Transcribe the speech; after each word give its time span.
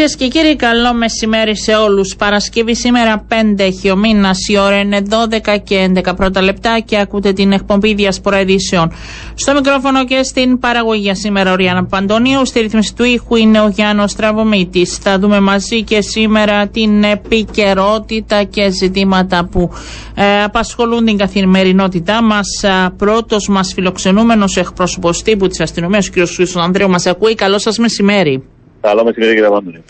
Κυρίες 0.00 0.18
και 0.18 0.28
κύριοι, 0.28 0.56
καλό 0.56 0.94
μεσημέρι 0.94 1.56
σε 1.56 1.74
όλους. 1.74 2.16
Παρασκευή 2.16 2.76
σήμερα 2.76 3.26
5 3.28 3.64
έχει 3.64 3.90
ο 3.90 3.96
μήνας. 3.96 4.48
Η 4.48 4.58
ώρα 4.58 4.78
είναι 4.80 5.02
12 5.08 5.56
και 5.64 5.90
11 5.94 6.16
πρώτα 6.16 6.42
λεπτά 6.42 6.78
και 6.84 6.98
ακούτε 6.98 7.32
την 7.32 7.52
εκπομπή 7.52 7.94
Διασπορά 7.94 8.40
Ειδήσεων. 8.40 8.92
Στο 9.34 9.52
μικρόφωνο 9.52 10.04
και 10.04 10.22
στην 10.22 10.58
παραγωγή 10.58 11.14
σήμερα 11.14 11.52
ο 11.52 11.54
Ριάννα 11.54 11.84
Παντονίου. 11.84 12.46
Στη 12.46 12.60
ρύθμιση 12.60 12.94
του 12.94 13.04
ήχου 13.04 13.36
είναι 13.36 13.60
ο 13.60 13.68
Γιάννος 13.68 14.14
Τραβομήτη. 14.14 14.84
Θα 14.84 15.18
δούμε 15.18 15.40
μαζί 15.40 15.82
και 15.82 16.00
σήμερα 16.00 16.68
την 16.68 17.04
επικαιρότητα 17.04 18.42
και 18.42 18.70
ζητήματα 18.70 19.48
που 19.50 19.70
ε, 20.14 20.42
απασχολούν 20.42 21.04
την 21.04 21.16
καθημερινότητά 21.16 22.22
μας. 22.22 22.46
Πρώτος 22.96 23.48
μας 23.48 23.72
φιλοξενούμενος 23.72 24.56
εκπρόσωπος 24.56 25.22
τύπου 25.22 25.46
της 25.46 25.60
αστυνομίας, 25.60 26.08
ο 26.08 26.10
κ. 26.10 26.26
Χρήστο 26.28 26.60
Ανδρέου, 26.60 26.88
μας 26.88 27.06
ακούει. 27.06 27.34
Καλό 27.34 27.58
σας 27.58 27.78
μεσημέρι. 27.78 28.49
Καλό 28.80 29.04
μεσημέρι 29.04 29.34
κύριε 29.34 29.48
Βάντονη. 29.48 29.82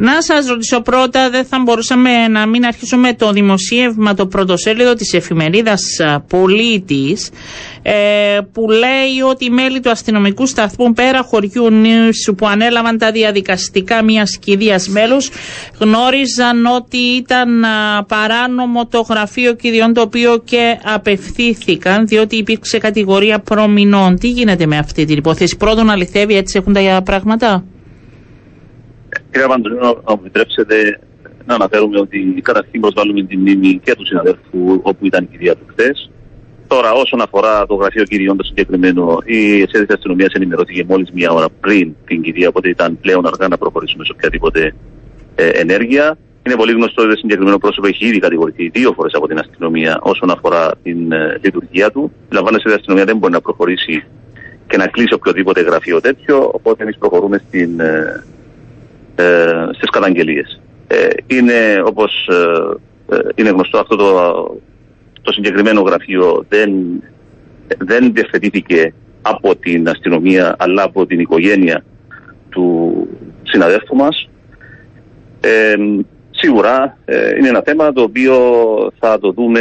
Να 0.00 0.22
σας 0.22 0.46
ρωτήσω 0.46 0.80
πρώτα, 0.80 1.30
δεν 1.30 1.44
θα 1.44 1.58
μπορούσαμε 1.64 2.28
να 2.28 2.46
μην 2.46 2.64
αρχίσουμε 2.64 3.14
το 3.14 3.32
δημοσίευμα, 3.32 4.14
το 4.14 4.26
πρωτοσέλιδο 4.26 4.94
της 4.94 5.12
εφημερίδας 5.12 5.82
Πολίτης, 6.28 7.30
ε, 7.82 8.38
που 8.52 8.70
λέει 8.70 9.20
ότι 9.30 9.44
οι 9.44 9.50
μέλη 9.50 9.80
του 9.80 9.90
αστυνομικού 9.90 10.46
σταθμού 10.46 10.92
πέρα 10.92 11.22
χωριού 11.22 11.70
Νίσου 11.70 12.34
που 12.34 12.46
ανέλαβαν 12.46 12.98
τα 12.98 13.10
διαδικαστικά 13.10 14.04
μιας 14.04 14.38
κηδείας 14.38 14.88
μέλους 14.88 15.30
γνώριζαν 15.78 16.66
ότι 16.66 16.98
ήταν 16.98 17.64
παράνομο 18.06 18.86
το 18.86 19.00
γραφείο 19.00 19.54
κηδιών 19.54 19.92
το 19.92 20.00
οποίο 20.00 20.42
και 20.44 20.78
απευθύθηκαν 20.84 22.06
διότι 22.06 22.36
υπήρξε 22.36 22.78
κατηγορία 22.78 23.38
προμηνών. 23.38 24.18
Τι 24.18 24.28
γίνεται 24.28 24.66
με 24.66 24.78
αυτή 24.78 25.04
την 25.04 25.16
υπόθεση, 25.16 25.56
πρώτον 25.56 25.90
αληθεύει 25.90 26.36
έτσι 26.36 26.58
έχουν 26.58 26.72
τα 26.72 27.02
πράγματα; 27.04 27.64
Κύριε 29.30 29.46
Παντονίνο, 29.46 30.02
να 30.06 30.12
μου 30.14 30.20
επιτρέψετε 30.20 30.98
να 31.46 31.54
αναφέρουμε 31.54 31.98
ότι 32.00 32.40
καταρχήν 32.42 32.80
προσβάλλουμε 32.80 33.22
την 33.22 33.40
μνήμη 33.40 33.80
και 33.84 33.94
του 33.94 34.06
συναδέλφου 34.06 34.80
όπου 34.82 35.06
ήταν 35.06 35.24
η 35.24 35.26
κυρία 35.26 35.56
του 35.56 35.66
χθες. 35.70 36.10
Τώρα, 36.66 36.92
όσον 36.92 37.20
αφορά 37.20 37.66
το 37.66 37.74
γραφείο 37.74 38.04
κυριών 38.04 38.36
το 38.36 38.44
συγκεκριμένο, 38.44 39.18
η 39.24 39.60
εσέδη 39.60 39.86
τη 39.86 39.94
αστυνομίας 39.94 40.32
ενημερώθηκε 40.32 40.84
μόλις 40.88 41.10
μία 41.10 41.30
ώρα 41.30 41.46
πριν 41.60 41.94
την 42.04 42.22
κυρία, 42.22 42.48
οπότε 42.48 42.68
ήταν 42.68 42.98
πλέον 43.00 43.26
αργά 43.26 43.48
να 43.48 43.58
προχωρήσουμε 43.58 44.04
σε 44.04 44.12
οποιαδήποτε 44.14 44.74
ε, 45.34 45.48
ενέργεια. 45.48 46.18
Είναι 46.46 46.56
πολύ 46.56 46.72
γνωστό 46.72 47.02
ότι 47.02 47.10
το 47.10 47.16
συγκεκριμένο 47.18 47.58
πρόσωπο 47.58 47.86
έχει 47.86 48.06
ήδη 48.06 48.18
κατηγορηθεί 48.18 48.68
δύο 48.68 48.92
φορές 48.92 49.12
από 49.14 49.26
την 49.28 49.38
αστυνομία 49.38 49.98
όσον 50.02 50.30
αφορά 50.30 50.70
την 50.82 51.12
ε, 51.12 51.38
λειτουργία 51.42 51.90
του. 51.90 52.12
Λαμβάνεσαι 52.30 52.62
ότι 52.66 52.76
η 52.76 52.78
αστυνομία 52.78 53.04
δεν 53.04 53.16
μπορεί 53.16 53.32
να 53.32 53.40
προχωρήσει 53.40 54.04
και 54.66 54.76
να 54.76 54.86
κλείσει 54.86 55.14
οποιοδήποτε 55.14 55.60
γραφείο 55.60 56.00
τέτοιο, 56.00 56.50
οπότε 56.54 56.82
εμείς 56.82 56.98
προχωρούμε 56.98 57.42
στην 57.48 57.80
ε, 57.80 57.84
ε, 57.84 58.22
στις 59.72 59.90
καταγγελίες. 59.90 60.60
Ε, 60.90 61.08
είναι 61.26 61.82
όπως 61.84 62.28
ε, 62.28 63.16
ε, 63.16 63.18
είναι 63.34 63.50
γνωστό 63.50 63.78
αυτό 63.78 63.96
το, 63.96 64.12
το 65.22 65.32
συγκεκριμένο 65.32 65.80
γραφείο 65.80 66.44
δεν, 66.48 66.70
δεν 67.78 68.12
διευθετήθηκε 68.12 68.94
από 69.22 69.56
την 69.56 69.88
αστυνομία 69.88 70.54
αλλά 70.58 70.82
από 70.82 71.06
την 71.06 71.20
οικογένεια 71.20 71.84
του 72.48 73.08
συναδέλφου 73.42 73.96
μας. 73.96 74.28
Ε, 75.40 75.74
σίγουρα 76.30 76.98
είναι 77.38 77.48
ένα 77.48 77.62
θέμα 77.64 77.92
το 77.92 78.02
οποίο 78.02 78.36
θα 78.98 79.18
το 79.18 79.32
δούμε 79.32 79.60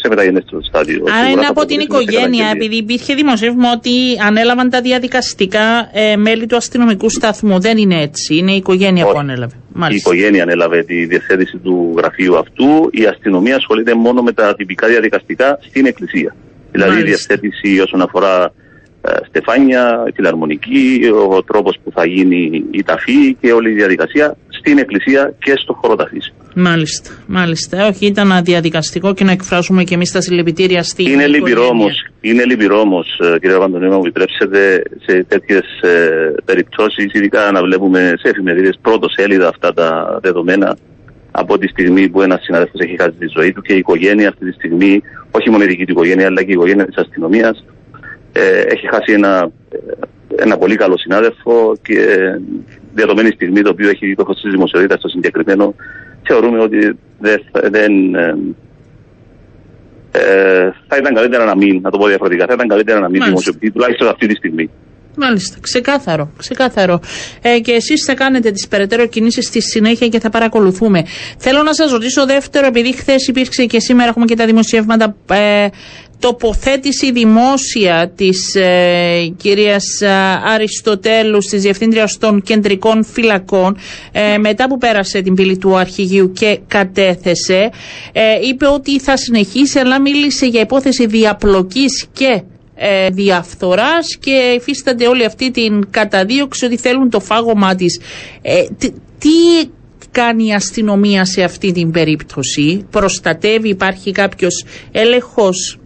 σε 0.00 0.08
μεταγενέστερο 0.08 0.62
στάδιο. 0.62 1.04
Άρα 1.18 1.28
είναι 1.28 1.46
από 1.46 1.64
την 1.64 1.80
οικογένεια, 1.80 2.50
επειδή 2.54 2.76
υπήρχε 2.76 3.14
δημοσίευμα 3.14 3.72
ότι 3.72 3.90
ανέλαβαν 4.26 4.70
τα 4.70 4.80
διαδικαστικά 4.80 5.90
ε, 5.92 6.16
μέλη 6.16 6.46
του 6.46 6.56
αστυνομικού 6.56 7.08
σταθμού. 7.08 7.60
Δεν 7.60 7.76
είναι 7.76 8.02
έτσι. 8.02 8.36
Είναι 8.36 8.52
η 8.52 8.56
οικογένεια 8.56 9.04
που 9.06 9.18
ανέλαβε. 9.18 9.54
Μάλιστα. 9.72 10.10
Η 10.10 10.16
οικογένεια 10.16 10.42
ανέλαβε 10.42 10.82
τη 10.82 11.04
διευθέτηση 11.04 11.56
του 11.56 11.94
γραφείου 11.96 12.38
αυτού. 12.38 12.88
Η 12.90 13.06
αστυνομία 13.06 13.56
ασχολείται 13.56 13.94
μόνο 13.94 14.22
με 14.22 14.32
τα 14.32 14.54
τυπικά 14.54 14.86
διαδικαστικά 14.86 15.58
στην 15.68 15.86
Εκκλησία. 15.86 16.34
Δηλαδή 16.72 17.00
η 17.00 17.02
διευθέτηση 17.02 17.80
όσον 17.80 18.00
αφορά 18.02 18.52
ε, 19.00 19.10
στεφάνια, 19.28 20.12
φιλαρμονική, 20.14 21.00
ο 21.28 21.42
τρόπος 21.42 21.78
που 21.84 21.90
θα 21.94 22.06
γίνει 22.06 22.64
η 22.70 22.82
ταφή 22.82 23.34
και 23.40 23.52
όλη 23.52 23.70
η 23.70 23.74
διαδικασία 23.74 24.36
στην 24.58 24.78
εκκλησία 24.78 25.34
και 25.38 25.52
στο 25.56 25.72
χώρο 25.72 25.94
ταφής. 25.94 26.32
Μάλιστα, 26.54 27.10
μάλιστα. 27.26 27.86
Όχι, 27.86 28.06
ήταν 28.06 28.32
αδιαδικαστικό 28.32 29.14
και 29.14 29.24
να 29.24 29.32
εκφράσουμε 29.32 29.84
και 29.84 29.94
εμείς 29.94 30.12
τα 30.12 30.20
συλληπιτήρια 30.20 30.82
στη 30.82 31.02
Είναι 31.02 31.26
λυπηρό 31.26 31.66
όμω, 31.66 31.86
είναι 32.20 32.44
λυπηρό 32.44 32.80
όμως, 32.80 33.06
ε, 33.22 33.38
κύριε 33.38 33.58
Παντονίου, 33.58 33.92
μου 33.92 33.98
επιτρέψετε 34.04 34.82
σε 35.06 35.24
τέτοιες 35.28 35.64
περιπτώσεις, 36.44 37.12
ειδικά 37.12 37.50
να 37.52 37.62
βλέπουμε 37.62 38.12
σε 38.22 38.28
εφημερίδες 38.28 38.78
πρώτος 38.82 39.12
σέλιδα 39.16 39.48
αυτά 39.48 39.72
τα 39.72 40.18
δεδομένα 40.22 40.76
από 41.30 41.58
τη 41.58 41.68
στιγμή 41.68 42.08
που 42.08 42.22
ένας 42.22 42.40
συναδέλφος 42.42 42.80
έχει 42.80 42.96
χάσει 43.00 43.16
τη 43.18 43.26
ζωή 43.36 43.52
του 43.52 43.62
και 43.62 43.74
η 43.74 43.78
οικογένεια 43.78 44.28
αυτή 44.28 44.44
τη 44.44 44.52
στιγμή, 44.52 45.02
όχι 45.30 45.50
μόνο 45.50 45.64
η 45.64 45.66
δική 45.66 45.84
του 45.84 45.92
οικογένεια, 45.92 46.26
αλλά 46.26 46.42
και 46.42 46.50
η 46.50 46.52
οικογένεια 46.52 46.86
της 46.86 46.96
αστυνομίας, 46.96 47.64
ε, 48.32 48.60
έχει 48.60 48.88
χάσει 48.88 49.12
ένα, 49.12 49.50
ε, 49.70 49.76
ένα 50.36 50.58
πολύ 50.58 50.76
καλό 50.76 50.98
συνάδελφο 50.98 51.76
και 51.82 51.98
διαδομένη 52.94 53.30
στιγμή 53.30 53.62
το 53.62 53.70
οποίο 53.70 53.88
έχει 53.88 54.14
δώσει 54.18 54.42
τη 54.42 54.50
δημοσιότητα 54.50 54.96
στο 54.96 55.08
συγκεκριμένο, 55.08 55.74
θεωρούμε 56.22 56.60
ότι 56.60 56.98
δεν, 57.18 57.40
δεν 57.70 58.14
ε, 58.14 58.34
ε, 60.12 60.72
θα 60.88 60.96
ήταν 60.96 61.14
καλύτερα 61.14 61.44
να 61.44 61.56
μην, 61.56 61.80
να 61.80 61.90
το 61.90 61.98
πω 61.98 62.06
διαφορετικά, 62.06 62.46
θα 62.46 62.52
ήταν 62.54 62.68
καλύτερα 62.68 63.00
να 63.00 63.08
μην 63.08 63.24
δημοσιοποιηθεί 63.24 63.70
τουλάχιστον 63.70 64.08
αυτή 64.08 64.26
τη 64.26 64.34
στιγμή. 64.34 64.70
Μάλιστα, 65.20 65.56
ξεκάθαρο. 65.60 66.30
ξεκάθαρο. 66.36 67.00
Ε, 67.42 67.58
και 67.58 67.72
εσείς 67.72 68.04
θα 68.04 68.14
κάνετε 68.14 68.50
τις 68.50 68.68
περαιτέρω 68.68 69.06
κινήσεις 69.06 69.46
στη 69.46 69.62
συνέχεια 69.62 70.08
και 70.08 70.20
θα 70.20 70.30
παρακολουθούμε. 70.30 71.02
Θέλω 71.38 71.62
να 71.62 71.74
σας 71.74 71.90
ρωτήσω 71.90 72.26
δεύτερο, 72.26 72.66
επειδή 72.66 72.92
χθες 72.92 73.26
υπήρξε 73.26 73.64
και 73.64 73.80
σήμερα 73.80 74.08
έχουμε 74.08 74.24
και 74.24 74.36
τα 74.36 74.46
δημοσιεύματα 74.46 75.16
ε, 75.30 75.66
τοποθέτηση 76.18 77.12
δημόσια 77.12 78.12
της 78.16 78.54
ε, 78.54 79.32
κυρίας 79.36 80.00
ε, 80.00 80.08
Αριστοτέλου 80.44 81.38
της 81.38 81.62
Διευθύντριας 81.62 82.18
των 82.18 82.42
Κεντρικών 82.42 83.04
Φυλακών 83.04 83.76
ε, 84.12 84.38
μετά 84.38 84.68
που 84.68 84.78
πέρασε 84.78 85.20
την 85.20 85.34
πύλη 85.34 85.56
του 85.58 85.76
αρχηγείου 85.76 86.32
και 86.32 86.58
κατέθεσε 86.68 87.70
ε, 88.12 88.22
είπε 88.48 88.66
ότι 88.66 89.00
θα 89.00 89.16
συνεχίσει 89.16 89.78
αλλά 89.78 90.00
μίλησε 90.00 90.46
για 90.46 90.60
υπόθεση 90.60 91.06
διαπλοκής 91.06 92.06
και 92.12 92.42
ε, 92.74 93.08
διαφθοράς 93.10 94.16
και 94.20 94.54
υφίστανται 94.56 95.06
όλη 95.06 95.24
αυτή 95.24 95.50
την 95.50 95.90
καταδίωξη 95.90 96.64
ότι 96.64 96.76
θέλουν 96.76 97.10
το 97.10 97.20
φάγωμά 97.20 97.74
της. 97.74 98.00
τι, 98.78 98.90
τι 99.18 99.68
κάνει 100.10 100.46
η 100.46 100.52
αστυνομία 100.52 101.24
σε 101.24 101.42
αυτή 101.42 101.72
την 101.72 101.90
περίπτωση, 101.90 102.86
προστατεύει, 102.90 103.68
υπάρχει 103.68 104.10
κάποιος 104.12 104.64
έλεγχος; 104.92 105.78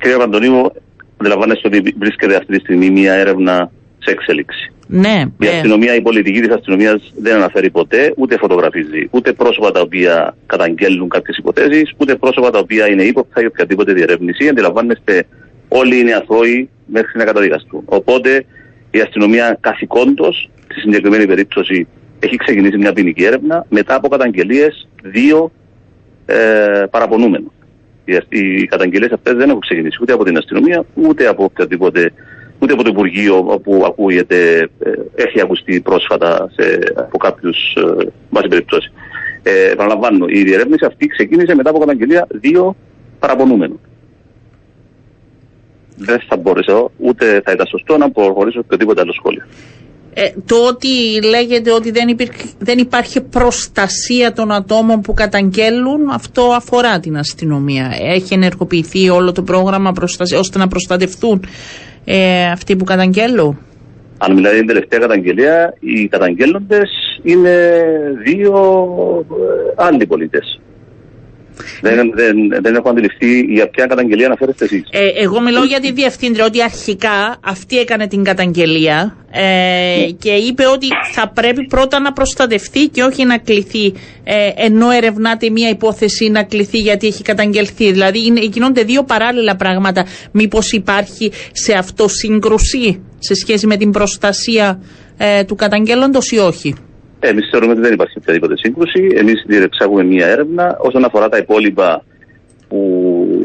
Κύριε 0.00 0.16
Παντονίου, 0.16 0.72
αντιλαμβάνεστε 1.16 1.68
ότι 1.68 1.94
βρίσκεται 1.98 2.36
αυτή 2.36 2.52
τη 2.52 2.58
στιγμή 2.58 2.90
μια 2.90 3.12
έρευνα 3.12 3.70
σε 3.98 4.10
εξέλιξη. 4.10 4.72
Ναι, 4.86 5.24
η 5.38 5.44
ναι. 5.44 5.48
αστυνομία, 5.48 5.94
η 5.94 6.00
πολιτική 6.00 6.40
της 6.40 6.54
αστυνομίας 6.54 7.12
δεν 7.16 7.34
αναφέρει 7.34 7.70
ποτέ, 7.70 8.12
ούτε 8.16 8.36
φωτογραφίζει, 8.38 9.08
ούτε 9.10 9.32
πρόσωπα 9.32 9.70
τα 9.70 9.80
οποία 9.80 10.36
καταγγέλνουν 10.46 11.08
κάποιες 11.08 11.36
υποθέσει, 11.36 11.94
ούτε 11.96 12.14
πρόσωπα 12.14 12.50
τα 12.50 12.58
οποία 12.58 12.90
είναι 12.90 13.02
ύποπτα 13.02 13.40
για 13.40 13.48
οποιαδήποτε 13.52 13.92
διερεύνηση. 13.92 14.48
Αντιλαμβάνεστε, 14.48 15.26
όλοι 15.68 15.98
είναι 15.98 16.12
αθώοι 16.12 16.68
μέχρι 16.86 17.18
να 17.18 17.24
καταδικαστούν. 17.24 17.82
Οπότε 17.84 18.44
η 18.90 19.00
αστυνομία 19.00 19.58
καθηκόντως, 19.60 20.50
στη 20.70 20.80
συγκεκριμένη 20.80 21.26
περίπτωση, 21.26 21.86
έχει 22.18 22.36
ξεκινήσει 22.36 22.76
μια 22.76 22.92
ποινική 22.92 23.24
έρευνα 23.24 23.66
μετά 23.68 23.94
από 23.94 24.08
καταγγελίες 24.08 24.88
δύο 25.02 25.52
ε, 26.26 26.36
παραπονούμενων. 26.90 27.52
Οι 28.28 28.66
καταγγελίες 28.66 29.12
αυτές 29.12 29.34
δεν 29.34 29.48
έχουν 29.48 29.60
ξεκινήσει 29.60 29.98
ούτε 30.02 30.12
από 30.12 30.24
την 30.24 30.36
αστυνομία, 30.36 30.84
ούτε 30.94 31.26
από 31.26 31.44
οποιαδήποτε 31.44 32.12
ούτε 32.58 32.72
από 32.72 32.82
το 32.82 32.90
Υπουργείο 32.92 33.60
που 33.62 33.82
ακούγεται, 33.86 34.68
ε, 34.78 34.90
έχει 35.14 35.40
ακουστεί 35.40 35.80
πρόσφατα 35.80 36.50
σε, 36.56 36.78
από 36.94 37.18
κάποιους 37.18 37.74
ε, 37.74 38.06
βάση 38.30 38.48
περιπτώσει. 38.48 38.92
Ε, 39.42 39.70
επαναλαμβάνω, 39.70 40.26
η 40.28 40.42
διερεύνηση 40.42 40.84
αυτή 40.84 41.06
ξεκίνησε 41.06 41.54
μετά 41.54 41.70
από 41.70 41.78
καταγγελία 41.78 42.26
δύο 42.30 42.76
παραπονούμενων. 43.18 43.80
Δεν 45.96 46.20
θα 46.28 46.36
μπορέσω, 46.36 46.90
ούτε 46.96 47.42
θα 47.44 47.52
ήταν 47.52 47.66
σωστό 47.66 47.96
να 47.96 48.10
προχωρήσω 48.10 48.60
οποιοδήποτε 48.60 49.00
άλλο 49.00 49.12
σχόλιο. 49.12 49.42
Ε, 50.16 50.30
το 50.46 50.56
ότι 50.68 51.22
λέγεται 51.28 51.72
ότι 51.72 51.90
δεν, 51.90 52.16
δεν 52.58 52.78
υπάρχει 52.78 53.20
προστασία 53.20 54.32
των 54.32 54.52
ατόμων 54.52 55.00
που 55.00 55.14
καταγγέλουν, 55.14 56.08
αυτό 56.08 56.42
αφορά 56.42 57.00
την 57.00 57.16
αστυνομία. 57.16 57.90
Έχει 58.00 58.34
ενεργοποιηθεί 58.34 59.08
όλο 59.08 59.32
το 59.32 59.42
πρόγραμμα 59.42 59.92
προστασία, 59.92 60.38
ώστε 60.38 60.58
να 60.58 60.68
προστατευτούν 60.68 61.44
ε, 62.04 62.46
αυτοί 62.50 62.76
που 62.76 62.84
καταγγέλουν; 62.84 63.58
Αν 64.18 64.32
μιλάει 64.34 64.52
για 64.52 64.60
την 64.60 64.66
τελευταία 64.68 64.98
καταγγελία, 64.98 65.74
οι 65.80 66.08
καταγγέλλοντες 66.08 66.90
είναι 67.22 67.82
δύο 68.24 68.54
ε, 69.30 69.84
άλλοι 69.84 70.06
πολίτες. 70.06 70.60
Δεν, 71.80 72.12
δεν, 72.14 72.36
δεν 72.62 72.74
έχω 72.74 72.88
αντιληφθεί 72.88 73.40
για 73.40 73.68
ποια 73.68 73.86
καταγγελία 73.86 74.26
αναφέρεστε 74.26 74.64
εσείς. 74.64 74.82
Ε, 74.90 75.22
εγώ 75.22 75.40
μιλώ 75.40 75.64
για 75.64 75.80
τη 75.80 75.92
διευθύντρια 75.92 76.44
ότι 76.44 76.62
αρχικά 76.62 77.36
αυτή 77.44 77.78
έκανε 77.78 78.06
την 78.06 78.24
καταγγελία 78.24 79.16
ε, 79.30 80.10
και 80.18 80.30
είπε 80.30 80.66
ότι 80.66 80.86
θα 81.12 81.28
πρέπει 81.28 81.66
πρώτα 81.66 82.00
να 82.00 82.12
προστατευτεί 82.12 82.88
και 82.88 83.02
όχι 83.02 83.24
να 83.24 83.38
κληθεί 83.38 83.94
ε, 84.24 84.48
ενώ 84.56 84.90
ερευνάται 84.90 85.50
μια 85.50 85.68
υπόθεση 85.68 86.28
να 86.28 86.42
κληθεί 86.42 86.78
γιατί 86.78 87.06
έχει 87.06 87.22
καταγγελθεί. 87.22 87.92
Δηλαδή 87.92 88.26
είναι, 88.26 88.40
γίνονται 88.40 88.82
δύο 88.82 89.04
παράλληλα 89.04 89.56
πράγματα. 89.56 90.06
Μήπως 90.32 90.72
υπάρχει 90.72 91.32
σε 91.52 91.72
αυτό 91.72 92.08
σύγκρουση 92.08 93.02
σε 93.18 93.34
σχέση 93.34 93.66
με 93.66 93.76
την 93.76 93.90
προστασία 93.90 94.82
ε, 95.16 95.44
του 95.44 95.54
καταγγέλλοντος 95.54 96.30
ή 96.30 96.38
όχι; 96.38 96.74
Εμείς 97.30 97.48
θεωρούμε 97.50 97.72
ότι 97.72 97.80
δεν 97.80 97.92
υπάρχει 97.92 98.18
οποιαδήποτε 98.18 98.54
σύγκρουση. 98.56 99.02
Εμείς 99.16 99.44
διεξάγουμε 99.46 100.04
μία 100.04 100.26
έρευνα. 100.26 100.76
Όσον 100.78 101.04
αφορά 101.04 101.28
τα 101.28 101.36
υπόλοιπα 101.36 102.04
που 102.68 102.80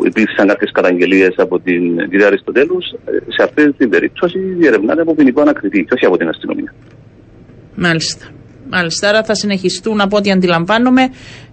υπήρξαν 0.06 0.48
κάποιες 0.48 0.72
καταγγελίες 0.72 1.34
από 1.38 1.60
την 1.60 2.10
κυρία 2.10 2.28
Αριστοτέλους, 2.28 2.86
σε 3.06 3.44
αυτή 3.44 3.74
την 3.74 3.90
περίπτωση 3.90 4.40
διερευνάται 4.40 5.02
από 5.02 5.16
ποινικό 5.16 5.42
ανακριτή 5.42 5.84
και 5.84 5.94
όχι 5.94 6.06
από 6.06 6.18
την 6.18 6.28
αστυνομία. 6.28 6.74
Μάλιστα. 7.76 8.26
Μάλιστα, 8.72 9.10
άρα 9.10 9.24
θα 9.24 9.36
συνεχιστούν 9.36 10.02
από 10.02 10.18
ό,τι 10.18 10.32
αντιλαμβάνομαι 10.32 11.02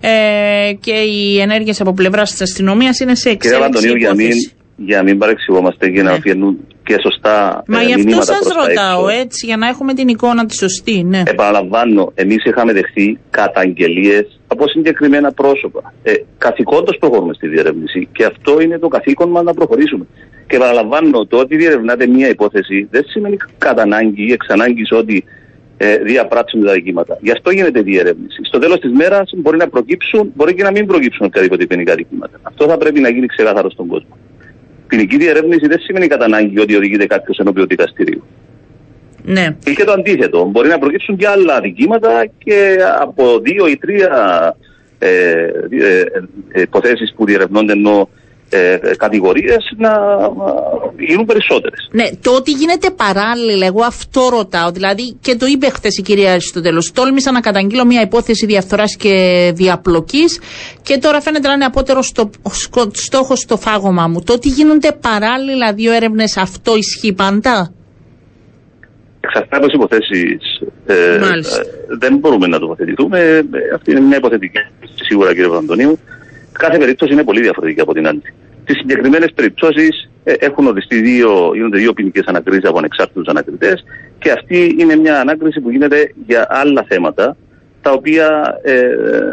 ε, 0.01 0.73
και 0.81 0.93
οι 0.93 1.41
ενέργειες 1.41 1.81
από 1.81 1.93
πλευράς 1.93 2.31
της 2.31 2.41
αστυνομίας 2.41 3.01
είναι 3.01 3.15
σε 3.15 3.29
εξέλιξη. 3.31 3.71
Κύριε 3.81 3.97
για 3.99 4.15
μην, 4.15 4.33
για 4.77 4.97
να 4.97 5.03
μην 5.03 5.19
παρεξηγόμαστε 5.19 5.89
και 5.89 6.03
να 6.03 6.11
ναι. 6.11 6.19
βγαίνουν 6.19 6.59
και 6.83 6.97
σωστά 7.03 7.63
Μα 7.67 7.81
ε, 7.81 7.85
γι' 7.85 7.95
αυτό 7.95 8.23
σας 8.33 8.47
ρωτάω 8.61 9.09
έτσι, 9.09 9.47
για 9.47 9.57
να 9.57 9.67
έχουμε 9.69 9.95
την 9.95 10.09
εικόνα 10.09 10.47
τη 10.47 10.57
σωστή. 10.57 11.03
Ναι. 11.03 11.23
Επαναλαμβάνω, 11.27 12.13
εμείς 12.15 12.45
είχαμε 12.45 12.73
δεχθεί 12.73 13.19
καταγγελίες 13.31 14.41
από 14.47 14.69
συγκεκριμένα 14.69 15.33
πρόσωπα. 15.33 15.93
Ε, 16.03 16.13
Καθηκόντως 16.39 16.97
προχωρούμε 17.01 17.35
στη 17.35 17.49
διερεύνηση 17.49 18.09
και 18.13 18.25
αυτό 18.25 18.61
είναι 18.61 18.79
το 18.79 18.89
καθήκον 18.89 19.31
μας 19.31 19.45
να 19.45 19.55
προχωρήσουμε. 19.55 20.07
Και 20.47 20.57
επαναλαμβάνω, 20.57 21.27
το 21.27 21.37
ότι 21.39 21.57
διερευνάται 21.57 22.07
μία 22.07 22.29
υπόθεση 22.29 22.89
δεν 22.91 23.03
σημαίνει 23.07 23.37
κατά 23.59 23.83
ανάγκη 23.83 24.23
ή 24.29 24.33
εξ 24.33 24.49
ανάγκης 24.49 24.89
ότι 24.93 25.25
ε, 25.77 25.97
διαπράξουν 25.97 26.65
τα 26.65 26.73
δικήματα. 26.73 27.19
Γι' 27.21 27.31
αυτό 27.31 27.51
γίνεται 27.51 27.79
η 27.79 27.83
διερεύνηση. 27.83 28.41
Στο 28.43 28.59
τέλος 28.59 28.79
της 28.81 28.93
μέρας 28.93 29.31
μπορεί 29.37 29.57
να 29.57 29.69
προκύψουν, 29.69 30.33
μπορεί 30.35 30.55
και 30.55 30.63
να 30.63 30.71
μην 30.71 30.87
προκύψουν 30.87 31.27
οποιαδήποτε 31.27 31.67
ποινικά 31.67 31.95
δικήματα. 31.95 32.41
Αυτό 32.43 32.69
θα 32.69 32.77
πρέπει 32.77 33.01
να 33.01 33.09
γίνει 33.09 33.27
ξεκάθαρο 33.27 33.71
στον 33.71 33.87
κόσμο. 33.87 34.17
Ποινική 34.87 35.17
διερεύνηση 35.17 35.67
δεν 35.67 35.79
σημαίνει 35.79 36.07
κατά 36.07 36.25
ανάγκη 36.25 36.61
ότι 36.61 36.77
οδηγείται 36.77 37.07
κάποιος 37.07 37.39
ενώπιον 37.39 37.67
δικαστηρίου. 37.67 38.25
Ναι. 39.23 39.57
Ή 39.65 39.73
και 39.73 39.85
το 39.85 39.93
αντίθετο. 39.93 40.45
Μπορεί 40.45 40.69
να 40.69 40.79
προκύψουν 40.79 41.17
και 41.17 41.29
άλλα 41.29 41.61
δικήματα 41.61 42.27
και 42.39 42.77
από 43.01 43.39
δύο 43.39 43.67
ή 43.67 43.77
τρία 43.77 44.11
ε, 44.99 45.09
ε, 45.71 46.01
ε, 46.53 46.61
υποθέσεις 46.61 47.15
που 47.17 47.25
διερευνώνται 47.25 47.73
ενώ 47.73 48.09
ε, 48.49 48.79
κατηγορίες 48.97 49.73
να 49.77 49.91
γίνουν 50.99 51.25
περισσότερες. 51.25 51.89
Ναι, 51.91 52.05
το 52.23 52.31
ότι 52.31 52.51
γίνεται 52.51 52.91
παράλληλα, 52.91 53.67
εγώ 53.67 53.83
αυτό 53.85 54.29
ρωτάω. 54.29 54.71
Δηλαδή, 54.71 55.17
και 55.21 55.37
το 55.37 55.47
είπε 55.47 55.69
χθες 55.71 55.97
η 55.97 56.03
κυρία 56.03 56.31
Αριστοτέλους. 56.31 56.93
Τόλμησα 56.93 57.33
να 57.33 57.41
καταγγείλω 57.41 57.85
μια 57.85 58.01
υπόθεση 58.01 58.47
διαφθοράς 58.47 58.97
και 58.97 59.51
διαπλοκής 59.55 60.41
και 60.83 60.99
τώρα 60.99 61.21
φαίνεται 61.21 61.49
να 61.49 61.55
είναι 61.55 61.65
απότερο 61.65 62.03
στο, 62.03 62.31
στόχο 62.93 63.37
στο 63.37 63.57
φάγωμά 63.57 64.07
μου. 64.07 64.23
Το 64.23 64.33
ότι 64.33 64.49
γίνονται 64.49 64.93
παράλληλα 64.93 65.73
δύο 65.73 65.93
έρευνες, 65.93 66.37
αυτό 66.37 66.77
ισχύει 66.77 67.13
πάντα; 67.13 67.71
Εξαρτάται 69.21 69.65
από 69.65 69.75
υποθέσεις. 69.75 70.61
Ε, 70.87 71.19
δεν 71.99 72.17
μπορούμε 72.17 72.47
να 72.47 72.59
τοποθετηθούμε. 72.59 73.19
Ε, 73.21 73.43
αυτή 73.75 73.91
είναι 73.91 74.01
μια 74.01 74.17
υποθετική, 74.17 74.59
σίγουρα 74.95 75.35
κύριε 75.35 75.49
Παπαντονίου. 75.49 75.99
Κάθε 76.59 76.79
περίπτωση 76.79 77.13
είναι 77.13 77.25
πολύ 77.25 77.41
διαφορετική 77.41 77.81
από 77.81 77.93
την 77.95 78.07
άλλη. 78.07 78.23
Στι 78.63 78.75
συγκεκριμένες 78.75 79.33
περιπτώσεις 79.35 80.11
ε, 80.25 80.33
έχουν 80.33 80.67
οριστεί 80.67 81.01
δύο, 81.01 81.51
γίνονται 81.55 81.79
δύο 81.79 81.93
ποινικές 81.93 82.25
ανακρίσεις 82.27 82.69
από 82.69 82.79
ανεξάρτητους 82.79 83.27
ανακριτές 83.27 83.85
και 84.19 84.31
αυτή 84.31 84.77
είναι 84.79 84.97
μια 84.97 85.21
ανάκριση 85.21 85.61
που 85.61 85.71
γίνεται 85.71 86.13
για 86.27 86.47
άλλα 86.49 86.85
θέματα 86.89 87.37
τα 87.87 87.93
οποία 87.93 88.27
ε, 88.63 88.81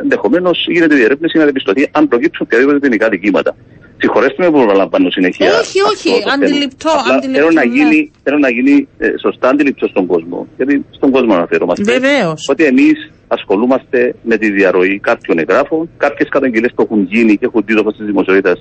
ενδεχομένως 0.04 0.66
γίνεται 0.68 0.96
διερεύνηση 0.96 1.38
να 1.38 1.44
διαπιστωθεί 1.44 1.88
αν 1.92 2.08
προκύψουν 2.08 2.46
οποιαδήποτε 2.46 2.80
ποινικά 2.80 3.10
δικήματα. 3.10 3.56
Συγχωρέστε 3.98 4.44
με 4.44 4.50
που 4.52 4.66
προλαμβάνω 4.66 5.10
συνέχεια. 5.10 5.48
Όχι, 5.62 5.80
όχι, 5.92 6.12
αντιληπτό. 6.34 6.92
αντιληπτό 7.16 7.40
θέλω, 7.40 7.52
να 7.52 7.64
γίνει, 7.64 8.00
ναι. 8.00 8.22
θέλω 8.24 8.38
να 8.38 8.50
γίνει 8.50 8.88
ε, 8.98 9.08
σωστά 9.22 9.50
αντιληπτό 9.50 9.88
στον 9.88 10.06
κόσμο. 10.06 10.48
Γιατί 10.58 10.86
στον 10.90 11.12
κόσμο 11.12 11.34
αναφέρομαστε. 11.34 11.84
Βεβαίως. 11.84 12.48
Ότι 12.50 12.64
εμείς 12.64 13.12
ασχολούμαστε 13.28 14.16
με 14.24 14.38
τη 14.38 14.50
διαρροή 14.50 15.00
κάποιων 15.00 15.40
εγγράφων, 15.40 15.90
κάποιες 15.98 16.30
καταγγελίες 16.30 16.72
που 16.76 16.82
έχουν 16.82 17.08
γίνει 17.10 17.38
και 17.38 17.46
έχουν 17.46 17.64
δει 17.66 17.74
το 17.74 17.92
τη 17.92 18.04
δημοσιότητα 18.04 18.58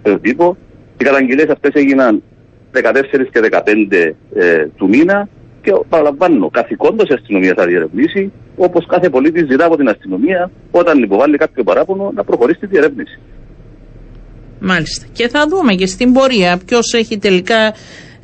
στον 0.00 0.20
τύπο. 0.20 0.56
Οι 0.98 1.04
καταγγελίες 1.04 1.48
αυτές 1.48 1.70
έγιναν 1.74 2.22
14 2.72 2.80
και 3.32 3.40
15 3.50 4.14
ε, 4.34 4.66
του 4.76 4.88
μήνα 4.88 5.28
και 5.62 5.72
παραλαμβάνω, 5.88 6.50
καθηκόντως 6.50 7.08
η 7.08 7.12
αστυνομία 7.12 7.54
θα 7.56 7.66
διερευνήσει, 7.66 8.32
όπως 8.56 8.86
κάθε 8.86 9.10
πολίτης 9.10 9.46
ζητά 9.50 9.64
από 9.64 9.76
την 9.76 9.88
αστυνομία, 9.88 10.50
όταν 10.70 11.02
υποβάλλει 11.02 11.36
κάποιο 11.36 11.64
παράπονο, 11.64 12.12
να 12.14 12.24
προχωρήσει 12.24 12.58
τη 12.58 12.66
διερεύνηση. 12.66 13.18
Μάλιστα. 14.60 15.06
Και 15.12 15.28
θα 15.28 15.46
δούμε 15.48 15.74
και 15.74 15.86
στην 15.86 16.12
πορεία 16.12 16.58
ποιος 16.66 16.92
έχει 16.94 17.18
τελικά 17.18 17.74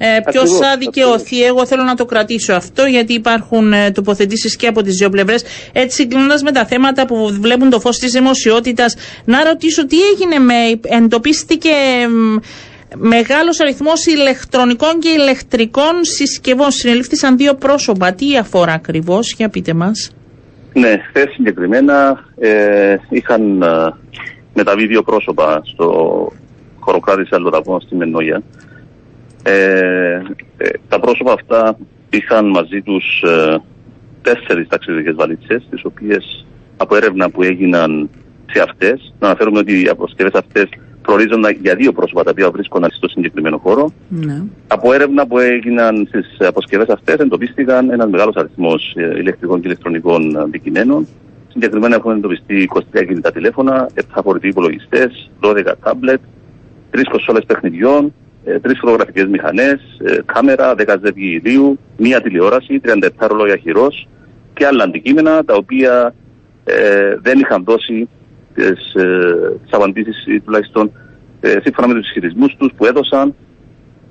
ε, 0.05 0.21
Ποιος 0.31 0.51
θα 0.57 0.77
δικαιωθεί, 0.77 1.43
εγώ 1.43 1.67
θέλω 1.67 1.83
να 1.83 1.95
το 1.95 2.05
κρατήσω 2.05 2.53
αυτό, 2.55 2.85
γιατί 2.85 3.13
υπάρχουν 3.13 3.73
ε, 3.73 3.91
τοποθετήσεις 3.91 4.57
και 4.57 4.67
από 4.67 4.83
τις 4.83 4.97
δύο 4.97 5.09
πλευρές. 5.11 5.45
Έτσι, 5.73 6.07
κλείνοντα 6.07 6.39
με 6.45 6.53
τα 6.53 6.67
θέματα 6.67 7.07
που 7.07 7.39
βλέπουν 7.41 7.71
το 7.71 7.81
φως 7.81 7.99
της 7.99 8.13
δημοσιότητας, 8.13 8.95
να 9.25 9.45
ρωτήσω 9.45 9.87
τι 9.87 9.97
έγινε 10.13 10.39
με. 10.39 10.55
Εντοπίστηκε 10.97 11.71
μεγάλος 12.97 13.61
αριθμός 13.61 14.07
ηλεκτρονικών 14.07 14.99
και 14.99 15.09
ηλεκτρικών 15.09 15.93
συσκευών. 16.01 16.71
Συνελήφθησαν 16.71 17.37
δύο 17.37 17.55
πρόσωπα. 17.55 18.13
Τι 18.13 18.37
αφορά 18.37 18.73
ακριβώς, 18.73 19.35
για 19.37 19.49
πείτε 19.49 19.75
μας. 19.75 20.11
Ναι, 20.73 20.99
χθες 21.09 21.33
συγκεκριμένα 21.33 22.25
ε, 22.39 22.97
είχαν 23.11 23.63
ε, 23.63 23.95
μεταβεί 24.55 24.87
δύο 24.87 25.03
πρόσωπα 25.03 25.61
στο 25.65 26.29
χωροκράτη 26.79 27.29
Αλλοδαπών 27.31 27.81
στη 27.81 27.95
Μενόγια 27.95 28.43
ε, 29.43 30.23
ε, 30.57 30.69
τα 30.89 31.01
πρόσωπα 31.01 31.33
αυτά 31.33 31.77
είχαν 32.11 32.47
μαζί 32.47 32.83
τους 32.83 33.23
ε, 33.23 33.57
τέσσερις 34.23 34.69
ταξιδιωτικές 34.69 35.15
βαλίτσες, 35.15 35.67
τις 35.71 35.85
οποίες 35.85 36.47
από 36.77 36.97
έρευνα 36.97 37.31
που 37.31 37.43
έγιναν 37.43 38.11
σε 38.53 38.63
αυτές, 38.63 39.15
να 39.19 39.27
αναφέρουμε 39.27 39.59
ότι 39.59 39.83
οι 39.83 39.89
αποσκευές 39.89 40.33
αυτές 40.33 40.69
προορίζονταν 41.03 41.57
για 41.63 41.75
δύο 41.75 41.93
πρόσωπα 41.93 42.23
τα 42.23 42.31
οποία 42.31 42.51
βρίσκονταν 42.51 42.91
στο 42.93 43.09
συγκεκριμένο 43.09 43.59
χώρο. 43.59 43.93
Ναι. 44.09 44.43
Από 44.67 44.93
έρευνα 44.93 45.27
που 45.27 45.39
έγιναν 45.39 46.07
στις 46.09 46.47
αποσκευές 46.47 46.89
αυτές, 46.89 47.15
εντοπίστηκαν 47.15 47.91
ένας 47.91 48.11
μεγάλος 48.11 48.37
αριθμός 48.37 48.95
ε, 48.97 49.19
ηλεκτρικών 49.19 49.61
και 49.61 49.67
ηλεκτρονικών 49.67 50.39
αντικειμένων. 50.39 51.07
Συγκεκριμένα 51.49 51.95
έχουν 51.95 52.13
εντοπιστεί 52.13 52.71
23 52.75 53.07
κινητά 53.07 53.33
τηλέφωνα, 53.33 53.89
7 53.95 54.21
φορητοί 54.25 54.49
υπολογιστές, 54.49 55.31
12 55.41 55.73
τάμπλετ, 55.83 56.21
3 56.91 57.03
κοσόλε 57.11 57.41
παιχνιδιών, 57.41 58.13
ε, 58.45 58.59
τρεις 58.59 58.79
φωτογραφικές 58.79 59.27
μηχανές, 59.27 59.81
ε, 60.05 60.19
κάμερα, 60.25 60.75
10 60.75 60.99
ζεύγη 61.05 61.41
ηλίου, 61.45 61.79
μία 61.97 62.21
τηλεόραση, 62.21 62.81
37 62.81 63.27
ρολόγια 63.27 63.57
χειρός 63.57 64.09
και 64.55 64.67
άλλα 64.67 64.85
αντικείμενα 64.85 65.45
τα 65.45 65.55
οποία 65.55 66.15
ε, 66.65 67.17
δεν 67.23 67.39
είχαν 67.39 67.65
δώσει 67.65 68.09
τις, 68.55 68.95
ε, 68.95 69.59
τις 69.63 69.73
απαντήσεις 69.73 70.43
τουλάχιστον 70.45 70.93
ε, 71.41 71.57
σύμφωνα 71.63 71.89
με 71.89 71.95
τους 71.95 72.07
ισχυρισμούς 72.07 72.57
τους 72.57 72.73
που 72.77 72.87
έδωσαν 72.87 73.35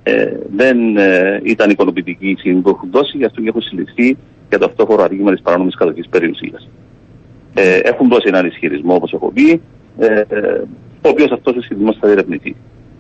ε, 0.04 0.38
δεν 0.56 0.98
ε, 0.98 1.42
ήταν 1.44 1.70
ικανοποιητική 1.70 2.30
η 2.30 2.36
στιγμή 2.40 2.62
που 2.62 2.70
έχουν 2.70 2.90
δώσει, 2.92 3.18
γι' 3.18 3.26
αυτό 3.26 3.42
και 3.42 3.48
έχουν 3.48 3.62
συλληφθεί 3.62 4.18
για 4.50 4.60
το 4.60 4.66
αυτόφορο 4.66 5.04
αδίκημα 5.04 5.32
της 5.32 5.42
παράνομης 5.42 5.76
κατοχής 5.76 6.08
περιουσίας. 6.10 6.70
Ε, 7.54 7.78
έχουν 7.78 8.08
δώσει 8.10 8.28
έναν 8.28 8.46
ισχυρισμό 8.46 8.96
όπως 8.96 9.14
έχω 9.14 9.32
πει, 9.32 9.62
ε, 9.98 10.24
ο 11.02 11.10
οποίος 11.10 11.32
αυτός 11.32 11.56
ο 11.56 11.60
ισχυρισμός 11.60 11.98
θα 12.00 12.08
διερευνηθεί. 12.08 12.56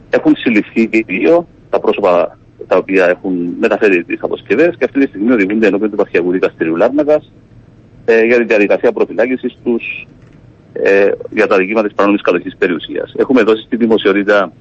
Έχουν 0.09 0.35
συλληφθεί 0.35 0.87
και 0.87 1.03
δύο 1.07 1.47
τα 1.69 1.79
πρόσωπα 1.79 2.37
τα 2.67 2.77
οποία 2.77 3.05
έχουν 3.05 3.55
μεταφέρει 3.59 4.03
τις 4.03 4.19
αποσκευές 4.21 4.75
και 4.77 4.85
αυτή 4.85 4.99
τη 4.99 5.07
στιγμή 5.07 5.31
οδηγούνται 5.31 5.67
ενώπιον 5.67 5.89
του 5.89 5.95
Παθιακού 5.95 6.31
Δικαστηρίου 6.31 6.75
Λάρνακα 6.75 7.21
ε, 8.05 8.23
για 8.23 8.37
τη 8.37 8.43
διαδικασία 8.43 8.91
προφυλάκησης 8.91 9.57
τους 9.63 10.07
ε, 10.73 11.11
για 11.29 11.47
τα 11.47 11.57
δικήματα 11.57 11.87
της 11.87 11.95
παράνομης 11.95 12.23
κατοχή 12.23 12.55
περιουσίας. 12.57 13.13
Έχουμε 13.17 13.41
δώσει 13.43 13.63
στη 13.63 13.75
δημοσιότητα 13.75 14.51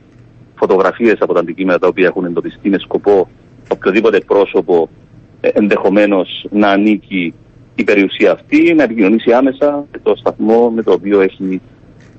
φωτογραφίες 0.55 1.17
από 1.21 1.35
τα 1.35 1.41
αντικείμενα 1.41 1.79
τα 1.79 1.87
οποία 1.87 2.07
έχουν 2.07 2.25
εντοπιστεί 2.25 2.69
με 2.69 2.79
σκοπό 2.79 3.29
οποιοδήποτε 3.69 4.21
πρόσωπο 4.21 4.89
ε, 5.41 5.49
ενδεχομένως 5.49 6.47
να 6.51 6.69
ανήκει 6.69 7.35
η 7.75 7.85
περιουσία 7.85 8.33
αυτή, 8.33 8.75
να 8.75 8.83
επικοινωνήσει 8.83 9.33
άμεσα 9.33 9.87
με 9.93 9.99
το 10.03 10.17
σταθμό 10.17 10.71
με 10.71 10.83
το 10.83 10.93
οποίο 10.93 11.21
έχει 11.21 11.61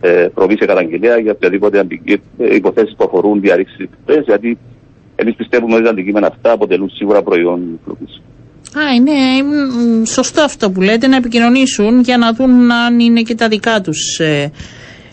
ε, 0.02 0.28
προβεί 0.34 0.58
σε 0.58 0.66
καταγγελία 0.66 1.18
για 1.18 1.32
οποιαδήποτε 1.32 1.88
ε, 2.38 2.56
υποθέσεις 2.56 2.96
που 2.96 3.04
αφορούν 3.04 3.42
διαρρήξεις 3.42 3.88
γιατί 4.26 4.58
Εμείς 5.22 5.36
πιστεύουμε 5.36 5.74
ότι 5.76 5.84
τα 5.84 5.90
αντικείμενα 5.90 6.28
αυτά 6.28 6.52
αποτελούν 6.52 6.90
σίγουρα 6.90 7.24
προϊόν 7.24 7.80
κλοπή. 7.84 8.06
Α, 8.78 8.94
είναι 8.96 9.12
μ, 9.44 10.04
σωστό 10.06 10.42
αυτό 10.42 10.72
που 10.72 10.82
λέτε, 10.82 11.08
να 11.08 11.16
επικοινωνήσουν 11.16 12.02
για 12.02 12.18
να 12.18 12.34
δουν 12.34 12.72
αν 12.72 13.00
είναι 13.00 13.22
και 13.22 13.36
τα 13.36 13.48
δικά 13.48 13.82
τους 13.82 14.20
ε, 14.20 14.52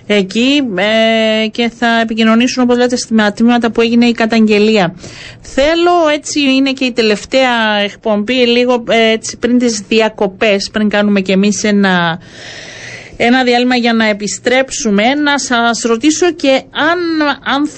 εκεί 0.07 0.63
ε, 0.77 1.47
και 1.49 1.71
θα 1.79 2.01
επικοινωνήσουν 2.01 2.63
όπως 2.63 2.77
λέτε 2.77 2.97
στη 2.97 3.15
τμήματα 3.35 3.71
που 3.71 3.81
έγινε 3.81 4.07
η 4.07 4.13
καταγγελία. 4.13 4.95
Θέλω, 5.41 6.09
έτσι 6.15 6.41
είναι 6.41 6.73
και 6.73 6.85
η 6.85 6.93
τελευταία 6.93 7.79
εκπομπή, 7.85 8.47
λίγο 8.47 8.85
ε, 8.89 9.11
έτσι 9.11 9.37
πριν 9.37 9.59
τις 9.59 9.83
διακοπές, 9.89 10.71
πριν 10.73 10.89
κάνουμε 10.89 11.21
και 11.21 11.33
εμείς 11.33 11.65
ένα 11.65 12.21
ένα 13.21 13.45
διάλειμμα 13.45 13.77
για 13.77 13.93
να 13.93 14.05
επιστρέψουμε. 14.05 15.15
Να 15.15 15.39
σας 15.39 15.83
ρωτήσω 15.83 16.33
και 16.33 16.63
αν, 16.71 16.99
αν 17.45 17.69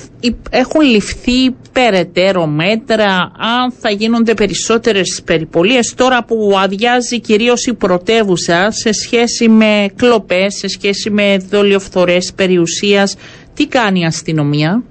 έχουν 0.51 0.81
ληφθεί 0.81 1.51
περαιτέρω 1.73 2.47
μέτρα, 2.47 3.33
αν 3.37 3.73
θα 3.81 3.91
γίνονται 3.91 4.35
περισσότερες 4.35 5.23
περιπολίες 5.25 5.95
τώρα 5.95 6.25
που 6.25 6.57
αδειάζει 6.63 7.21
κυρίως 7.21 7.67
η 7.67 7.75
πρωτεύουσα 7.75 8.71
σε 8.71 8.93
σχέση 8.93 9.49
με 9.49 9.87
κλοπές, 9.97 10.55
σε 10.55 10.69
σχέση 10.69 11.11
με 11.11 11.37
δολιοφθορές 11.51 12.33
περιουσίας. 12.37 13.17
Τι 13.55 13.67
κάνει 13.67 14.01
η 14.01 14.05
αστυνομία; 14.05 14.83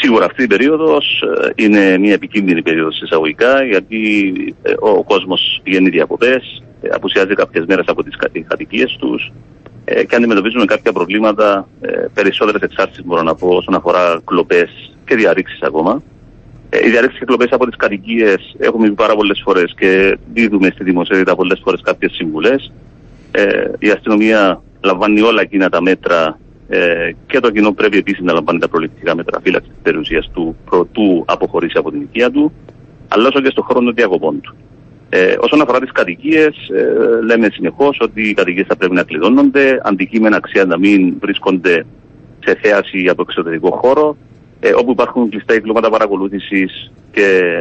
Σίγουρα 0.00 0.24
αυτή 0.24 0.42
η 0.42 0.46
περίοδος 0.46 1.22
ε, 1.22 1.64
είναι 1.64 1.98
μια 1.98 2.12
επικίνδυνη 2.12 2.62
περίοδος 2.62 3.00
εισαγωγικά 3.02 3.64
γιατί 3.64 4.32
ε, 4.62 4.72
ο 4.78 5.04
κόσμος 5.04 5.60
πηγαίνει 5.62 5.88
διακοπές, 5.88 6.62
ε, 6.62 6.67
απουσιάζει 6.92 7.34
κάποιες 7.34 7.64
μέρες 7.66 7.84
από 7.86 8.02
τις 8.02 8.16
κατοικίες 8.46 8.96
τους 8.98 9.32
ε, 9.84 10.04
και 10.04 10.16
αντιμετωπίζουμε 10.16 10.64
κάποια 10.64 10.92
προβλήματα, 10.92 11.68
ε, 11.80 12.06
περισσότερες 12.14 12.60
εξάρτησεις 12.60 13.04
μπορώ 13.04 13.22
να 13.22 13.34
πω 13.34 13.48
όσον 13.48 13.74
αφορά 13.74 14.20
κλοπές 14.24 14.94
και 15.04 15.14
διαρρήξεις 15.14 15.62
ακόμα. 15.62 16.02
Ε, 16.70 16.86
οι 16.86 16.90
διαρρήξεις 16.90 17.18
και 17.18 17.24
κλοπές 17.24 17.48
από 17.50 17.66
τις 17.66 17.76
κατοικίες 17.76 18.56
έχουμε 18.58 18.88
πει 18.88 18.94
πάρα 18.94 19.14
πολλές 19.14 19.40
φορές 19.44 19.74
και 19.78 20.18
δίδουμε 20.32 20.70
στη 20.74 20.84
δημοσιότητα 20.84 21.36
πολλές 21.36 21.60
φορές 21.64 21.80
κάποιες 21.80 22.12
συμβουλές. 22.12 22.72
Ε, 23.30 23.70
η 23.78 23.90
αστυνομία 23.90 24.62
λαμβάνει 24.80 25.20
όλα 25.20 25.40
εκείνα 25.40 25.68
τα 25.68 25.82
μέτρα 25.82 26.38
ε, 26.68 27.10
και 27.26 27.40
το 27.40 27.50
κοινό 27.50 27.72
πρέπει 27.72 27.98
επίσης 27.98 28.24
να 28.24 28.32
λαμβάνει 28.32 28.58
τα 28.58 28.68
προληπτικά 28.68 29.14
μέτρα 29.14 29.40
φύλαξης 29.40 29.70
της 29.72 29.82
περιουσίας 29.82 30.30
του 30.32 30.56
προτού 30.64 31.24
αποχωρήσει 31.26 31.78
από 31.78 31.90
την 31.90 32.00
οικία 32.00 32.30
του, 32.30 32.52
αλλά 33.08 33.28
όσο 33.28 33.40
και 33.40 33.50
στον 33.50 33.64
χρόνο 33.64 33.92
διακοπών 33.92 34.40
του. 34.40 34.56
Ε, 35.10 35.36
όσον 35.40 35.60
αφορά 35.60 35.80
τις 35.80 35.92
κατοικίες, 35.92 36.68
ε, 36.68 37.22
λέμε 37.24 37.48
συνεχώς 37.52 37.98
ότι 38.00 38.28
οι 38.28 38.34
κατοικίες 38.34 38.66
θα 38.68 38.76
πρέπει 38.76 38.94
να 38.94 39.02
κλειδώνονται, 39.02 39.80
αντικείμενα 39.82 40.36
αξία 40.36 40.64
να 40.64 40.78
μην 40.78 41.14
βρίσκονται 41.20 41.86
σε 42.38 42.58
θέαση 42.62 43.08
από 43.08 43.22
εξωτερικό 43.22 43.70
χώρο, 43.70 44.16
ε, 44.60 44.70
όπου 44.74 44.90
υπάρχουν 44.90 45.28
κλειστά 45.28 45.54
εγκλήματα 45.54 45.90
παρακολούθησης 45.90 46.92
και 47.10 47.58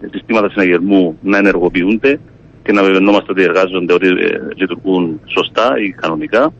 ε, 0.00 0.08
συστήματα 0.10 0.50
συναγερμού 0.50 1.18
να 1.22 1.38
ενεργοποιούνται 1.38 2.20
και 2.62 2.72
να 2.72 2.82
βεβαιωνόμαστε 2.82 3.32
ότι 3.32 3.42
εργάζονται, 3.42 3.92
ότι 3.92 4.06
ε, 4.06 4.38
λειτουργούν 4.54 5.20
σωστά 5.24 5.74
ή 5.78 5.90
κανονικά. 5.90 6.52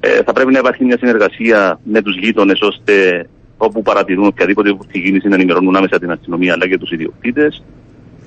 Ε, 0.00 0.22
θα 0.22 0.32
πρέπει 0.32 0.52
να 0.52 0.58
υπάρχει 0.58 0.84
μια 0.84 0.98
συνεργασία 0.98 1.80
με 1.84 2.02
τους 2.02 2.16
γείτονες 2.16 2.60
ώστε 2.60 3.26
όπου 3.56 3.82
παρατηρούν 3.82 4.26
οποιαδήποτε 4.26 4.76
κίνηση 4.92 5.28
να 5.28 5.34
ενημερώνουν 5.34 5.76
άμεσα 5.76 5.98
την 5.98 6.10
αστυνομία 6.10 6.52
αλλά 6.52 6.68
και 6.68 6.78
τους 6.78 6.90
ιδιοκτήτες. 6.90 7.62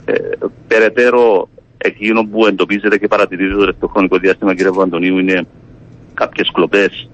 Ε, 0.09 0.45
περαιτέρω, 0.67 1.49
εκείνο 1.77 2.23
που 2.31 2.45
εντοπίζεται 2.45 2.97
και 2.97 3.07
παρατηρίζεται 3.07 3.73
στο 3.77 3.87
χρονικό 3.87 4.17
διάστημα, 4.17 4.55
κύριε 4.55 4.71
Βαντονίου, 4.71 5.17
είναι 5.17 5.41
κάποιες 6.13 6.51
κλοπές 6.53 7.09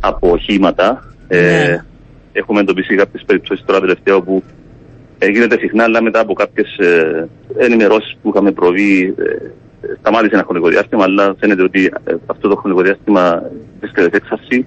από 0.00 0.30
οχήματα. 0.30 1.14
Ε, 1.28 1.40
ναι. 1.40 1.84
έχουμε 2.32 2.60
εντοπίσει 2.60 2.94
κάποιες 2.94 3.22
περιπτώσεις 3.26 3.64
τώρα 3.64 3.80
τελευταία 3.80 4.14
όπου 4.14 4.42
γίνεται 5.26 5.58
συχνά, 5.58 5.84
αλλά 5.84 6.02
μετά 6.02 6.20
από 6.20 6.32
κάποιες 6.32 6.76
ε, 6.78 7.28
ενημερώσεις 7.56 8.16
που 8.22 8.28
είχαμε 8.28 8.52
προβεί, 8.52 9.14
ε, 9.80 9.94
σταμάτησε 9.98 10.34
ένα 10.34 10.44
χρονικό 10.44 10.68
διάστημα, 10.68 11.04
αλλά 11.04 11.34
φαίνεται 11.38 11.62
ότι 11.62 11.84
ε, 12.04 12.14
αυτό 12.26 12.48
το 12.48 12.56
χρονικό 12.56 12.82
διάστημα 12.82 13.50
βρίσκεται 13.80 14.08
σε 14.10 14.16
έξαρση. 14.16 14.66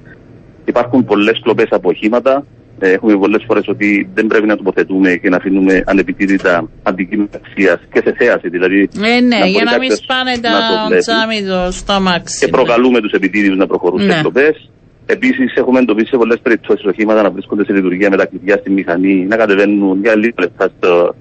Υπάρχουν 0.65 1.05
πολλές 1.05 1.39
κλοπές 1.43 1.67
από 1.69 1.89
οχήματα. 1.89 2.45
Ε, 2.83 2.91
έχουμε 2.91 3.17
πολλές 3.17 3.43
φορές 3.47 3.67
ότι 3.67 4.09
δεν 4.13 4.27
πρέπει 4.27 4.47
να 4.47 4.55
τοποθετούμε 4.55 5.15
και 5.15 5.29
να 5.29 5.37
αφήνουμε 5.37 5.83
ανεπιτήρητα 5.85 6.69
αντικείμενα 6.83 7.29
αξίας 7.35 7.79
και 7.93 8.01
σε 8.05 8.13
θέαση. 8.17 8.49
Δηλαδή, 8.49 8.89
ε, 9.03 9.19
ναι, 9.19 9.45
για 9.45 9.63
να 9.63 9.77
μην 9.77 9.95
σπάνε 9.95 10.37
τα 10.37 10.49
τσάμιδο 10.97 11.71
στο 11.71 11.93
αμάξι. 11.93 12.45
Και 12.45 12.51
προκαλούμε 12.51 13.01
τους 13.01 13.11
επιτήριου 13.11 13.55
να 13.55 13.67
προχωρούν 13.67 14.05
ναι. 14.05 14.13
σε 14.13 14.19
κλοπέ. 14.19 14.55
Επίσης, 15.05 15.53
έχουμε 15.55 15.79
εντοπίσει 15.79 16.07
σε 16.07 16.17
πολλές 16.17 16.39
περιπτώσεις 16.41 16.85
οχήματα 16.85 17.21
να 17.21 17.31
βρίσκονται 17.31 17.63
σε 17.63 17.73
λειτουργία 17.73 18.09
με 18.09 18.17
τα 18.17 18.25
κλειδιά 18.25 18.57
στη 18.57 18.69
μηχανή, 18.69 19.25
να 19.29 19.35
κατεβαίνουν 19.35 19.99
για 20.01 20.15
λίγα 20.15 20.33
λεπτά 20.39 20.71
στο 20.77 21.15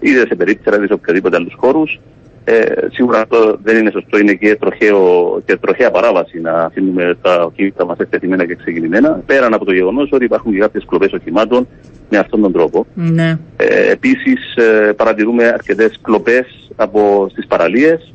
είτε 0.00 0.26
σε 0.26 0.34
περίπτωση 0.34 0.76
είτε 0.76 0.86
σε 0.86 0.92
οποιαδήποτε 0.92 1.36
άλλους 1.36 1.54
χώρους. 1.56 2.00
Ε, 2.44 2.64
σίγουρα 2.92 3.20
αυτό 3.20 3.58
δεν 3.62 3.76
είναι 3.76 3.90
σωστό, 3.90 4.18
είναι 4.18 4.32
και, 4.32 4.56
τροχαίο, 4.60 5.00
και 5.44 5.56
τροχαία 5.56 5.90
παράβαση 5.90 6.40
να 6.40 6.52
αφήνουμε 6.52 7.16
τα 7.22 7.44
οχήματα 7.44 7.86
μας 7.86 7.98
εκτεθειμένα 7.98 8.46
και 8.46 8.54
ξεκινημένα. 8.54 9.22
Πέραν 9.26 9.54
από 9.54 9.64
το 9.64 9.72
γεγονός 9.72 10.08
ότι 10.12 10.24
υπάρχουν 10.24 10.52
και 10.52 10.58
κάποιες 10.58 10.84
κλοπές 10.88 11.12
οχημάτων 11.12 11.68
με 12.10 12.18
αυτόν 12.18 12.40
τον 12.40 12.52
τρόπο. 12.52 12.86
Ναι. 12.94 13.38
Ε, 13.56 13.90
Επίσης, 13.90 14.54
ε, 14.54 14.92
παρατηρούμε 14.92 15.44
αρκετές 15.44 15.98
κλοπές 16.02 16.46
στις 17.30 17.46
παραλίες. 17.46 18.12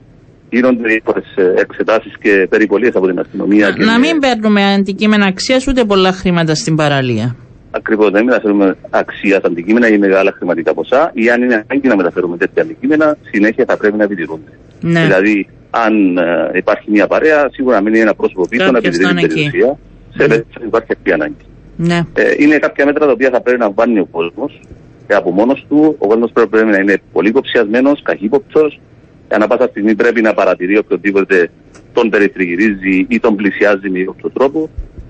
Γίνονται 0.49 0.87
διάφορε 0.87 1.21
εξετάσεις 1.55 2.13
και 2.21 2.47
περιπολίε 2.49 2.89
από 2.93 3.07
την 3.07 3.19
αστυνομία. 3.19 3.75
Να, 3.77 3.85
να 3.85 3.99
μην 3.99 4.19
παίρνουμε 4.19 4.73
αντικείμενα 4.73 5.25
αξίας 5.25 5.67
ούτε 5.67 5.83
πολλά 5.83 6.11
χρήματα 6.11 6.55
στην 6.55 6.75
παραλία 6.75 7.35
ακριβώς 7.77 8.11
να 8.11 8.17
μην 8.17 8.27
μεταφέρουμε 8.27 8.75
αξία 8.89 9.37
στα 9.37 9.47
αντικείμενα 9.47 9.87
ή 9.87 9.97
μεγάλα 9.97 10.31
χρηματικά 10.37 10.73
ποσά, 10.73 11.11
ή 11.13 11.29
αν 11.29 11.41
είναι 11.41 11.65
ανάγκη 11.67 11.87
να 11.87 11.95
μεταφέρουμε 11.95 12.37
τέτοια 12.37 12.61
αντικείμενα, 12.61 13.17
συνέχεια 13.31 13.65
θα 13.67 13.77
πρέπει 13.77 13.97
να 13.97 14.03
επιτηρούνται. 14.03 14.51
Ναι. 14.81 15.01
Δηλαδή, 15.01 15.49
αν 15.69 16.17
ε, 16.17 16.51
υπάρχει 16.53 16.91
μια 16.91 17.07
παρέα, 17.07 17.49
σίγουρα 17.51 17.81
μην 17.81 17.93
είναι 17.93 18.01
ένα 18.01 18.13
πρόσωπο 18.13 18.47
πίσω 18.49 18.71
να 18.71 18.77
επιτηρεί 18.77 19.05
την 19.05 19.15
περιουσία, 19.15 19.77
σε 20.09 20.21
ναι. 20.21 20.27
περίπτωση 20.27 20.59
που 20.59 20.65
υπάρχει 20.65 20.91
αυτή 20.91 21.09
η 21.09 21.13
ανάγκη. 21.13 21.45
Ναι. 21.75 22.01
Ε, 22.13 22.33
είναι 22.37 22.57
κάποια 22.57 22.85
μέτρα 22.85 23.05
τα 23.05 23.11
οποία 23.11 23.29
θα 23.29 23.41
πρέπει 23.41 23.59
να 23.59 23.71
βάλει 23.71 23.99
ο 23.99 24.05
κόσμος 24.05 24.61
και 25.07 25.13
από 25.13 25.31
μόνος 25.31 25.65
του. 25.69 25.95
Ο 25.97 26.07
κόσμος 26.07 26.31
πρέπει 26.31 26.65
να 26.65 26.77
είναι 26.77 27.01
πολύ 27.11 27.31
κοψιασμένο, 27.31 27.91
καχύποπτος. 28.03 28.79
Ανά 29.27 29.47
πάσα 29.47 29.67
στιγμή 29.67 29.95
πρέπει 29.95 30.21
να 30.21 30.33
παρατηρεί 30.33 30.77
οποιοδήποτε 30.77 31.49
τον 31.93 32.09
περιτριγυρίζει 32.09 33.05
ή 33.07 33.19
τον 33.19 33.35
πλησιάζει 33.35 33.89
με 33.89 33.99
κάποιο 33.99 34.29
τρόπο. 34.29 34.69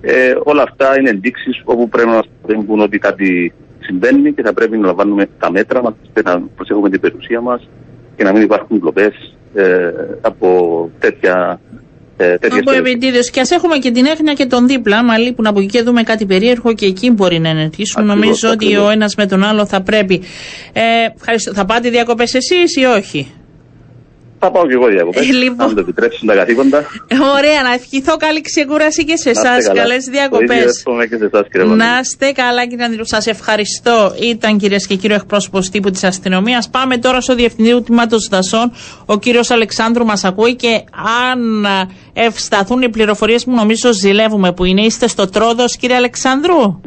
Ε, 0.09 0.35
όλα 0.43 0.61
αυτά 0.61 0.99
είναι 0.99 1.09
ενδείξεις 1.09 1.61
όπου 1.63 1.89
πρέπει 1.89 2.07
να 2.07 2.13
μα 2.13 2.23
πούν 2.63 2.79
ότι 2.79 2.97
κάτι 2.97 3.53
συμβαίνει 3.79 4.33
και 4.33 4.41
θα 4.41 4.53
πρέπει 4.53 4.77
να 4.77 4.85
λαμβάνουμε 4.85 5.27
τα 5.39 5.51
μέτρα 5.51 5.81
μας, 5.81 5.93
να 6.23 6.41
προσέχουμε 6.55 6.89
την 6.89 6.99
περιουσία 6.99 7.41
μας 7.41 7.69
και 8.15 8.23
να 8.23 8.31
μην 8.31 8.41
υπάρχουν 8.41 8.79
κλοπές 8.79 9.35
ε, 9.53 9.91
από 10.21 10.89
τέτοια 10.99 11.59
ε, 12.17 12.33
από 12.33 12.71
επιτίδιο. 12.71 13.21
Και 13.31 13.39
ας 13.39 13.51
έχουμε 13.51 13.77
και 13.77 13.91
την 13.91 14.05
έγνοια 14.05 14.33
και 14.33 14.45
τον 14.45 14.67
δίπλα. 14.67 14.97
Άμα 14.97 15.17
λείπουν 15.17 15.47
από 15.47 15.59
εκεί 15.59 15.67
και 15.67 15.81
δούμε 15.81 16.03
κάτι 16.03 16.25
περίεργο 16.25 16.73
και 16.73 16.85
εκεί 16.85 17.11
μπορεί 17.11 17.39
να 17.39 17.49
ενεργήσουν. 17.49 18.05
Νομίζω 18.05 18.49
ότι 18.49 18.77
ο 18.77 18.89
ένας 18.89 19.15
με 19.15 19.25
τον 19.25 19.43
άλλο 19.43 19.65
θα 19.65 19.81
πρέπει. 19.81 20.21
Ε, 20.73 20.81
Θα 21.53 21.65
πάτε 21.65 21.89
διακοπές 21.89 22.33
εσείς 22.33 22.75
ή 22.75 22.83
όχι; 22.83 23.31
Θα 24.39 24.51
πάω 24.51 24.67
και 24.67 24.73
εγώ 24.73 24.87
διακοπέ. 24.87 25.19
Ε, 25.19 25.23
λοιπόν. 25.23 25.67
Αν 25.67 25.75
το 25.75 25.79
επιτρέψουν 25.79 26.27
τα 26.27 26.35
καθήκοντα. 26.35 26.77
Ωραία, 27.37 27.61
να 27.63 27.73
ευχηθώ 27.73 28.17
καλή 28.17 28.41
ξεκούραση 28.41 29.05
και 29.05 29.15
σε 29.15 29.29
εσάς. 29.29 29.67
Καλές 29.73 30.05
διακοπές. 30.05 30.83
Να 31.75 31.99
είστε 32.01 32.31
καλά, 32.31 32.67
κύριε 32.67 32.85
Ανδρού. 32.85 33.05
Σας 33.05 33.27
ευχαριστώ. 33.27 34.13
Ήταν 34.21 34.57
κυρίες 34.57 34.87
και 34.87 34.95
κύριο 34.95 35.15
εκπρόσωπος 35.15 35.69
τύπου 35.69 35.89
της 35.89 36.03
αστυνομίας. 36.03 36.69
Πάμε 36.69 36.97
τώρα 36.97 37.21
στο 37.21 37.35
Διευθυντή 37.35 37.71
του 37.71 37.83
Τμήματος 37.83 38.27
Δασών. 38.27 38.71
Ο 39.05 39.17
κύριος 39.17 39.51
Αλεξάνδρου 39.51 40.05
μας 40.05 40.23
ακούει 40.23 40.55
και 40.55 40.83
αν 41.31 41.65
ευσταθούν 42.13 42.81
οι 42.81 42.89
πληροφορίες 42.89 43.43
που 43.43 43.51
νομίζω 43.51 43.93
ζηλεύουμε 43.93 44.51
που 44.53 44.63
είναι. 44.65 44.81
Είστε 44.81 45.07
στο 45.07 45.29
τρόδος, 45.29 45.77
κύριε 45.77 45.95
Αλεξάνδρου; 45.95 46.81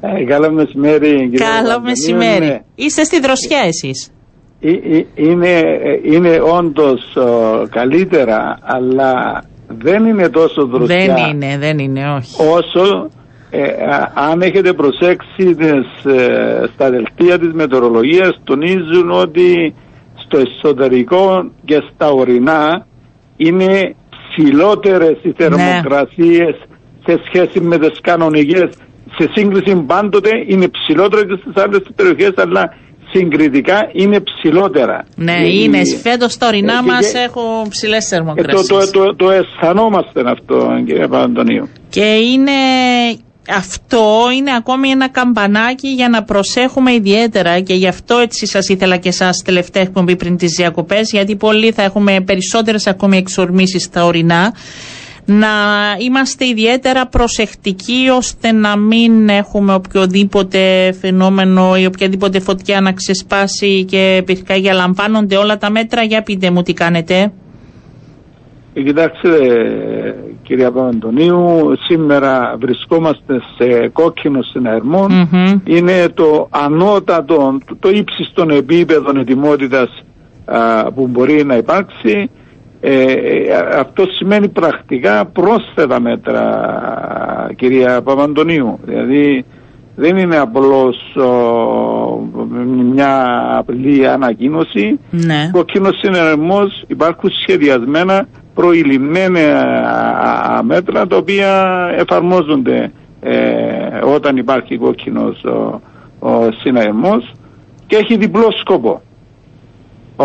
Ε, 0.00 0.24
καλό 0.24 0.50
μεσημέρι, 0.50 1.28
κύριε 1.30 1.46
Καλό 1.46 1.80
μεσημέρι. 1.80 2.60
Είστε 2.74 3.04
στη 3.04 3.20
δροσιά 3.20 3.58
εσείς; 3.58 4.10
Είναι, 5.14 5.78
είναι 6.02 6.40
όντως 6.58 7.16
καλύτερα 7.70 8.58
αλλά 8.62 9.42
δεν 9.68 10.06
είναι 10.06 10.28
τόσο 10.28 10.66
δροσιά 10.66 10.96
δεν 10.96 11.16
είναι, 11.16 11.58
δεν 11.58 11.78
είναι, 11.78 12.14
όχι. 12.16 12.42
όσο 12.50 13.10
ε, 13.50 13.68
αν 14.14 14.40
έχετε 14.40 14.72
προσέξει 14.72 15.54
τις, 15.54 16.12
ε, 16.14 16.68
στα 16.74 16.90
δελτία 16.90 17.38
της 17.38 17.52
μετεωρολογίας 17.52 18.40
τονίζουν 18.44 19.10
ότι 19.10 19.74
στο 20.14 20.38
εσωτερικό 20.38 21.50
και 21.64 21.82
στα 21.94 22.10
ορεινά 22.10 22.86
είναι 23.36 23.94
ψηλότερες 24.28 25.18
οι 25.22 25.32
θερμοκρασίες 25.36 26.54
σε 27.06 27.20
σχέση 27.26 27.60
με 27.60 27.78
τις 27.78 28.00
κανονικές. 28.00 28.68
Σε 29.18 29.30
σύγκριση 29.34 29.84
πάντοτε 29.86 30.30
είναι 30.46 30.68
ψηλότερο 30.68 31.24
και 31.24 31.38
στις 31.40 31.62
άλλες 31.62 31.82
περιοχές 31.96 32.32
αλλά 32.36 32.74
συγκριτικά 33.12 33.90
είναι 33.92 34.20
ψηλότερα. 34.20 35.04
Ναι, 35.16 35.32
ε, 35.32 35.48
είναι. 35.48 35.82
Φέτος 36.02 36.36
τα 36.36 36.46
ορεινά 36.46 36.78
ε, 36.78 36.82
μας 36.82 37.14
έχουν 37.14 37.68
ψηλές 37.68 38.08
θερμοκρασίες. 38.08 38.66
το, 38.66 38.78
το, 38.78 38.90
το, 38.90 39.14
το, 39.16 39.30
αισθανόμαστε 39.30 40.22
αυτό, 40.26 40.82
κύριε 40.86 41.06
Παπαντονίου. 41.06 41.68
Και 41.88 42.04
είναι 42.04 42.52
αυτό 43.50 44.28
είναι 44.36 44.54
ακόμη 44.54 44.88
ένα 44.88 45.08
καμπανάκι 45.08 45.88
για 45.88 46.08
να 46.08 46.22
προσέχουμε 46.22 46.92
ιδιαίτερα 46.92 47.60
και 47.60 47.74
γι' 47.74 47.88
αυτό 47.88 48.18
έτσι 48.18 48.46
σας 48.46 48.68
ήθελα 48.68 48.96
και 48.96 49.08
εσάς 49.08 49.42
τελευταία 49.44 49.82
εκπομπή 49.82 50.16
πριν 50.16 50.36
τις 50.36 50.52
διακοπές 50.56 51.10
γιατί 51.10 51.36
πολλοί 51.36 51.72
θα 51.72 51.82
έχουμε 51.82 52.20
περισσότερες 52.20 52.86
ακόμη 52.86 53.16
εξορμήσεις 53.16 53.82
στα 53.82 54.04
ορεινά 54.04 54.54
να 55.26 55.48
είμαστε 55.98 56.46
ιδιαίτερα 56.46 57.06
προσεκτικοί 57.06 58.08
ώστε 58.16 58.52
να 58.52 58.76
μην 58.76 59.28
έχουμε 59.28 59.74
οποιοδήποτε 59.74 60.92
φαινόμενο 61.00 61.76
ή 61.76 61.86
οποιαδήποτε 61.86 62.40
φωτιά 62.40 62.80
να 62.80 62.92
ξεσπάσει 62.92 63.84
και 63.84 64.22
πυρκαγιά 64.26 64.72
λαμβάνονται 64.72 65.36
όλα 65.36 65.56
τα 65.58 65.70
μέτρα. 65.70 66.02
Για 66.02 66.22
πείτε 66.22 66.50
μου 66.50 66.62
τι 66.62 66.72
κάνετε. 66.72 67.32
Ε, 68.74 68.82
κοιτάξτε 68.82 69.28
κυρία 70.42 70.72
Παπαντονίου, 70.72 71.72
σήμερα 71.86 72.56
βρισκόμαστε 72.60 73.40
σε 73.58 73.88
κόκκινο 73.88 74.42
συναγερμό. 74.42 75.06
Είναι 75.64 76.08
το 76.14 76.48
ανώτατο, 76.50 77.58
το 77.78 77.88
ύψιστο 77.88 78.46
επίπεδο 78.50 79.18
ετοιμότητας 79.18 80.02
που 80.94 81.06
μπορεί 81.06 81.44
να 81.44 81.56
υπάρξει. 81.56 82.30
Ε, 82.80 83.12
ε, 83.12 83.52
αυτό 83.78 84.06
σημαίνει 84.06 84.48
πρακτικά 84.48 85.24
πρόσθετα 85.24 86.00
μέτρα 86.00 87.50
κυρία 87.56 88.02
Παπαντονίου. 88.02 88.78
Δηλαδή 88.84 89.44
δεν 89.96 90.16
είναι 90.16 90.36
απλώς 90.36 91.16
μια 92.92 93.42
απλή 93.58 94.08
ανακοίνωση. 94.08 95.00
Ναι. 95.10 95.50
Κόκκινος 95.52 95.98
συνεργμός 95.98 96.84
υπάρχουν 96.86 97.30
σχεδιασμένα 97.30 98.28
προηλημμένα 98.54 99.42
μέτρα 100.62 101.06
τα 101.06 101.16
οποία 101.16 101.74
εφαρμόζονται 101.98 102.92
ε, 103.20 103.98
όταν 104.14 104.36
υπάρχει 104.36 104.76
κόκκινος 104.76 105.44
ο, 105.44 105.80
ο 106.18 106.48
και 107.86 107.96
έχει 107.96 108.16
διπλό 108.16 108.48
σκοπό. 108.60 109.02
Ο, 110.16 110.24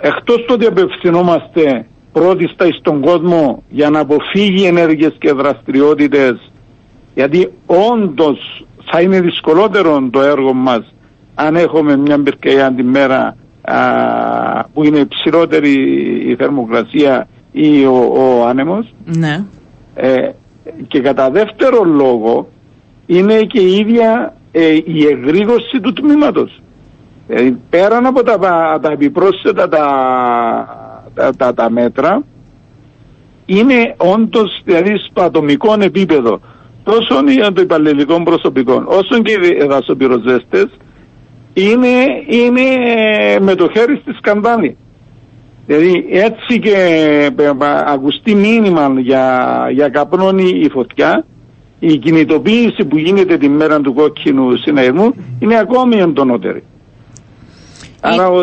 εκτός 0.00 0.44
το 0.46 0.52
ότι 0.52 0.66
απευθυνόμαστε 0.66 1.86
πρώτη 2.12 2.50
στον 2.78 3.00
κόσμο 3.00 3.62
για 3.68 3.90
να 3.90 4.00
αποφύγει 4.00 4.64
ενέργειες 4.64 5.14
και 5.18 5.32
δραστηριότητες 5.32 6.50
γιατί 7.14 7.52
όντως 7.66 8.66
θα 8.84 9.00
είναι 9.00 9.20
δυσκολότερο 9.20 10.08
το 10.10 10.20
έργο 10.20 10.52
μας 10.52 10.94
αν 11.34 11.56
έχουμε 11.56 11.96
μια 11.96 12.22
πυρκαγιά 12.22 12.72
τη 12.72 12.82
μέρα 12.82 13.36
που 14.72 14.84
είναι 14.84 14.98
υψηλότερη 14.98 15.72
η 16.30 16.34
θερμοκρασία 16.34 17.28
ή 17.52 17.84
ο, 17.84 18.12
ο 18.14 18.46
άνεμος. 18.46 18.94
Ναι. 19.04 19.44
Ε, 19.94 20.30
και 20.88 21.00
κατά 21.00 21.30
δεύτερο 21.30 21.84
λόγο 21.84 22.48
είναι 23.06 23.42
και 23.42 23.60
η 23.60 23.76
ίδια 23.76 24.34
ε, 24.52 24.74
η 24.84 25.06
εγρήγορση 25.06 25.80
του 25.80 25.92
τμήματος. 25.92 26.62
Ε, 27.28 27.50
πέραν 27.70 28.06
από 28.06 28.22
τα, 28.22 28.38
τα 28.82 28.90
επιπρόσθετα 28.90 29.68
τα, 29.68 31.32
τα, 31.36 31.54
τα, 31.54 31.70
μέτρα 31.70 32.22
είναι 33.46 33.94
όντως 33.96 34.60
δηλαδή 34.64 34.92
στο 35.10 35.22
ατομικό 35.22 35.74
επίπεδο 35.80 36.40
τόσο 36.82 37.22
για 37.28 37.52
το 37.52 37.60
υπαλληλικό 37.60 38.22
προσωπικό 38.22 38.82
όσο 38.86 39.22
και 39.22 39.32
οι 39.32 39.66
δασοπυροσβέστες 39.66 40.66
είναι, 41.52 42.04
είναι 42.26 42.62
με 43.40 43.54
το 43.54 43.70
χέρι 43.72 43.98
στη 44.02 44.12
σκανδάλη. 44.12 44.76
Δηλαδή 45.66 46.06
έτσι 46.10 46.58
και 46.58 46.74
ε, 47.36 47.50
ακουστεί 47.86 48.34
μήνυμα 48.34 48.94
για, 48.96 49.68
για 49.72 49.88
καπνώνει 49.88 50.48
η 50.48 50.68
φωτιά, 50.68 51.24
η 51.78 51.96
κινητοποίηση 51.96 52.84
που 52.84 52.98
γίνεται 52.98 53.36
τη 53.36 53.48
μέρα 53.48 53.80
του 53.80 53.94
κόκκινου 53.94 54.56
συναγερμού 54.56 55.14
είναι 55.38 55.58
ακόμη 55.58 55.96
εντονότερη. 55.96 56.62
Άρα, 58.00 58.28
ο, 58.28 58.40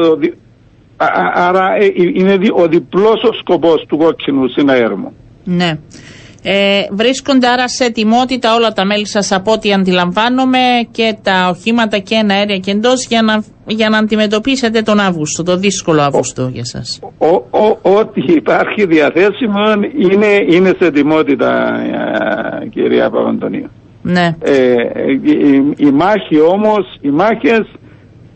άρα 1.33 1.75
ε, 1.75 1.85
είναι 2.13 2.39
ο 2.55 2.67
διπλός 2.67 3.23
ο 3.23 3.33
σκοπός 3.39 3.85
του 3.87 3.97
κόκκινου 3.97 4.49
συναγερμού. 4.49 5.13
Ναι. 5.43 5.77
Ε, 6.47 6.81
βρίσκονται 6.91 7.47
άρα 7.47 7.67
σε 7.67 7.83
ετοιμότητα 7.83 8.55
όλα 8.55 8.73
τα 8.73 8.85
μέλη 8.85 9.07
σας 9.07 9.31
από 9.31 9.51
ό,τι 9.51 9.73
αντιλαμβάνομαι 9.73 10.59
και 10.91 11.15
τα 11.21 11.49
οχήματα 11.49 11.97
και 11.97 12.15
ένα 12.15 12.33
αέρια 12.33 12.57
και 12.57 12.71
εντός 12.71 13.07
για 13.07 13.21
να, 13.21 13.43
για 13.65 13.89
να 13.89 13.97
αντιμετωπίσετε 13.97 14.81
τον 14.81 14.99
Αύγουστο, 14.99 15.43
το 15.43 15.57
δύσκολο 15.57 16.01
Αύγουστο 16.01 16.49
για 16.53 16.65
σας. 16.65 16.99
Ό,τι 17.81 18.21
υπάρχει 18.33 18.85
διαθέσιμο 18.85 19.59
είναι, 19.97 20.55
είναι 20.55 20.75
σε 20.79 20.85
ετοιμότητα 20.85 21.79
ε, 22.61 22.67
κυρία 22.67 23.09
Παπαντονίου. 23.09 23.69
Ναι. 24.01 24.35
Ε, 24.41 24.73
η, 25.23 25.73
η, 25.77 25.91
μάχη 25.91 26.39
όμως, 26.39 26.97
οι 27.01 27.09
μάχες 27.09 27.67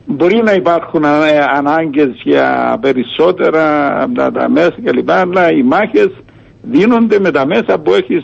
μπορεί 0.10 0.42
να 0.44 0.54
υπάρχουν 0.54 1.04
ε, 1.04 1.08
ανάγκες 1.58 2.10
για 2.24 2.78
περισσότερα 2.82 3.64
τα, 4.16 4.32
τα 4.32 4.50
μέσα 4.50 4.76
κλπ. 4.84 5.12
Αλλά 5.12 5.52
οι 5.52 5.64
μάχες 5.64 6.12
δίνονται 6.62 7.20
με 7.20 7.32
τα 7.32 7.46
μέσα 7.46 7.80
που 7.80 7.94
έχεις 7.94 8.24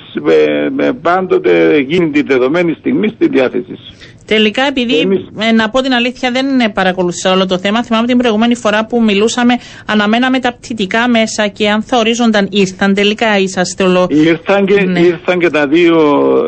με, 0.76 0.94
πάντοτε 1.02 1.78
γίνει 1.78 2.10
τη 2.10 2.22
δεδομένη 2.22 2.76
στιγμή 2.80 3.08
στη 3.08 3.28
διάθεση 3.28 3.78
Τελικά, 4.26 4.64
επειδή 4.64 5.00
ε, 5.40 5.52
να 5.52 5.70
πω 5.70 5.82
την 5.82 5.94
αλήθεια, 5.94 6.32
δεν 6.32 6.72
παρακολουθήσα 6.74 7.32
όλο 7.32 7.46
το 7.46 7.58
θέμα. 7.58 7.84
Θυμάμαι 7.84 8.08
την 8.08 8.18
προηγούμενη 8.18 8.56
φορά 8.56 8.86
που 8.86 9.04
μιλούσαμε, 9.04 9.54
αναμέναμε 9.86 10.40
τα 10.40 10.54
πτυτικά 10.54 11.08
μέσα 11.08 11.48
και 11.48 11.70
αν 11.70 11.82
θα 11.82 11.98
ορίζονταν, 11.98 12.48
ήρθαν 12.52 12.94
τελικά, 12.94 13.38
είσαστε 13.38 13.84
όλο. 13.84 14.08
Ήρθαν 14.10 14.66
και, 14.66 14.84
ναι. 14.84 15.00
ήρθαν 15.00 15.40
και 15.40 15.50
τα 15.50 15.68
δύο 15.68 15.98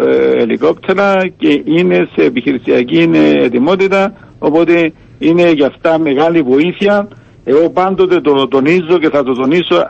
ε, 0.07 0.41
ελικόπτερα 0.41 1.27
και 1.37 1.61
είναι 1.65 2.09
σε 2.15 2.25
επιχειρησιακή 2.25 3.09
ετοιμότητα. 3.43 4.13
Οπότε 4.39 4.91
είναι 5.19 5.51
για 5.51 5.67
αυτά 5.67 5.99
μεγάλη 5.99 6.41
βοήθεια. 6.41 7.07
Εγώ 7.43 7.69
πάντοτε 7.69 8.21
το 8.21 8.47
τονίζω 8.47 8.97
και 8.99 9.09
θα 9.09 9.23
το 9.23 9.33
τονίσω 9.33 9.83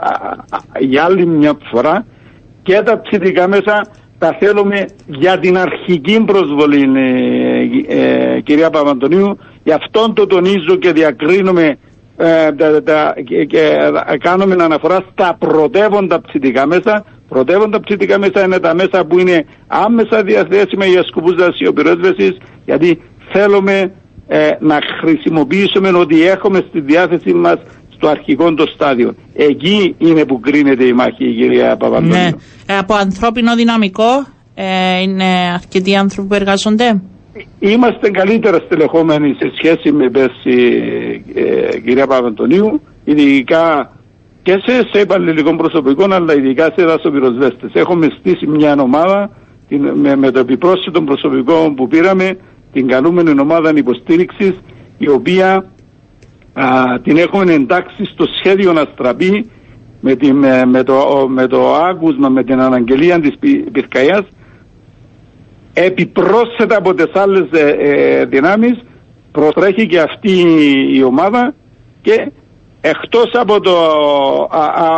για 0.79 1.03
άλλη 1.03 1.25
μια 1.25 1.57
φορά. 1.71 2.05
Και 2.61 2.81
τα 2.85 3.01
ψηφικά 3.01 3.47
μέσα 3.47 3.87
τα 4.17 4.37
θέλουμε 4.39 4.85
για 5.05 5.39
την 5.39 5.57
αρχική 5.57 6.23
προσβολή 6.25 6.89
ε, 6.95 8.35
ε, 8.35 8.39
κυρία 8.41 8.69
Παπαντονίου. 8.69 9.37
Γι' 9.63 9.71
αυτόν 9.71 10.13
το 10.13 10.27
τονίζω 10.27 10.75
και 10.75 10.91
διακρίνουμε 10.91 11.77
ε, 12.17 12.49
και, 13.45 13.77
κάνουμε 14.19 14.63
αναφορά 14.63 15.03
στα 15.11 15.35
πρωτεύοντα 15.39 16.21
ψητικά 16.21 16.65
μέσα. 16.67 17.05
Πρωτεύοντα 17.29 17.79
ψητικά 17.79 18.19
μέσα 18.19 18.43
είναι 18.45 18.59
τα 18.59 18.75
μέσα 18.75 19.05
που 19.05 19.19
είναι 19.19 19.45
άμεσα 19.67 20.23
διαθέσιμα 20.23 20.85
για 20.85 21.03
σκοπούς 21.03 21.35
δασιοπυρόσβεσης 21.35 22.37
γιατί 22.65 23.01
θέλουμε 23.31 23.91
ε, 24.27 24.49
να 24.59 24.79
χρησιμοποιήσουμε 25.01 25.89
ότι 25.89 26.27
έχουμε 26.27 26.65
στη 26.69 26.79
διάθεσή 26.79 27.33
μας 27.33 27.57
στο 27.95 28.07
αρχικό 28.07 28.53
το 28.53 28.65
στάδιο. 28.73 29.15
Εκεί 29.33 29.95
είναι 29.97 30.25
που 30.25 30.39
κρίνεται 30.39 30.83
η 30.83 30.93
μάχη, 30.93 31.25
η 31.25 31.33
κυρία 31.33 31.77
Παπαδόπουλου. 31.77 32.13
Ναι. 32.13 32.29
Ε, 32.65 32.77
από 32.77 32.93
ανθρώπινο 32.93 33.55
δυναμικό 33.55 34.25
ε, 34.55 35.01
είναι 35.01 35.25
αρκετοί 35.53 35.95
άνθρωποι 35.95 36.27
που 36.27 36.35
εργάζονται; 36.35 37.01
Είμαστε 37.59 38.09
καλύτερα 38.09 38.57
στελεχόμενοι 38.65 39.35
σε 39.39 39.51
σχέση 39.55 39.91
με 39.91 40.09
πέρσι, 40.09 41.23
ε, 41.33 41.79
κυρία 41.79 42.07
Παπαντονίου, 42.07 42.81
ειδικά 43.03 43.91
και 44.41 44.51
σε, 44.65 44.89
σε 44.91 45.01
υπαλληλικό 45.01 45.55
προσωπικό, 45.55 46.05
αλλά 46.09 46.33
ειδικά 46.33 46.73
σε 46.75 46.85
δασοπυροσβέστες. 46.85 47.71
Έχουμε 47.73 48.07
στήσει 48.19 48.47
μια 48.47 48.75
ομάδα 48.79 49.29
την, 49.67 49.89
με, 49.93 50.15
με 50.15 50.31
το 50.31 50.39
επιπρόσθετο 50.39 51.01
προσωπικό 51.01 51.73
που 51.75 51.87
πήραμε 51.87 52.37
την 52.77 52.87
καλούμενη 52.87 53.39
ομάδα 53.39 53.71
υποστήριξης, 53.75 54.53
η 54.97 55.09
οποία 55.09 55.65
την 57.03 57.17
έχουμε 57.17 57.53
εντάξει 57.53 58.05
στο 58.05 58.25
σχέδιο 58.39 58.73
να 58.73 58.85
στραπεί 58.93 59.49
με, 60.01 60.15
τη, 60.15 60.33
με, 60.67 60.83
το, 60.83 61.27
με 61.29 61.47
το 61.47 61.73
άκουσμα, 61.75 62.29
με 62.29 62.43
την 62.43 62.59
αναγγελία 62.61 63.19
της 63.19 63.33
πυρκαγιάς 63.71 64.23
επιπρόσθετα 65.73 66.77
από 66.77 66.93
τις 66.93 67.11
άλλες 67.13 67.47
ε, 67.51 67.75
ε, 67.79 68.25
δυνάμεις 68.25 68.79
προτρέχει 69.31 69.87
και 69.87 69.99
αυτή 69.99 70.45
η 70.93 71.03
ομάδα 71.03 71.53
και 72.01 72.31
εκτός 72.81 73.31
από 73.33 73.59
το, 73.59 73.75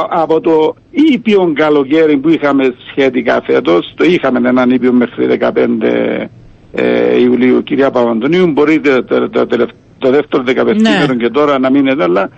από 0.09 0.39
το 0.39 0.75
ήπιον 0.91 1.53
καλοκαίρι 1.53 2.17
που 2.17 2.29
είχαμε 2.29 2.75
σχετικά 2.89 3.41
φέτος, 3.45 3.93
το 3.95 4.03
είχαμε 4.03 4.49
έναν 4.49 4.69
ήπιο 4.69 4.93
μέχρι 4.93 5.37
15 5.39 6.29
ε, 6.71 7.19
Ιουλίου, 7.19 7.63
κυρία 7.63 7.91
Παπαντονίου, 7.91 8.47
μπορείτε 8.51 9.01
το, 9.01 9.29
το, 9.29 9.45
το, 9.47 9.67
το 9.97 10.09
δεύτερο 10.09 10.43
δεκαπεπτήμερο 10.43 11.13
ναι. 11.13 11.23
και 11.23 11.29
τώρα 11.29 11.59
να 11.59 11.69
μείνετε, 11.71 12.03
αλλά 12.03 12.29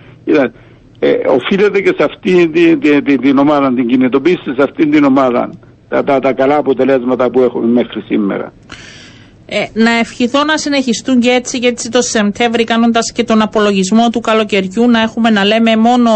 ε, 0.98 1.12
οφείλεται 1.26 1.80
και 1.80 1.94
σε 1.96 2.04
αυτή 2.04 2.48
την, 2.48 2.80
την, 3.04 3.20
την, 3.20 3.38
ομάδα, 3.38 3.74
την 3.74 3.86
κινητοποίηση 3.86 4.54
σε 4.56 4.62
αυτή 4.62 4.88
την 4.88 5.04
ομάδα 5.04 5.50
τα, 5.88 6.04
τα, 6.04 6.18
τα 6.18 6.32
καλά 6.32 6.56
αποτελέσματα 6.56 7.30
που 7.30 7.40
έχουμε 7.40 7.66
μέχρι 7.66 8.00
σήμερα. 8.00 8.52
Ε, 9.54 9.66
να 9.72 9.90
ευχηθώ 9.90 10.44
να 10.44 10.56
συνεχιστούν 10.56 11.20
και 11.20 11.30
έτσι 11.30 11.58
και 11.58 11.66
έτσι 11.66 11.90
το 11.90 12.02
Σεπτέμβρη 12.02 12.64
κάνοντας 12.64 13.12
και 13.12 13.24
τον 13.24 13.42
απολογισμό 13.42 14.10
του 14.10 14.20
καλοκαιριού 14.20 14.90
να 14.90 15.00
έχουμε 15.00 15.30
να 15.30 15.44
λέμε 15.44 15.76
μόνο 15.76 16.10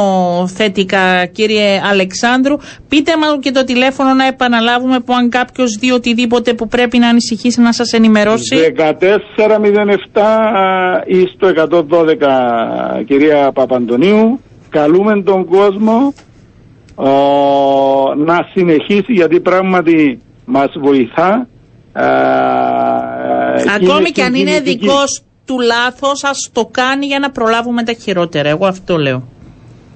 θετικά 0.47 1.27
κύριε 1.27 1.81
Αλεξάνδρου. 1.91 2.57
Πείτε 2.89 3.17
μας 3.17 3.37
και 3.41 3.51
το 3.51 3.65
τηλέφωνο 3.65 4.15
να 4.15 4.27
επαναλάβουμε 4.27 5.01
που 5.01 5.15
αν 5.15 5.29
κάποιος 5.29 5.77
δει 5.81 5.91
οτιδήποτε 5.91 6.55
που 6.55 6.69
πρέπει 6.69 6.99
να 6.99 7.09
ανησυχήσει 7.09 7.61
να 7.61 7.73
σας 7.73 7.93
ενημερώσει. 7.93 8.57
1407 10.15 10.21
ή 11.07 11.21
στο 11.35 11.49
112 13.01 13.05
κυρία 13.07 13.51
Παπαντονίου 13.55 14.41
καλούμε 14.69 15.23
τον 15.23 15.45
κόσμο 15.45 16.15
ο, 16.95 17.11
να 18.15 18.49
συνεχίσει 18.55 19.13
γιατί 19.13 19.41
πράγματι 19.41 20.21
μας 20.45 20.73
βοηθά 20.81 21.47
Ακόμη 23.75 24.11
και 24.11 24.23
αν 24.23 24.35
είναι 24.35 24.61
δικός 24.61 25.23
του 25.45 25.61
λάθος, 25.61 26.25
ας 26.25 26.51
το 26.53 26.69
κάνει 26.71 27.07
για 27.07 27.19
να 27.19 27.31
προλάβουμε 27.31 27.83
τα 27.83 27.93
χειρότερα. 27.93 28.49
Εγώ 28.49 28.67
αυτό 28.67 28.97
λέω. 28.97 29.29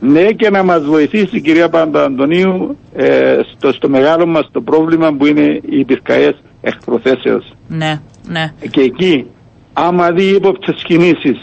Ναι 0.01 0.33
και 0.33 0.51
να 0.51 0.63
μας 0.63 0.83
βοηθήσει 0.85 1.41
κυρία 1.41 1.69
Πανταντονίου 1.69 2.77
ε, 2.95 3.39
στο, 3.57 3.73
στο 3.73 3.89
μεγάλο 3.89 4.27
μας 4.27 4.49
το 4.53 4.61
πρόβλημα 4.61 5.13
που 5.13 5.27
είναι 5.27 5.61
οι 5.69 5.85
πυρκαίες 5.85 6.35
εκ 6.61 6.85
προθέσεως. 6.85 7.53
Ναι, 7.69 8.01
ναι. 8.29 8.53
Και 8.71 8.81
εκεί 8.81 9.27
άμα 9.73 10.11
δει 10.11 10.25
ύποπτες 10.25 10.83
κινήσεις 10.83 11.39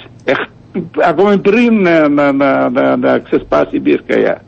ακόμη 1.01 1.37
πριν 1.37 1.81
να, 1.81 2.07
να, 2.07 2.31
να, 2.31 2.69
να, 2.69 2.95
να 2.95 3.19
ξεσπάσει 3.19 3.75
η 3.75 3.79
πυρκαία 3.79 4.41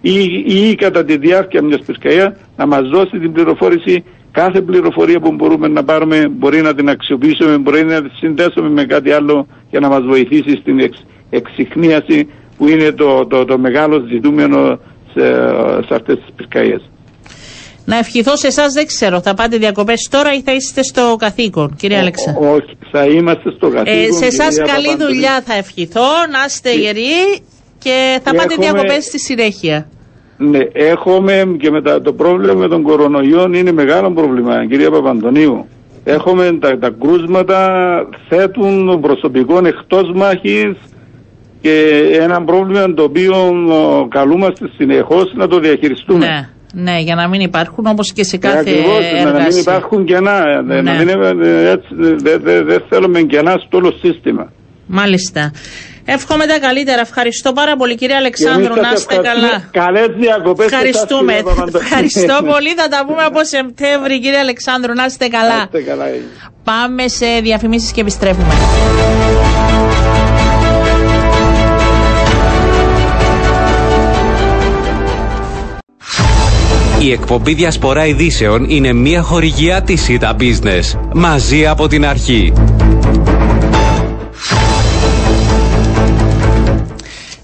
ή, 0.00 0.44
ή 0.46 0.74
κατά 0.74 1.04
τη 1.04 1.16
διάρκεια 1.16 1.62
μιας 1.62 1.80
πυρκαία 1.86 2.36
να 2.56 2.66
μας 2.66 2.88
δώσει 2.88 3.18
την 3.18 3.32
πληροφόρηση 3.32 4.04
κάθε 4.40 4.60
πληροφορία 4.60 5.20
που 5.20 5.32
μπορούμε 5.32 5.68
να 5.68 5.84
πάρουμε 5.84 6.28
μπορεί 6.28 6.60
να 6.62 6.74
την 6.74 6.88
αξιοποιήσουμε, 6.88 7.58
μπορεί 7.58 7.84
να 7.84 8.02
τη 8.02 8.08
συνδέσουμε 8.16 8.68
με 8.68 8.84
κάτι 8.84 9.10
άλλο 9.10 9.46
για 9.70 9.80
να 9.80 9.88
μας 9.88 10.02
βοηθήσει 10.02 10.56
στην 10.60 10.80
εξ, 10.80 11.04
εξυχνίαση 11.30 12.28
που 12.56 12.68
είναι 12.68 12.92
το, 12.92 13.26
το, 13.26 13.44
το 13.44 13.58
μεγάλο 13.58 14.04
ζητούμενο 14.08 14.78
σε, 15.14 15.22
σε 15.86 15.94
αυτές 15.94 16.16
τις 16.16 16.34
πυρκαγιές. 16.36 16.82
Να 17.84 17.98
ευχηθώ 17.98 18.36
σε 18.36 18.46
εσάς, 18.46 18.72
δεν 18.72 18.86
ξέρω. 18.86 19.20
Θα 19.20 19.34
πάτε 19.34 19.56
διακοπές 19.56 20.08
τώρα 20.10 20.32
ή 20.32 20.42
θα 20.42 20.52
είστε 20.52 20.82
στο 20.82 21.16
καθήκον, 21.18 21.76
κύριε 21.76 21.98
Αλέξα; 21.98 22.36
όχι, 22.38 22.76
θα 22.90 23.04
είμαστε 23.04 23.50
στο 23.56 23.68
καθήκον. 23.68 24.02
Ε, 24.02 24.12
σε 24.12 24.26
εσάς 24.26 24.56
καλή 24.56 24.96
δουλειά 24.98 25.42
θα 25.46 25.54
ευχηθώ, 25.54 26.10
να 26.32 26.44
είστε 26.46 26.74
γεροί 26.74 27.42
και 27.78 28.20
θα 28.22 28.30
πάτε 28.34 28.54
έχουμε... 28.54 28.70
διακοπές 28.70 29.04
στη 29.04 29.20
συνέχεια. 29.20 29.88
Ναι, 30.36 30.58
έχουμε 30.72 31.56
και 31.60 31.70
μετά 31.70 32.00
το 32.00 32.12
πρόβλημα 32.12 32.54
με 32.54 32.68
τον 32.68 32.82
κορονοϊό 32.82 33.50
είναι 33.54 33.72
μεγάλο 33.72 34.10
πρόβλημα, 34.10 34.66
κυρία 34.66 34.90
Παπαντονίου. 34.90 35.66
Έχουμε 36.04 36.58
τα, 36.60 36.78
τα 36.78 36.90
κρούσματα, 37.00 37.68
θέτουν 38.28 39.00
προσωπικών 39.00 39.66
εκτός 39.66 40.12
μάχης 40.14 40.76
και 41.60 42.00
ένα 42.20 42.42
πρόβλημα 42.42 42.94
το 42.94 43.02
οποίο 43.02 43.34
καλούμαστε 44.08 44.70
συνεχώς 44.76 45.32
να 45.34 45.48
το 45.48 45.58
διαχειριστούμε. 45.58 46.26
Ναι. 46.26 46.48
Ναι, 46.76 47.00
για 47.00 47.14
να 47.14 47.28
μην 47.28 47.40
υπάρχουν 47.40 47.86
όπως 47.86 48.12
και 48.12 48.24
σε 48.24 48.36
κάθε 48.36 48.58
Ακριβώς, 48.58 48.98
εργασία. 48.98 49.32
Να 49.32 49.46
μην 49.46 49.56
υπάρχουν 49.58 50.04
κενά. 50.04 50.62
Ναι. 50.62 50.80
Να 50.80 50.92
μην, 50.92 51.06
δεν 51.06 52.40
δε, 52.42 52.62
δε 52.62 52.78
θέλουμε 52.88 53.20
κενά 53.20 53.54
στο 53.66 53.76
όλο 53.76 53.92
σύστημα. 54.02 54.52
Μάλιστα. 54.86 55.52
Εύχομαι 56.04 56.46
τα 56.46 56.58
καλύτερα. 56.58 57.00
Ευχαριστώ 57.00 57.52
πάρα 57.52 57.76
πολύ 57.76 57.94
κύριε 57.94 58.16
Αλεξάνδρου. 58.16 58.74
Να 58.74 58.92
είστε 58.94 59.14
καλά. 59.16 59.68
Καλές 59.70 60.06
διακοπές. 60.16 60.66
Ευχαριστούμε. 60.66 61.42
Ευχαριστώ 61.74 62.38
πολύ. 62.52 62.74
Θα 62.74 62.88
τα 62.88 63.04
πούμε 63.06 63.22
από 63.22 63.44
Σεπτέμβρη 63.44 64.20
κύριε 64.20 64.38
Αλεξάνδρου. 64.38 64.92
Να 64.94 65.04
είστε 65.04 65.28
καλά. 65.28 65.56
Να 65.56 65.62
είστε 65.62 65.80
καλά. 65.90 66.04
Πάμε 66.64 67.08
σε 67.08 67.26
διαφημίσεις 67.42 67.92
και 67.92 68.00
επιστρέφουμε. 68.00 68.54
Η 76.98 77.12
εκπομπή 77.12 77.54
Διασπορά 77.54 78.06
Ειδήσεων 78.06 78.64
είναι 78.68 78.92
μια 78.92 79.22
χορηγιά 79.22 79.82
της 79.82 80.02
ΣΥΤΑ 80.02 80.36
Business. 80.40 80.98
Μαζί 81.14 81.66
από 81.66 81.88
την 81.88 82.06
αρχή. 82.06 82.52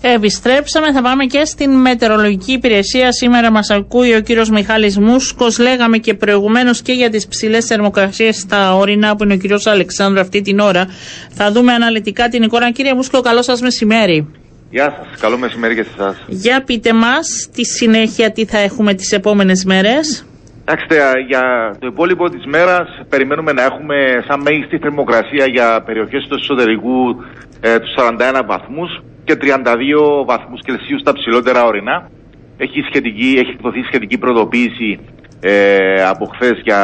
Επιστρέψαμε, 0.03 0.93
θα 0.93 1.03
πάμε 1.03 1.25
και 1.25 1.45
στην 1.45 1.71
μετεωρολογική 1.71 2.53
υπηρεσία. 2.53 3.13
Σήμερα 3.13 3.51
μας 3.51 3.71
ακούει 3.71 4.15
ο 4.15 4.21
κύριος 4.21 4.51
Μιχάλης 4.51 4.99
Μούσκος. 4.99 5.59
Λέγαμε 5.59 5.99
και 5.99 6.15
προηγουμένως 6.15 6.83
και 6.83 6.93
για 6.93 7.11
τις 7.11 7.29
ψηλές 7.29 7.67
θερμοκρασίες 7.67 8.37
στα 8.37 8.75
ορεινά 8.77 9.17
που 9.17 9.25
είναι 9.25 9.35
ο 9.35 9.37
κύριος 9.37 9.67
Αλεξάνδρου 9.67 10.21
αυτή 10.21 10.41
την 10.41 10.59
ώρα. 10.59 10.87
Θα 11.31 11.53
δούμε 11.53 11.73
αναλυτικά 11.73 12.29
την 12.29 12.43
εικόνα. 12.43 12.71
Κύριε 12.71 12.95
Μούσκο, 12.95 13.21
καλό 13.21 13.43
σας 13.43 13.61
μεσημέρι. 13.61 14.29
Γεια 14.71 14.97
σας, 14.99 15.21
καλό 15.21 15.39
μεσημέρι 15.39 15.75
και 15.75 15.83
σε 15.83 15.91
εσάς. 15.99 16.17
Για 16.29 16.63
πείτε 16.65 16.93
μας 16.93 17.49
τη 17.55 17.65
συνέχεια 17.65 18.33
τι 18.33 18.45
θα 18.45 18.59
έχουμε 18.59 18.95
τις 18.95 19.13
επόμενες 19.13 19.65
μέρες. 19.65 20.25
Κοιτάξτε, 20.59 20.97
για 21.29 21.43
το 21.79 21.87
υπόλοιπο 21.87 22.29
της 22.29 22.45
μέρας 22.47 22.89
περιμένουμε 23.09 23.53
να 23.53 23.63
έχουμε 23.63 23.97
σαν 24.29 24.41
μέγιστη 24.41 24.79
θερμοκρασία 24.79 25.47
για 25.47 25.83
περιοχές 25.87 26.27
του 26.29 26.35
εσωτερικού 26.41 27.25
ε, 27.61 27.79
τους 27.79 27.91
41 27.97 28.43
βαθμούς 28.47 29.03
και 29.31 29.53
32 29.65 30.25
βαθμούς 30.27 30.61
Κελσίου 30.65 30.99
στα 30.99 31.13
ψηλότερα 31.13 31.65
ορεινά. 31.65 32.11
Έχει, 32.57 32.81
σχετική, 32.89 33.37
έχει 33.39 33.51
εκδοθεί 33.51 33.83
σχετική 33.83 34.19
πρωτοποίηση 34.19 34.99
ε, 35.41 36.03
από 36.05 36.25
χθες 36.35 36.61
για 36.63 36.81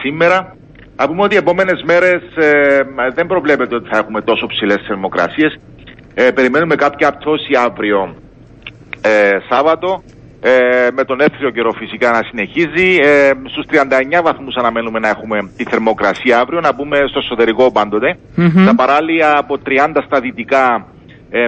σήμερα. 0.00 0.56
Να 0.96 1.06
πούμε 1.08 1.22
ότι 1.22 1.34
οι 1.34 1.38
επόμενες 1.38 1.82
μέρες 1.86 2.22
ε, 2.36 2.80
δεν 3.14 3.26
προβλέπεται 3.26 3.74
ότι 3.74 3.88
θα 3.88 3.98
έχουμε 3.98 4.20
τόσο 4.20 4.46
ψηλές 4.46 4.84
θερμοκρασίες. 4.86 5.58
Ε, 6.14 6.30
περιμένουμε 6.30 6.74
κάποια 6.74 7.12
πτώση 7.12 7.54
αύριο 7.66 8.14
ε, 9.00 9.38
Σάββατο 9.48 10.02
ε, 10.40 10.88
με 10.92 11.04
τον 11.04 11.20
έθριο 11.20 11.50
καιρό 11.50 11.72
φυσικά 11.72 12.10
να 12.10 12.20
συνεχίζει. 12.28 12.98
Ε, 13.02 13.30
στους 13.44 13.64
39 13.70 14.22
βαθμούς 14.22 14.54
αναμένουμε 14.56 14.98
να 14.98 15.08
έχουμε 15.08 15.50
τη 15.56 15.64
θερμοκρασία 15.64 16.38
αύριο, 16.38 16.60
να 16.60 16.72
μπούμε 16.72 16.96
στο 17.08 17.18
εσωτερικό 17.18 17.72
πάντοτε. 17.72 18.18
Mm-hmm. 18.36 18.64
Τα 18.66 18.74
παράλια 18.74 19.38
από 19.38 19.58
30 19.66 20.02
στα 20.06 20.20
δυτικά 20.20 20.64
ε, 20.74 20.95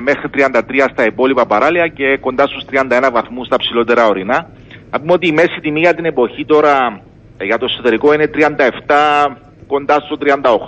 μέχρι 0.01 0.31
33 0.35 0.89
στα 0.93 1.05
υπόλοιπα 1.07 1.47
παράλια 1.47 1.87
και 1.89 2.19
κοντά 2.21 2.47
στους 2.47 2.63
31 2.71 3.09
βαθμούς 3.13 3.47
στα 3.47 3.57
ψηλότερα 3.57 4.07
ορεινά. 4.07 4.51
Να 4.91 5.01
πούμε 5.01 5.13
ότι 5.13 5.27
η 5.27 5.33
μέση 5.33 5.61
τιμή 5.61 5.81
για 5.81 5.95
την 5.95 6.05
εποχή 6.05 6.45
τώρα 6.45 7.01
ε, 7.37 7.45
για 7.45 7.59
το 7.59 7.65
εσωτερικό 7.65 8.13
είναι 8.13 8.31
37 8.35 9.35
κοντά 9.67 9.95
στο 10.01 10.17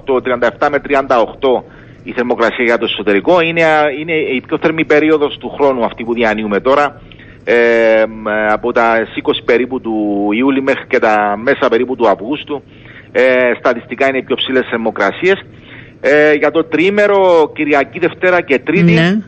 38, 0.06 0.22
37 0.66 0.68
με 0.70 0.80
38 0.88 1.62
η 2.02 2.12
θερμοκρασία 2.12 2.64
για 2.64 2.78
το 2.78 2.85
εσωτερικό. 2.85 3.40
Είναι, 3.40 3.62
είναι 3.98 4.12
η 4.12 4.42
πιο 4.46 4.59
θερμή 4.59 4.85
περίοδος 4.85 5.38
του 5.38 5.48
χρόνου 5.48 5.85
αυτή 5.85 6.04
που 6.04 6.14
διανύουμε 6.14 6.61
τώρα. 6.61 7.00
Ε, 7.44 8.02
από 8.48 8.72
τα 8.72 8.96
20 9.22 9.30
περίπου 9.44 9.80
του 9.80 10.28
Ιούλη 10.33 10.62
μέχρι 10.62 10.87
και 10.87 10.98
τα 10.98 11.37
μέσα 11.42 11.68
περίπου 11.68 11.96
του 11.96 12.09
Αυγούστου. 12.09 12.62
Ε, 13.12 13.52
στατιστικά 13.59 14.09
είναι 14.09 14.18
οι 14.18 14.22
πιο 14.22 14.37
ψηλές 14.37 14.66
θερμοκρασίες. 14.70 15.44
Ε, 16.00 16.32
για 16.32 16.50
το 16.50 16.64
τρίμερο 16.64 17.50
Κυριακή, 17.54 17.98
Δευτέρα 17.98 18.40
και 18.40 18.58
Τρίτη 18.58 18.92
Ναι. 18.92 19.18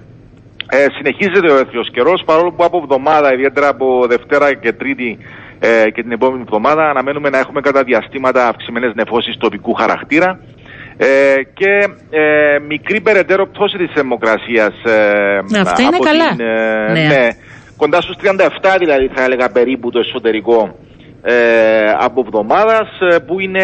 ε, 0.70 0.86
συνεχίζεται 0.96 1.52
ο 1.52 1.58
έθριος 1.58 1.90
καιρός 1.90 2.22
παρόλο 2.26 2.52
που 2.52 2.64
από 2.64 2.78
εβδομάδα, 2.82 3.32
ιδιαίτερα 3.32 3.68
από 3.68 4.06
Δευτέρα 4.08 4.54
και 4.54 4.72
Τρίτη 4.72 5.18
ε, 5.58 5.90
και 5.90 6.02
την 6.02 6.12
επόμενη 6.12 6.42
εβδομάδα 6.42 6.90
αναμένουμε 6.90 7.28
να 7.28 7.38
έχουμε 7.38 7.60
κατά 7.60 7.82
διαστήματα 7.82 8.48
αυξημένες 8.48 8.92
νεφώσεις 8.94 9.36
τοπικού 9.36 9.72
χαρακτήρα 9.74 10.38
ε, 10.96 11.06
και 11.54 11.88
ε, 12.10 12.58
μικρή 12.68 13.00
περαιτέρω 13.00 13.46
πτώση 13.46 13.76
της 13.76 13.90
θερμοκρασίας 13.94 14.74
ε, 14.84 15.38
αυτά 15.60 15.82
είναι 15.82 15.96
από 15.96 16.04
καλά. 16.04 16.28
Την, 16.28 16.40
ε, 16.40 16.92
Ναι. 16.92 17.06
ναι, 17.06 17.28
κοντά 17.76 18.00
στους 18.00 18.16
37 18.22 18.76
δηλαδή 18.78 19.10
θα 19.14 19.22
έλεγα 19.24 19.48
περίπου 19.48 19.90
το 19.90 19.98
εσωτερικό 19.98 20.76
ε, 21.22 21.34
από 21.98 22.22
εβδομάδας 22.26 22.88
ε, 23.00 23.18
που 23.18 23.40
είναι 23.40 23.60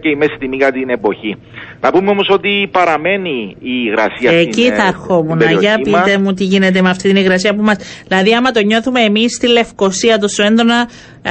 και 0.00 0.08
η 0.08 0.14
μέση 0.16 0.36
τιμή 0.38 0.56
για 0.56 0.72
την 0.72 0.88
εποχή. 0.88 1.36
Να 1.84 1.90
πούμε 1.90 2.10
όμως 2.10 2.28
ότι 2.30 2.68
παραμένει 2.72 3.56
η 3.60 3.70
υγρασία 3.86 4.30
Εκεί 4.38 4.62
στην, 4.62 4.74
θα 4.74 4.84
ε, 4.84 4.88
ερχόμουν. 4.88 5.40
στην 5.40 5.58
Για 5.58 5.58
περιοχή 5.58 5.90
μας. 5.90 6.02
πείτε 6.04 6.18
μου 6.18 6.32
τι 6.32 6.44
γίνεται 6.44 6.82
με 6.82 6.90
αυτή 6.90 7.08
την 7.08 7.16
υγρασία 7.16 7.54
που 7.54 7.62
μα. 7.62 7.74
Δηλαδή, 8.08 8.34
άμα 8.34 8.50
το 8.50 8.60
νιώθουμε 8.62 9.00
εμείς 9.00 9.34
στη 9.34 9.48
Λευκοσία 9.48 10.18
τόσο 10.18 10.42
έντονα, 10.42 10.88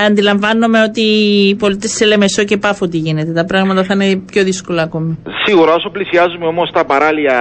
αντιλαμβάνομαι 0.07 0.81
ότι 0.81 1.01
οι 1.01 1.55
πολίτες 1.55 1.91
τη 1.93 2.05
Λεμεσό 2.05 2.43
και 2.43 2.57
Πάφο 2.57 2.87
τι 2.87 2.97
γίνεται. 2.97 3.31
Τα 3.31 3.45
πράγματα 3.45 3.83
θα 3.83 3.93
είναι 3.93 4.15
πιο 4.31 4.43
δύσκολα 4.43 4.81
ακόμη. 4.81 5.17
Σίγουρα 5.45 5.73
όσο 5.73 5.89
πλησιάζουμε 5.89 6.45
όμως 6.45 6.71
τα 6.71 6.85
παράλια 6.85 7.37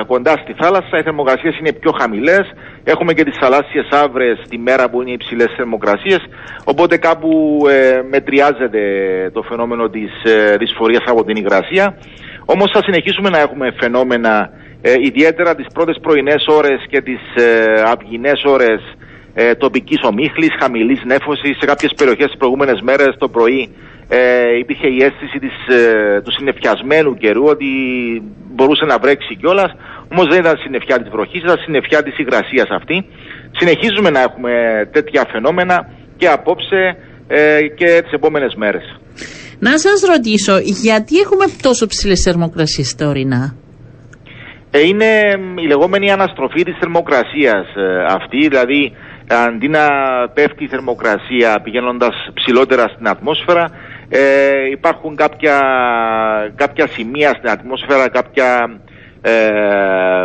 ε, 0.00 0.04
κοντά 0.06 0.30
στη 0.42 0.52
θάλασσα 0.60 0.98
οι 0.98 1.02
θερμοκρασίες 1.02 1.58
είναι 1.58 1.72
πιο 1.72 1.92
χαμηλές. 2.00 2.44
Έχουμε 2.84 3.12
και 3.12 3.24
τις 3.24 3.36
θαλάσσιες 3.40 3.88
άβρες 3.90 4.38
τη 4.48 4.58
μέρα 4.58 4.90
που 4.90 5.00
είναι 5.02 5.10
υψηλές 5.10 5.48
θερμοκρασίες. 5.56 6.20
Οπότε 6.64 6.96
κάπου 6.96 7.30
ε, 7.70 8.02
μετριάζεται 8.10 8.80
το 9.32 9.42
φαινόμενο 9.42 9.88
της 9.88 10.10
ε, 10.24 10.56
δυσφορίας 10.56 11.04
από 11.06 11.24
την 11.24 11.36
υγρασία. 11.36 11.96
Όμως 12.54 12.70
θα 12.72 12.82
συνεχίσουμε 12.82 13.28
να 13.28 13.38
έχουμε 13.38 13.72
φαινόμενα 13.80 14.50
ε, 14.82 14.94
ιδιαίτερα 15.00 15.54
τις 15.54 15.66
πρώτες 15.72 15.98
πρωινές 16.02 16.44
ώρες 16.46 16.86
και 16.90 17.00
τις 17.00 17.20
ε, 17.34 17.82
αυγινές 17.86 18.42
ώρες 18.44 18.80
ε, 19.34 19.54
τοπικής 19.54 19.98
ομίχλης, 20.02 20.50
χαμηλής 20.60 21.02
νέφωσης. 21.04 21.58
Σε 21.58 21.66
κάποιες 21.66 21.92
περιοχές 21.96 22.26
τις 22.26 22.36
προηγούμενες 22.36 22.80
μέρες 22.80 23.16
το 23.18 23.28
πρωί 23.28 23.68
Ε, 24.12 24.58
υπήρχε 24.58 24.86
η 24.86 25.02
αίσθηση 25.02 25.38
της, 25.38 25.76
ε, 25.76 26.20
του 26.24 26.32
συνεφιασμένου 26.32 27.14
καιρού 27.14 27.44
ότι 27.44 27.66
μπορούσε 28.54 28.84
να 28.84 28.98
βρέξει 28.98 29.36
κιόλας. 29.36 29.72
Όμως 30.12 30.26
δεν 30.28 30.38
ήταν 30.38 30.56
συννεφιά 30.56 31.00
της 31.00 31.10
βροχής, 31.10 31.42
ήταν 31.42 31.58
συννεφιά 31.58 32.02
της 32.02 32.18
υγρασίας 32.18 32.68
αυτή. 32.68 33.06
Συνεχίζουμε 33.58 34.10
να 34.10 34.20
έχουμε 34.20 34.52
τέτοια 34.92 35.26
φαινόμενα 35.32 35.88
και 36.16 36.28
απόψε 36.28 36.96
ε, 37.26 37.60
και 37.74 38.00
τις 38.02 38.12
επόμενες 38.12 38.54
μέρες. 38.54 39.00
Να 39.62 39.78
σας 39.78 40.00
ρωτήσω, 40.00 40.58
γιατί 40.58 41.18
έχουμε 41.18 41.44
τόσο 41.62 41.86
ψηλές 41.86 42.20
θερμοκρασίες 42.22 42.88
στα 42.88 43.08
ορεινά. 43.08 43.54
Ε, 44.70 44.80
είναι 44.86 45.06
η 45.62 45.66
λεγόμενη 45.66 46.10
αναστροφή 46.10 46.62
της 46.62 46.76
θερμοκρασίας 46.80 47.66
ε, 47.76 48.04
αυτή, 48.08 48.48
δηλαδή 48.48 48.92
αντί 49.28 49.68
να 49.68 49.88
πέφτει 50.34 50.64
η 50.64 50.68
θερμοκρασία 50.68 51.60
πηγαίνοντας 51.64 52.14
ψηλότερα 52.34 52.88
στην 52.88 53.08
ατμόσφαιρα, 53.08 53.70
ε, 54.08 54.20
υπάρχουν 54.70 55.16
κάποια, 55.16 55.60
κάποια 56.54 56.86
σημεία 56.86 57.28
στην 57.28 57.50
ατμόσφαιρα, 57.50 58.08
κάποια 58.08 58.80
ε, 59.22 59.32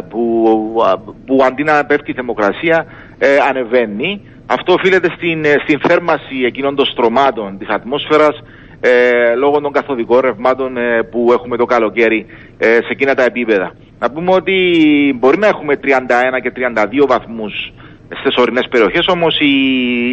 που, 0.09 0.43
που 1.25 1.43
αντί 1.43 1.63
να 1.63 1.85
πέφτει 1.85 2.11
η 2.11 2.13
θερμοκρασία 2.13 2.85
ε, 3.17 3.37
ανεβαίνει. 3.49 4.21
Αυτό 4.45 4.73
οφείλεται 4.73 5.09
στην, 5.15 5.45
στην 5.63 5.79
θέρμαση 5.79 6.35
εκείνων 6.45 6.75
των 6.75 6.85
στρωμάτων 6.85 7.57
της 7.57 7.67
ατμόσφαιρας 7.67 8.41
ε, 8.79 9.35
λόγω 9.35 9.61
των 9.61 9.71
καθοδικών 9.71 10.19
ρευμάτων 10.19 10.77
ε, 10.77 11.03
που 11.03 11.31
έχουμε 11.31 11.57
το 11.57 11.65
καλοκαίρι 11.65 12.25
ε, 12.57 12.67
σε 12.67 12.87
εκείνα 12.89 13.13
τα 13.13 13.23
επίπεδα. 13.23 13.75
Να 13.99 14.11
πούμε 14.11 14.31
ότι 14.31 14.55
μπορεί 15.19 15.37
να 15.37 15.47
έχουμε 15.47 15.79
31 15.83 15.87
και 16.41 16.51
32 17.03 17.07
βαθμούς 17.07 17.73
στις 18.09 18.35
ορεινές 18.37 18.67
περιοχές, 18.69 19.07
όμως 19.07 19.39
η 19.39 19.53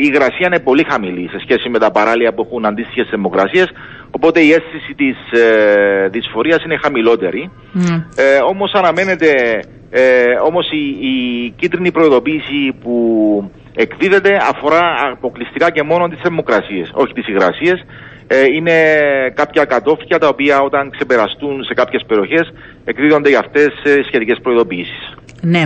υγρασία 0.03 0.47
είναι 0.47 0.61
πολύ 0.61 0.85
χαμηλή 0.89 1.29
σε 1.29 1.39
σχέση 1.39 1.69
με 1.69 1.79
τα 1.79 1.91
παράλια 1.91 2.35
που 2.35 2.43
έχουν 2.47 2.67
αντίστοιχες 2.67 3.07
θερμοκρασίες. 3.11 3.71
Οπότε 4.11 4.41
η 4.41 4.51
αίσθηση 4.53 4.95
της 4.97 5.41
ε, 5.41 6.09
δυσφορίας 6.09 6.65
είναι 6.65 6.79
χαμηλότερη. 6.83 7.51
Mm. 7.75 8.05
Ε, 8.17 8.39
όμως 8.49 8.73
αναμένεται, 8.73 9.61
ε, 9.91 10.25
όμως 10.47 10.71
η, 10.71 11.07
η 11.09 11.51
κίτρινη 11.57 11.91
προειδοποίηση 11.91 12.77
που 12.83 12.95
εκδίδεται 13.75 14.37
αφορά 14.37 14.95
αποκλειστικά 15.13 15.71
και 15.71 15.83
μόνο 15.83 16.09
τις 16.09 16.21
θερμοκρασίες, 16.23 16.91
όχι 16.95 17.13
τις 17.13 17.29
υγρασίες. 17.29 17.85
Ε, 18.27 18.45
είναι 18.57 18.77
κάποια 19.35 19.65
κατόφλια 19.65 20.19
τα 20.19 20.29
οποία 20.29 20.61
όταν 20.61 20.91
ξεπεραστούν 20.91 21.65
σε 21.65 21.75
κάποιες 21.75 22.03
περιοχές 22.07 22.53
εκδίδονται 22.85 23.29
για 23.29 23.39
αυτές 23.39 23.69
ε, 23.85 24.03
σχετικές 24.07 24.39
προειδοποιήσεις. 24.43 25.15
Ναι. 25.41 25.65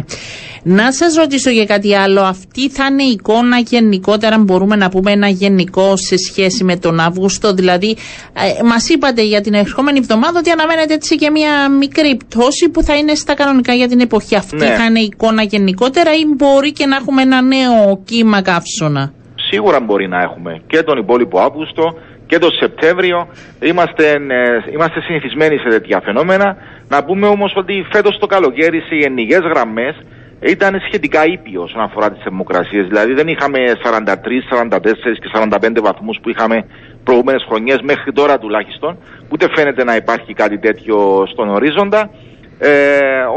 Να 0.69 0.93
σας 0.93 1.15
ρωτήσω 1.15 1.51
για 1.51 1.65
κάτι 1.65 1.95
άλλο. 1.95 2.21
Αυτή 2.21 2.71
θα 2.71 2.87
είναι 2.91 3.03
η 3.03 3.11
εικόνα 3.11 3.59
γενικότερα, 3.59 4.39
μπορούμε 4.39 4.77
να 4.77 4.89
πούμε 4.89 5.13
ένα 5.13 5.29
γενικό 5.29 5.97
σε 5.97 6.17
σχέση 6.17 6.65
με 6.65 6.77
τον 6.77 7.01
Αύγουστο; 7.01 7.55
Δηλαδή, 7.55 7.97
ε, 8.33 8.63
μας 8.63 8.89
είπατε 8.89 9.23
για 9.23 9.41
την 9.41 9.55
ερχόμενη 9.55 9.99
εβδομάδα 9.99 10.39
ότι 10.39 10.51
αναμένεται 10.51 10.95
έτσι 10.95 11.17
και 11.17 11.31
μια 11.31 11.71
μικρή 11.71 12.17
πτώση 12.17 12.69
που 12.69 12.83
θα 12.83 12.97
είναι 12.97 13.15
στα 13.15 13.35
κανονικά 13.35 13.73
για 13.75 13.89
την 13.89 14.01
εποχή 14.01 14.37
αυτή. 14.37 14.57
Ναι. 14.57 14.67
Θα 14.67 14.85
είναι 14.85 15.01
η 15.01 15.09
εικόνα 15.13 15.43
γενικότερα 15.43 16.15
ή 16.15 16.25
μπορεί 16.37 16.73
και 16.73 16.87
να 16.87 16.97
έχουμε 16.97 17.23
ένα 17.23 17.43
νέο 17.43 18.03
κύμα 18.05 18.43
καύσωνα; 18.43 19.13
Σίγουρα 19.51 19.81
μπορεί 19.81 20.09
να 20.09 20.21
έχουμε 20.21 20.63
και 20.67 20.83
τον 20.83 20.99
υπόλοιπο 20.99 21.41
Αύγουστο 21.41 21.95
και 22.27 22.39
το 22.39 22.51
Σεπτέμβριο. 22.51 23.29
Είμαστε, 23.61 24.11
ε, 24.11 24.73
είμαστε 24.73 25.01
συνηθισμένοι 25.01 25.57
σε 25.59 25.69
τέτοια 25.69 26.01
φαινόμενα. 26.01 26.57
Να 26.89 27.05
πούμε 27.05 27.27
όμως 27.27 27.53
ότι 27.57 27.87
φέτος 27.93 28.19
το 28.19 28.27
καλοκαίρι 28.27 28.81
σε 28.81 28.95
γενικές 28.95 29.41
γραμμές 29.41 29.95
ήταν 30.41 30.81
σχετικά 30.87 31.27
ήπιο 31.27 31.63
όσον 31.63 31.81
αφορά 31.81 32.11
τις 32.13 32.23
θερμοκρασίες. 32.23 32.87
Δηλαδή 32.87 33.13
δεν 33.13 33.29
είχαμε 33.29 33.59
43, 33.83 34.43
44 34.49 35.19
και 35.21 35.31
45 35.33 35.81
βαθμούς 35.81 36.19
που 36.23 36.31
είχαμε 36.31 36.65
προηγούμενες 37.05 37.45
χρονιές 37.49 37.81
μέχρι 37.83 38.13
τώρα 38.13 38.39
τουλάχιστον. 38.39 38.99
Ούτε 39.29 39.49
φαίνεται 39.55 39.85
να 39.85 39.97
υπάρχει 39.97 40.33
κάτι 40.35 40.59
τέτοιο 40.59 41.27
στον 41.33 41.49
ορίζοντα. 41.49 42.11
Ε, 42.59 42.71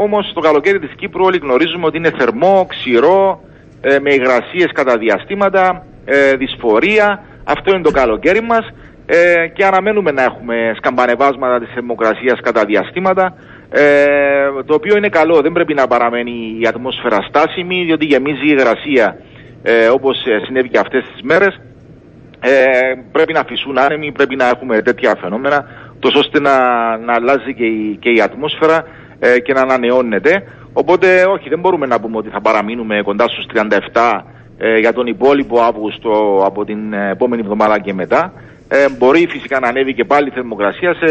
όμως 0.02 0.32
το 0.34 0.40
καλοκαίρι 0.40 0.78
της 0.78 0.94
Κύπρου 0.96 1.24
όλοι 1.24 1.38
γνωρίζουμε 1.42 1.86
ότι 1.86 1.96
είναι 1.96 2.12
θερμό, 2.18 2.66
ξηρό, 2.68 3.40
ε, 3.80 3.98
με 3.98 4.14
υγρασίες 4.14 4.70
κατά 4.72 4.98
διαστήματα, 4.98 5.86
ε, 6.04 6.36
δυσφορία. 6.36 7.24
Αυτό 7.44 7.70
είναι 7.70 7.82
το 7.82 7.90
καλοκαίρι 7.90 8.42
μας 8.42 8.66
ε, 9.12 9.48
και 9.48 9.64
αναμένουμε 9.64 10.10
να 10.10 10.22
έχουμε 10.22 10.72
σκαμπανεβάσματα 10.76 11.58
της 11.58 11.70
θερμοκρασίας 11.74 12.40
κατά 12.40 12.64
διαστήματα 12.64 13.34
ε, 13.70 14.46
το 14.66 14.74
οποίο 14.74 14.96
είναι 14.96 15.08
καλό, 15.08 15.40
δεν 15.40 15.52
πρέπει 15.52 15.74
να 15.74 15.86
παραμένει 15.86 16.56
η 16.60 16.66
ατμόσφαιρα 16.66 17.22
στάσιμη 17.28 17.84
διότι 17.84 18.04
γεμίζει 18.04 18.46
η 18.46 18.54
υγρασία 18.56 19.16
ε, 19.62 19.88
όπως 19.88 20.26
ε, 20.26 20.40
συνέβη 20.44 20.68
και 20.68 20.78
αυτές 20.78 21.04
τις 21.12 21.22
μέρες. 21.22 21.60
Ε, 22.40 22.50
πρέπει 23.12 23.32
να 23.32 23.44
φυσούν 23.46 23.78
άνεμοι, 23.78 24.12
πρέπει 24.12 24.36
να 24.36 24.48
έχουμε 24.48 24.82
τέτοια 24.82 25.16
φαινόμενα 25.20 25.66
τόσο 25.98 26.18
ώστε 26.18 26.40
να, 26.40 26.56
να 26.96 27.12
αλλάζει 27.14 27.54
και 27.54 27.64
η, 27.64 27.96
και 28.00 28.10
η 28.10 28.20
ατμόσφαιρα 28.20 28.86
ε, 29.18 29.40
και 29.40 29.52
να 29.52 29.60
ανανεώνεται. 29.60 30.42
Οπότε 30.72 31.24
όχι 31.24 31.48
δεν 31.48 31.60
μπορούμε 31.60 31.86
να 31.86 32.00
πούμε 32.00 32.16
ότι 32.16 32.28
θα 32.28 32.40
παραμείνουμε 32.40 33.02
κοντά 33.02 33.28
στους 33.28 33.46
37 33.92 34.20
ε, 34.58 34.78
για 34.78 34.92
τον 34.92 35.06
υπόλοιπο 35.06 35.60
Αύγουστο 35.60 36.42
από 36.44 36.64
την 36.64 36.92
επόμενη 36.92 37.42
εβδομάδα 37.42 37.78
και 37.78 37.94
μετά. 37.94 38.32
Ε, 38.72 38.88
μπορεί 38.98 39.26
φυσικά 39.30 39.60
να 39.60 39.68
ανέβει 39.68 39.94
και 39.94 40.04
πάλι 40.04 40.28
η 40.28 40.30
θερμοκρασία 40.30 40.94
σε 40.94 41.06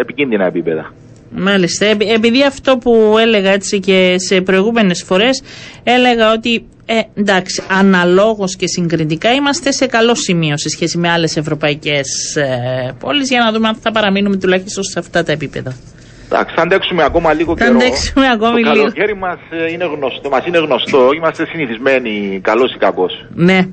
επικίνδυνα 0.00 0.46
επίπεδα. 0.46 0.92
Μάλιστα. 1.30 1.86
Επειδή 2.14 2.44
αυτό 2.44 2.78
που 2.78 3.16
έλεγα 3.20 3.50
έτσι 3.50 3.80
και 3.80 4.14
σε 4.18 4.40
προηγούμενες 4.40 5.02
φορές 5.02 5.42
έλεγα 5.82 6.32
ότι 6.32 6.66
ε, 6.86 7.00
εντάξει, 7.14 7.62
αναλόγως 7.70 8.56
και 8.56 8.66
συγκριτικά 8.66 9.32
είμαστε 9.32 9.72
σε 9.72 9.86
καλό 9.86 10.14
σημείο 10.14 10.56
σε 10.56 10.68
σχέση 10.68 10.98
με 10.98 11.10
άλλες 11.10 11.36
ευρωπαϊκές 11.36 12.36
ε, 12.36 12.96
πόλεις 13.00 13.28
για 13.28 13.40
να 13.44 13.52
δούμε 13.52 13.68
αν 13.68 13.74
θα 13.74 13.92
παραμείνουμε 13.92 14.36
τουλάχιστον 14.36 14.84
σε 14.84 14.98
αυτά 14.98 15.22
τα 15.22 15.32
επίπεδα. 15.32 15.76
Εντάξει, 16.24 16.54
θα 16.54 16.62
αντέξουμε 16.62 17.04
ακόμα 17.04 17.32
λίγο 17.32 17.56
θα 17.56 17.64
καιρό. 17.64 17.76
Αντέξουμε 17.76 18.28
ακόμη 18.28 18.62
το 18.62 18.70
λίγο. 18.70 18.82
καλοκαίρι 18.82 19.16
μας 19.16 19.38
ε, 19.50 19.72
είναι 19.72 19.84
γνωστό, 19.84 20.28
μας 20.28 20.46
είναι 20.46 20.58
γνωστό, 20.58 21.10
είμαστε 21.16 21.46
συνηθισμένοι 21.46 22.40
καλός 22.42 22.74
ή 22.74 22.78
κακός. 22.78 23.26
Ναι. 23.34 23.68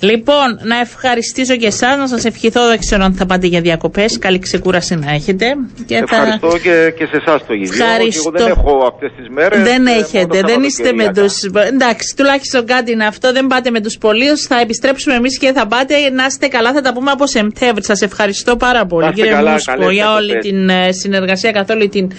Λοιπόν, 0.00 0.58
να 0.62 0.78
ευχαριστήσω 0.78 1.56
και 1.56 1.66
εσάς, 1.66 1.96
να 1.96 2.06
σας 2.06 2.24
ευχηθώ. 2.24 2.66
Δεν 2.66 2.78
ξέρω 2.78 3.04
αν 3.04 3.14
θα 3.14 3.26
πάτε 3.26 3.46
για 3.46 3.60
διακοπές. 3.60 4.18
Καλή 4.18 4.38
ξεκούραση 4.38 4.94
να 4.94 5.10
έχετε. 5.10 5.46
Και 5.86 5.96
Ευχαριστώ 5.96 6.50
θα... 6.50 6.58
και, 6.58 6.92
και 6.96 7.06
σε 7.06 7.16
εσάς 7.16 7.46
το 7.46 7.54
ίδιο. 7.54 7.84
Ευχαριστώ. 7.84 8.32
Εγώ 8.34 8.44
δεν 8.44 8.56
έχω 8.56 8.86
αυτές 8.92 9.12
τις 9.16 9.28
μέρες. 9.28 9.62
Δεν 9.62 9.86
ε, 9.86 9.92
έχετε, 9.92 10.40
δεν 10.40 10.62
είστε 10.62 10.92
με 10.92 11.12
του. 11.12 11.26
Εντάξει, 11.66 12.16
τουλάχιστον 12.16 12.66
κάτι 12.66 12.92
είναι 12.92 13.06
αυτό. 13.06 13.32
Δεν 13.32 13.46
πάτε 13.46 13.70
με 13.70 13.80
τους 13.80 13.98
πολλού. 13.98 14.38
Θα 14.48 14.60
επιστρέψουμε 14.60 15.14
εμείς 15.14 15.38
και 15.38 15.52
θα 15.52 15.66
πάτε. 15.66 15.94
Να 16.10 16.24
είστε 16.24 16.48
καλά, 16.48 16.72
θα 16.72 16.80
τα 16.80 16.92
πούμε 16.92 17.10
από 17.10 17.26
Σεπτέμβρη. 17.26 17.84
Σας 17.84 18.00
ευχαριστώ 18.02 18.56
πάρα 18.56 18.86
πολύ, 18.86 19.12
κύριε 19.12 19.30
καλά, 19.30 19.52
Μούσκο, 19.52 19.90
για 19.90 20.14
όλη 20.14 20.38
την 20.38 20.68
ε, 20.68 20.92
συνεργασία 20.92 21.50
καθ' 21.50 21.70
όλη 21.70 21.88
την 21.88 22.10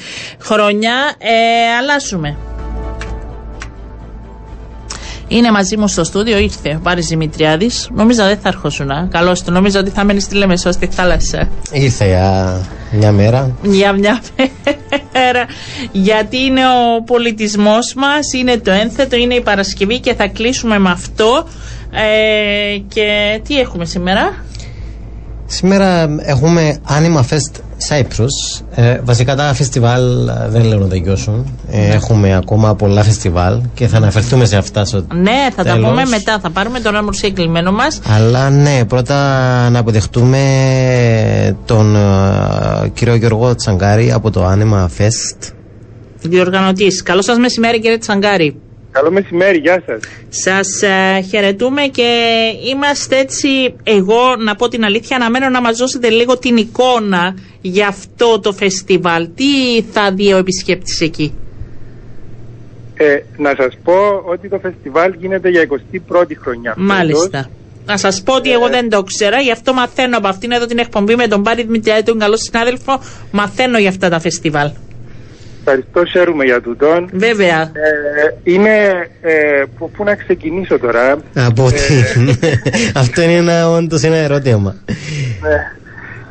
χρονιά. 0.42 1.16
Ε, 1.18 1.76
αλλάσουμε. 1.80 2.38
Είναι 5.34 5.52
μαζί 5.52 5.78
μου 5.78 5.88
στο 5.88 6.04
στούντιο, 6.04 6.38
ήρθε 6.38 6.76
ο 6.76 6.80
Πάρης 6.84 7.08
Δημητριάδης. 7.08 7.90
Νομίζω 7.94 8.24
δεν 8.24 8.38
θα 8.42 8.48
ερχόσουν. 8.50 8.90
Καλώς 9.10 9.44
του. 9.44 9.52
Νομίζω 9.52 9.80
ότι 9.80 9.90
θα 9.90 10.04
μένει 10.04 10.20
στη 10.20 10.36
Λεμεσό, 10.36 10.72
στη 10.72 10.88
θάλασσα. 10.92 11.50
Ήρθε 11.72 12.06
για 12.06 12.60
μια 12.92 13.12
μέρα. 13.12 13.56
Για 13.62 13.94
μια 13.94 14.22
μέρα. 15.14 15.46
Γιατί 15.92 16.38
είναι 16.38 16.62
ο 16.66 17.04
πολιτισμός 17.04 17.94
μας, 17.94 18.34
είναι 18.34 18.58
το 18.58 18.72
ένθετο, 18.72 19.16
είναι 19.16 19.34
η 19.34 19.42
Παρασκευή 19.42 20.00
και 20.00 20.14
θα 20.14 20.28
κλείσουμε 20.28 20.80
με 20.80 20.90
αυτό. 20.92 21.48
Ε, 21.92 22.78
και 22.88 23.40
τι 23.48 23.60
έχουμε 23.60 23.86
σήμερα; 23.86 24.44
Σήμερα 25.46 26.16
έχουμε 26.20 26.78
Anima 26.88 27.22
Fest 27.30 27.71
Cyprus. 27.90 28.64
Ε, 28.76 29.00
βασικά 29.04 29.36
τα 29.36 29.54
φεστιβάλ 29.54 30.28
ε, 30.28 30.48
δεν 30.50 30.64
λέω 30.64 30.80
να 30.80 30.88
τελειώσουν. 30.88 31.58
Ε, 31.72 31.78
ναι. 31.78 31.94
Έχουμε 31.94 32.36
ακόμα 32.36 32.76
πολλά 32.76 33.04
φεστιβάλ 33.04 33.60
και 33.74 33.88
θα 33.88 33.98
αναφερθούμε 33.98 34.46
σε 34.46 34.58
αυτά 34.58 34.86
στο 34.86 35.06
Ναι, 35.14 35.50
θα 35.56 35.64
τα 35.64 35.74
πούμε 35.74 36.06
μετά. 36.06 36.40
Θα 36.42 36.50
πάρουμε 36.50 36.80
τον 36.80 36.96
άμορφο 36.96 37.32
κλειμένο 37.34 37.72
μας. 37.72 38.00
Αλλά 38.08 38.50
ναι, 38.50 38.86
πρώτα 38.86 39.16
να 39.70 39.80
αποδεχτούμε 39.80 40.40
τον 41.66 41.98
κύριο 42.94 43.16
Γιώργο 43.16 43.56
Τσαγκάρη 43.56 44.12
από 44.12 44.32
το 44.32 44.50
Anima 44.52 44.86
Fest. 44.98 45.52
Διοργανωτής. 46.22 47.04
Καλό 47.04 47.22
σας 47.22 47.38
μεσημέρι, 47.38 47.80
κύριε 47.80 47.98
Τσαγκάρη. 47.98 48.56
Καλό 48.92 49.12
μεσημέρι, 49.12 49.58
γεια 49.58 49.84
σας. 49.86 50.00
Σας 50.30 50.68
uh, 50.84 51.24
χαιρετούμε 51.30 51.82
και 51.82 52.20
είμαστε 52.72 53.18
έτσι, 53.18 53.76
εγώ 53.84 54.36
να 54.36 54.56
πω 54.56 54.68
την 54.68 54.84
αλήθεια, 54.84 55.16
αναμένω 55.16 55.50
να 55.50 55.62
μας 55.62 55.78
δώσετε 55.78 56.10
λίγο 56.10 56.38
την 56.38 56.58
εικόνα 56.58 57.36
για 57.62 57.88
αυτό 57.88 58.40
το 58.40 58.52
φεστιβάλ. 58.52 59.30
Τι 59.36 59.82
θα 59.92 60.12
δει 60.12 60.34
ο 60.34 60.38
επισκέπτης 60.38 61.02
εκεί; 61.02 61.34
Ε, 62.96 63.20
να 63.38 63.54
σας 63.58 63.78
πω 63.84 63.94
ότι 64.26 64.50
το 64.50 64.60
φεστιβάλ 64.60 65.14
γίνεται 65.20 65.50
για 65.50 65.68
21η 66.08 66.34
χρονιά. 66.42 66.74
Μάλιστα. 66.78 67.50
Να 67.86 67.98
σας 67.98 68.22
πω 68.22 68.36
ότι 68.36 68.52
εγώ 68.52 68.66
ε. 68.66 68.70
δεν 68.70 68.90
το 68.90 69.04
ξέρα, 69.04 69.40
γι' 69.40 69.52
αυτό 69.52 69.74
μαθαίνω 69.74 70.18
από 70.18 70.28
αυτήν 70.28 70.52
εδώ 70.52 70.66
την 70.66 70.78
εκπομπή 70.78 71.16
με 71.16 71.28
τον 71.28 71.44
Πάρη 71.44 71.64
Δημητριάδη, 71.64 72.04
τον 72.04 72.20
καλό 72.20 72.38
συνάδελφο. 72.38 73.02
Μαθαίνω 73.32 73.78
για 73.78 73.90
αυτά 73.90 74.10
τα 74.10 74.20
φεστιβάλ. 74.20 74.72
Ευχαριστώ, 75.66 76.06
χαίρομαι 76.06 76.44
για 76.44 76.62
τούτον. 76.62 77.10
Βέβαια. 77.14 77.62
Ε, 77.62 78.52
είναι. 78.52 79.08
Ε, 79.22 79.64
πού 79.78 80.04
να 80.04 80.16
ξεκινήσω 80.16 80.80
τώρα. 80.80 81.18
Από 81.34 81.68
ε, 81.68 81.72
Αυτό 82.96 83.22
είναι 83.22 83.34
ένα, 83.34 83.70
όντως 83.70 84.04
ένα 84.04 84.16
ερώτημα. 84.16 84.76
Ναι. 85.42 85.80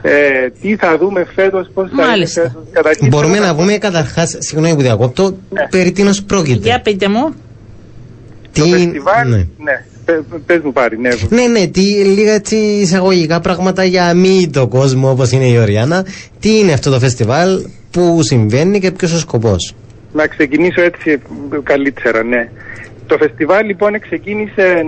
Ε, 0.03 0.51
τι 0.61 0.77
θα 0.77 0.99
δούμε 0.99 1.27
φέτος, 1.35 1.71
πώς 1.75 1.89
θα 1.89 1.95
είναι 1.97 2.07
Μάλιστα. 2.07 2.41
φέτος. 2.41 2.63
Καταρχήν, 2.73 3.09
Μπορούμε 3.09 3.35
θέλω 3.35 3.47
να 3.47 3.55
πούμε 3.55 3.79
καταρχάς, 3.79 4.37
συγγνώμη 4.39 4.75
που 4.75 4.81
διακόπτω, 4.83 5.37
περί 5.71 5.93
τίνος 5.93 6.23
πρόκειται. 6.23 6.59
Για 6.69 6.81
πείτε 6.81 7.09
μου. 7.09 7.35
Το 8.53 8.65
φεστιβάλ, 8.65 9.29
ναι. 9.29 9.37
ναι. 9.37 9.85
Πε- 10.13 10.41
Πες 10.47 10.61
μου 10.65 10.73
πάρει, 10.73 10.99
ναι. 10.99 11.09
Ναι, 11.29 11.47
ναι, 11.47 11.67
τι, 11.67 11.81
λίγα 12.05 12.33
έτσι 12.33 12.57
εισαγωγικά 12.57 13.41
πράγματα 13.41 13.85
για 13.85 14.15
μη 14.15 14.51
το 14.53 14.67
κόσμο 14.69 15.11
όπως 15.11 15.31
είναι 15.31 15.45
η 15.47 15.59
Οριάννα. 15.59 16.07
Τι 16.41 16.59
είναι 16.59 16.73
αυτό 16.73 16.91
το 16.91 16.99
φεστιβάλ, 16.99 17.67
πού 17.91 18.19
συμβαίνει 18.23 18.81
και 18.81 18.91
ποιος 18.91 19.13
ο 19.13 19.19
σκοπός. 19.19 19.75
Να 20.13 20.27
ξεκινήσω 20.27 20.83
έτσι 20.83 21.19
καλύτερα, 21.63 22.23
ναι. 22.23 22.51
Το 23.07 23.17
φεστιβάλ 23.19 23.67
λοιπόν 23.67 24.01
ξεκίνησε 24.01 24.85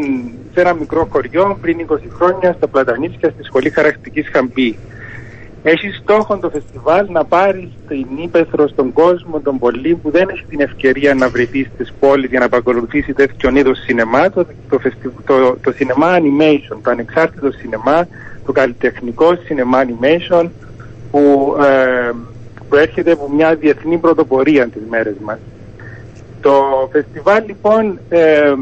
σε 0.55 0.61
ένα 0.61 0.75
μικρό 0.75 1.09
χωριό 1.11 1.59
πριν 1.61 1.77
20 1.89 1.97
χρόνια 2.17 2.55
στα 2.57 2.67
Πλατανίσια 2.69 3.31
στη 3.35 3.43
Σχολή 3.45 3.71
Χαρακτικής 3.71 4.29
Χαμπή. 4.33 4.79
Έχει 5.63 5.91
στόχο 5.91 6.39
το 6.39 6.51
φεστιβάλ 6.51 7.07
να 7.11 7.25
πάρεις 7.25 7.69
στην 7.85 8.07
ύπεθρο, 8.23 8.69
στον 8.69 8.93
κόσμο, 8.93 9.41
τον 9.41 9.59
πολύ 9.59 9.95
που 9.95 10.11
δεν 10.11 10.29
έχει 10.29 10.45
την 10.49 10.61
ευκαιρία 10.61 11.15
να 11.15 11.29
βρεθείς 11.29 11.69
στις 11.75 11.93
πόλεις 11.99 12.31
για 12.31 12.41
να 12.41 12.49
παρακολουθήσει 12.49 13.13
τέτοιον 13.13 13.57
είδος 13.57 13.79
σινεμά, 13.79 14.31
το, 14.31 14.47
το, 14.69 14.79
φεστι- 14.79 15.25
το, 15.25 15.57
το 15.63 15.73
σινεμά 15.73 16.19
animation, 16.19 16.79
το 16.83 16.91
ανεξάρτητο 16.91 17.51
σινεμά, 17.51 18.09
το 18.45 18.53
καλλιτεχνικό 18.53 19.37
σινεμά 19.45 19.85
animation 19.85 20.51
που 21.11 21.55
ε, 21.61 22.11
προέρχεται 22.69 23.11
από 23.11 23.31
μια 23.31 23.55
διεθνή 23.55 23.99
πρωτοπορία 23.99 24.69
τις 24.69 24.83
μέρες 24.89 25.17
μας. 25.25 25.39
Το 26.41 26.89
φεστιβάλ 26.93 27.45
λοιπόν 27.47 28.01
ε, 28.09 28.55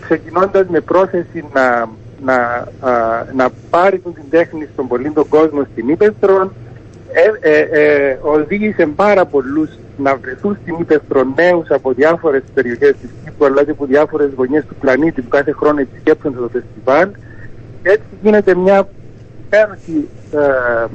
ξεκινώντας 0.00 0.66
με 0.68 0.80
πρόθεση 0.80 1.44
να, 1.52 1.88
να, 2.24 2.34
α, 2.80 3.24
να 3.34 3.50
πάρει 3.70 3.98
την 3.98 4.22
τέχνη 4.30 4.68
στον 4.72 4.88
πολύ 4.88 5.10
τον 5.10 5.28
κόσμο 5.28 5.66
στην 5.72 5.88
Ήπεθρο. 5.88 6.52
Ε, 7.12 7.50
ε, 7.50 7.60
ε, 7.60 8.18
οδήγησε 8.22 8.86
πάρα 8.86 9.24
πολλούς 9.24 9.70
να 9.96 10.16
βρεθούν 10.16 10.58
στην 10.62 10.74
Ήπεθρο 10.80 11.24
νέους 11.34 11.70
από 11.70 11.92
διάφορες 11.92 12.42
περιοχές 12.54 12.94
της 13.00 13.10
Κύπρου 13.24 13.46
αλλά 13.46 13.64
και 13.64 13.70
από 13.70 13.84
διάφορες 13.84 14.30
γωνιές 14.36 14.64
του 14.68 14.74
πλανήτη 14.74 15.22
που 15.22 15.28
κάθε 15.28 15.52
χρόνο 15.52 15.80
επισκέπτονται 15.80 16.38
το 16.38 16.48
φεστιβάλ. 16.48 17.08
Και 17.82 17.88
έτσι 17.88 18.06
γίνεται 18.22 18.54
μια 18.54 18.88
υπέροχη 19.46 20.08
ε, 20.32 20.86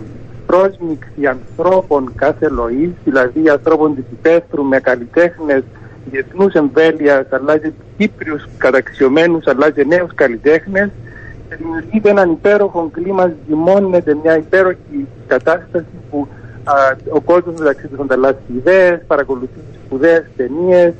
πρόσμιξη 0.45 1.25
ανθρώπων 1.25 2.13
κάθε 2.15 2.49
λοής, 2.49 2.91
δηλαδή 3.03 3.49
ανθρώπων 3.49 3.95
της 3.95 4.03
υπαίθρου 4.11 4.63
με 4.63 4.79
καλλιτέχνες 4.79 5.63
διεθνούς 6.11 6.53
εμβέλειας, 6.53 7.25
αλλά 7.29 7.57
και 7.57 7.71
Κύπριους 7.97 8.47
καταξιωμένους, 8.57 9.47
αλλά 9.47 9.71
και 9.71 9.85
νέους 9.85 10.13
καλλιτέχνες. 10.15 10.89
και 10.89 11.04
δημιουργείται 11.49 12.09
έναν 12.09 12.31
υπέροχο 12.31 12.89
κλίμα, 12.93 13.33
ζυμώνεται 13.47 14.17
μια 14.23 14.37
υπέροχη 14.37 15.07
κατάσταση 15.27 15.85
που 16.09 16.27
α, 16.63 16.73
ο 17.09 17.21
κόσμος 17.21 17.59
μεταξύ 17.59 17.87
τους 17.87 17.99
ανταλλάσσει 17.99 18.53
ιδέες, 18.57 18.99
παρακολουθεί 19.07 19.59
σπουδαίες 19.85 20.25
ταινίες, 20.35 20.93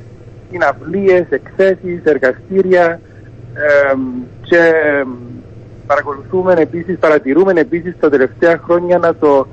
συναυλίες, 0.50 1.26
εκθέσεις, 1.28 2.00
εργαστήρια 2.04 3.00
εμ, 3.92 4.00
και 4.42 4.72
εμ, 5.00 5.08
παρακολουθούμε 5.86 6.52
επίσης, 6.52 6.98
παρατηρούμε 6.98 7.52
επίσης 7.60 7.94
τα 8.00 8.10
τελευταία 8.10 8.60
χρόνια 8.64 8.98
να 8.98 9.14
το 9.14 9.46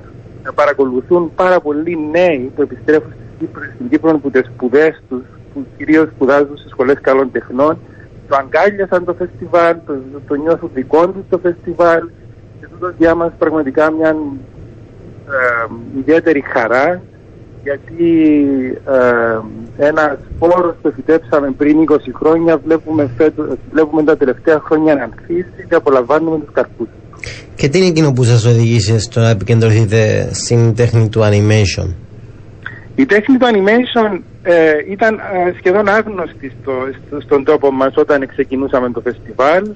να 0.44 0.52
παρακολουθούν 0.52 1.32
πάρα 1.34 1.60
πολλοί 1.60 1.98
νέοι 2.10 2.52
που 2.54 2.62
επιστρέφουν 2.62 3.12
στην 3.12 3.38
Κύπρο, 3.38 3.62
στην 3.74 3.88
Κύπρο 3.88 4.18
που 4.18 4.30
τις 4.30 4.46
σπουδές 4.46 5.02
τους, 5.08 5.22
που 5.54 5.66
κυρίως 5.76 6.08
σπουδάζουν 6.08 6.56
στις 6.56 6.70
σχολές 6.70 7.00
καλών 7.00 7.30
τεχνών, 7.32 7.78
το 8.28 8.36
αγκάλιασαν 8.36 9.04
το 9.04 9.14
φεστιβάλ, 9.14 9.76
το, 9.86 9.92
το 10.28 10.34
νιώθουν 10.34 10.70
δικό 10.74 11.08
τους 11.08 11.22
το 11.28 11.38
φεστιβάλ 11.38 12.00
και 12.60 12.66
τούτο 12.70 12.92
για 12.98 13.14
μας 13.14 13.32
πραγματικά 13.38 13.90
μια 13.90 14.16
ε, 15.28 15.98
ιδιαίτερη 15.98 16.44
χαρά 16.52 17.02
γιατί 17.62 18.10
ε, 19.78 19.86
ένα 19.86 20.18
σπόρος 20.34 20.74
που 20.82 20.92
φυτέψαμε 20.94 21.50
πριν 21.50 21.76
20 21.88 21.96
χρόνια 22.14 22.58
βλέπουμε, 22.64 23.10
φέτος, 23.16 23.46
βλέπουμε 23.72 24.02
τα 24.02 24.16
τελευταία 24.16 24.60
χρόνια 24.64 24.94
να 24.94 25.02
ανθίσει 25.02 25.66
και 25.68 25.74
απολαμβάνουμε 25.74 26.38
τους 26.38 26.52
καρπούς. 26.52 26.88
Και 27.54 27.68
τι 27.68 27.78
είναι 27.78 27.86
εκείνο 27.86 28.12
που 28.12 28.24
σας 28.24 28.44
οδηγήσε 28.44 28.98
στο 28.98 29.20
να 29.20 29.28
επικεντρωθείτε 29.28 30.28
στην 30.32 30.74
τέχνη 30.74 31.08
του 31.08 31.20
animation; 31.20 31.94
Η 32.94 33.06
τέχνη 33.06 33.36
του 33.36 33.46
animation 33.46 34.20
ε, 34.42 34.72
ήταν 34.88 35.14
ε, 35.18 35.52
σχεδόν 35.56 35.88
άγνωστη 35.88 36.50
στο, 36.60 36.72
στο- 37.06 37.20
στον 37.20 37.44
τόπο 37.44 37.70
μας 37.72 37.92
όταν 37.96 38.26
ξεκινούσαμε 38.26 38.90
το 38.90 39.00
φεστιβάλ. 39.00 39.74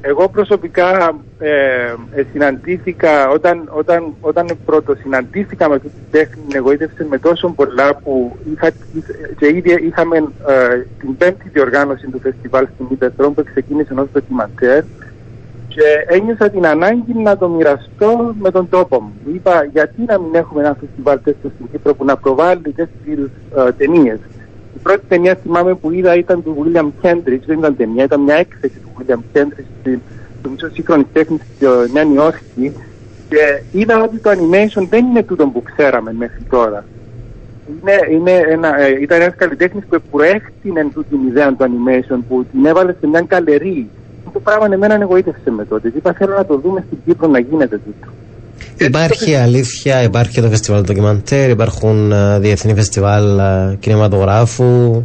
Εγώ 0.00 0.28
προσωπικά 0.28 1.20
ε, 1.38 1.50
ε, 2.10 2.24
συναντήθηκα, 2.30 3.28
όταν, 3.28 3.68
όταν, 3.72 4.16
όταν 4.20 4.60
πρώτο 4.64 4.94
συναντήθηκα 4.94 5.68
με 5.68 5.74
αυτή 5.74 5.88
τη 5.90 6.00
τέχνη, 6.10 6.44
με 6.52 6.56
εγωίτευσε 6.58 7.04
με 7.04 7.18
τόσο 7.18 7.48
πολλά 7.54 7.96
που 7.96 8.38
είχα, 8.52 8.70
και 9.36 9.46
ήδη 9.48 9.72
είχαμε 9.86 10.16
ε, 10.46 10.80
την 10.98 11.16
πέμπτη 11.16 11.48
διοργάνωση 11.48 12.08
του 12.10 12.20
φεστιβάλ 12.20 12.68
στην 12.72 12.86
Ήπεθρο 12.90 13.30
που 13.32 13.42
ξεκίνησε 13.44 13.94
ως 13.96 14.10
ντοκιμαντέρ 14.10 14.84
και 15.74 16.14
ένιωσα 16.16 16.50
την 16.50 16.66
ανάγκη 16.66 17.14
να 17.14 17.36
το 17.36 17.48
μοιραστώ 17.48 18.34
με 18.40 18.50
τον 18.50 18.68
τόπο 18.68 19.00
μου. 19.00 19.12
Είπα 19.34 19.64
γιατί 19.72 20.02
να 20.06 20.18
μην 20.20 20.34
έχουμε 20.34 20.60
ένα 20.60 20.76
φεστιβάλ 20.80 21.18
τέτοιο 21.24 21.50
στην 21.54 21.66
Κύπρο 21.70 21.94
που 21.94 22.04
να 22.04 22.16
προβάλλει 22.16 22.60
τέτοιου 22.62 23.12
είδου 23.12 23.30
ταινίες. 23.76 24.18
Η 24.74 24.78
πρώτη 24.82 25.02
ταινία 25.08 25.34
θυμάμαι 25.42 25.74
που 25.74 25.90
είδα 25.92 26.16
ήταν 26.16 26.42
του 26.42 26.56
William 26.58 27.06
Kendrick, 27.06 27.40
δεν 27.46 27.58
ήταν 27.58 27.76
ταινία, 27.76 28.04
ήταν 28.04 28.20
μια 28.20 28.34
έκθεση 28.34 28.74
του 28.82 28.88
William 28.98 29.36
Kendrick 29.36 29.64
στην- 29.80 30.00
στο 30.38 30.48
Μουσείο 30.48 30.70
Σύγχρονη 30.72 31.04
Τέχνη 31.12 31.38
στη 31.38 31.66
ε, 31.66 31.68
Νέα 31.92 32.04
Νιόρκη 32.04 32.72
και 33.28 33.62
είδα 33.72 34.02
ότι 34.02 34.18
το 34.18 34.30
animation 34.30 34.86
δεν 34.88 35.04
είναι 35.06 35.22
τούτο 35.22 35.46
που 35.46 35.62
ξέραμε 35.62 36.12
μέχρι 36.12 36.42
τώρα. 36.50 36.84
Είναι, 37.68 37.92
είναι 38.10 38.30
ένα, 38.48 38.80
ε, 38.80 39.00
ήταν 39.00 39.20
ένας 39.20 39.34
καλλιτέχνης 39.36 39.84
που 39.88 39.98
προέκτηνε 40.10 40.88
τούτη 40.94 41.08
την 41.08 41.26
ιδέα 41.26 41.48
του 41.54 41.64
animation, 41.64 42.18
που 42.28 42.44
την 42.52 42.64
έβαλε 42.66 42.92
σε 43.00 43.06
μια 43.06 43.20
καλερί. 43.20 43.90
Αυτό 44.36 44.50
το 44.50 44.50
πράγμα 44.50 44.74
εμένα 44.74 45.02
εγωίτευσε 45.02 45.50
με 45.50 45.64
τότε. 45.64 45.92
Είπα 45.96 46.12
θέλω 46.12 46.34
να 46.36 46.44
το 46.44 46.58
δούμε 46.58 46.84
στην 46.86 46.98
Κύπρο 47.04 47.28
να 47.28 47.38
γίνεται 47.38 47.80
τούτο. 47.84 48.12
Υπάρχει 48.78 49.34
αλήθεια, 49.34 50.02
υπάρχει 50.02 50.40
το 50.40 50.48
φεστιβάλ 50.48 50.82
ντοκιμαντέρ, 50.82 51.50
υπάρχουν 51.50 52.12
ε, 52.12 52.38
διεθνή 52.38 52.74
φεστιβάλ 52.74 53.38
ε, 53.38 53.76
κινηματογράφου, 53.80 55.02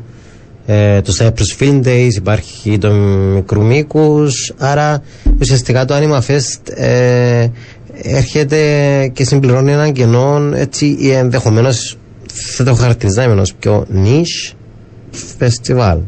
ε, 0.65 1.02
το 1.02 1.13
Cyprus 1.20 1.62
Film 1.62 1.82
Days, 1.86 2.13
υπάρχει 2.15 2.78
το 2.78 2.92
μικρού 3.34 3.65
μήκους. 3.65 4.54
Άρα 4.58 5.02
ουσιαστικά 5.39 5.86
το 5.86 5.96
Anima 5.98 6.20
Fest 6.28 6.74
ε, 6.76 7.48
έρχεται 8.02 8.58
και 9.13 9.24
συμπληρώνει 9.24 9.72
έναν 9.72 9.94
κενό 9.94 10.52
έτσι 10.54 10.98
ή 11.00 11.12
ενδεχομένως 11.12 11.98
θα 12.34 12.63
το 12.63 12.74
χαρακτηριζάμε 12.74 13.42
ως 13.42 13.54
πιο 13.54 13.86
niche 13.94 14.56
φεστιβάλ. 15.38 16.00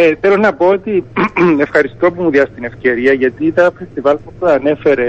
Ε, 0.00 0.14
θέλω 0.20 0.36
να 0.36 0.54
πω 0.54 0.66
ότι 0.66 1.04
ευχαριστώ 1.66 2.12
που 2.12 2.22
μου 2.22 2.30
διάστη 2.30 2.54
την 2.54 2.64
ευκαιρία 2.64 3.12
γιατί 3.12 3.52
τα 3.52 3.72
φεστιβάλ 3.78 4.16
που 4.16 4.32
προανέφερε 4.38 5.08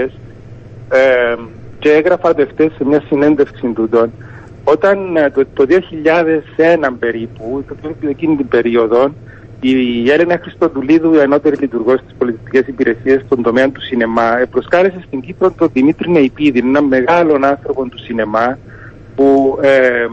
ε, 0.90 1.34
και 1.78 1.90
έγραφα 1.92 2.34
το 2.34 2.46
χτες 2.46 2.72
σε 2.76 2.84
μια 2.84 3.02
συνέντευξη 3.08 3.66
τούτων 3.74 4.12
όταν 4.64 5.16
ε, 5.16 5.30
το, 5.30 5.46
το 5.54 5.66
2001 5.68 6.88
περίπου, 6.98 7.64
το, 7.68 8.08
εκείνη 8.08 8.36
την 8.36 8.48
περίοδο, 8.48 9.14
η 9.60 10.10
Έλενα 10.10 10.38
Χριστοδουλίδου, 10.42 11.14
η 11.14 11.20
ανώτερη 11.20 11.56
λειτουργός 11.56 12.00
της 12.00 12.14
πολιτιστικής 12.18 12.68
υπηρεσίας 12.68 13.22
στον 13.26 13.42
τομέα 13.42 13.70
του 13.70 13.82
σινεμά, 13.82 14.38
ε, 14.38 14.44
προσκάλεσε 14.44 15.02
στην 15.06 15.20
Κύπρο 15.20 15.50
τον 15.50 15.70
Δημήτρη 15.72 16.10
Νεϊπίδη, 16.10 16.58
έναν 16.58 16.84
μεγάλο 16.84 17.38
άνθρωπο 17.42 17.84
του 17.84 17.98
σινεμά, 17.98 18.58
που 19.16 19.58
ε, 19.62 20.06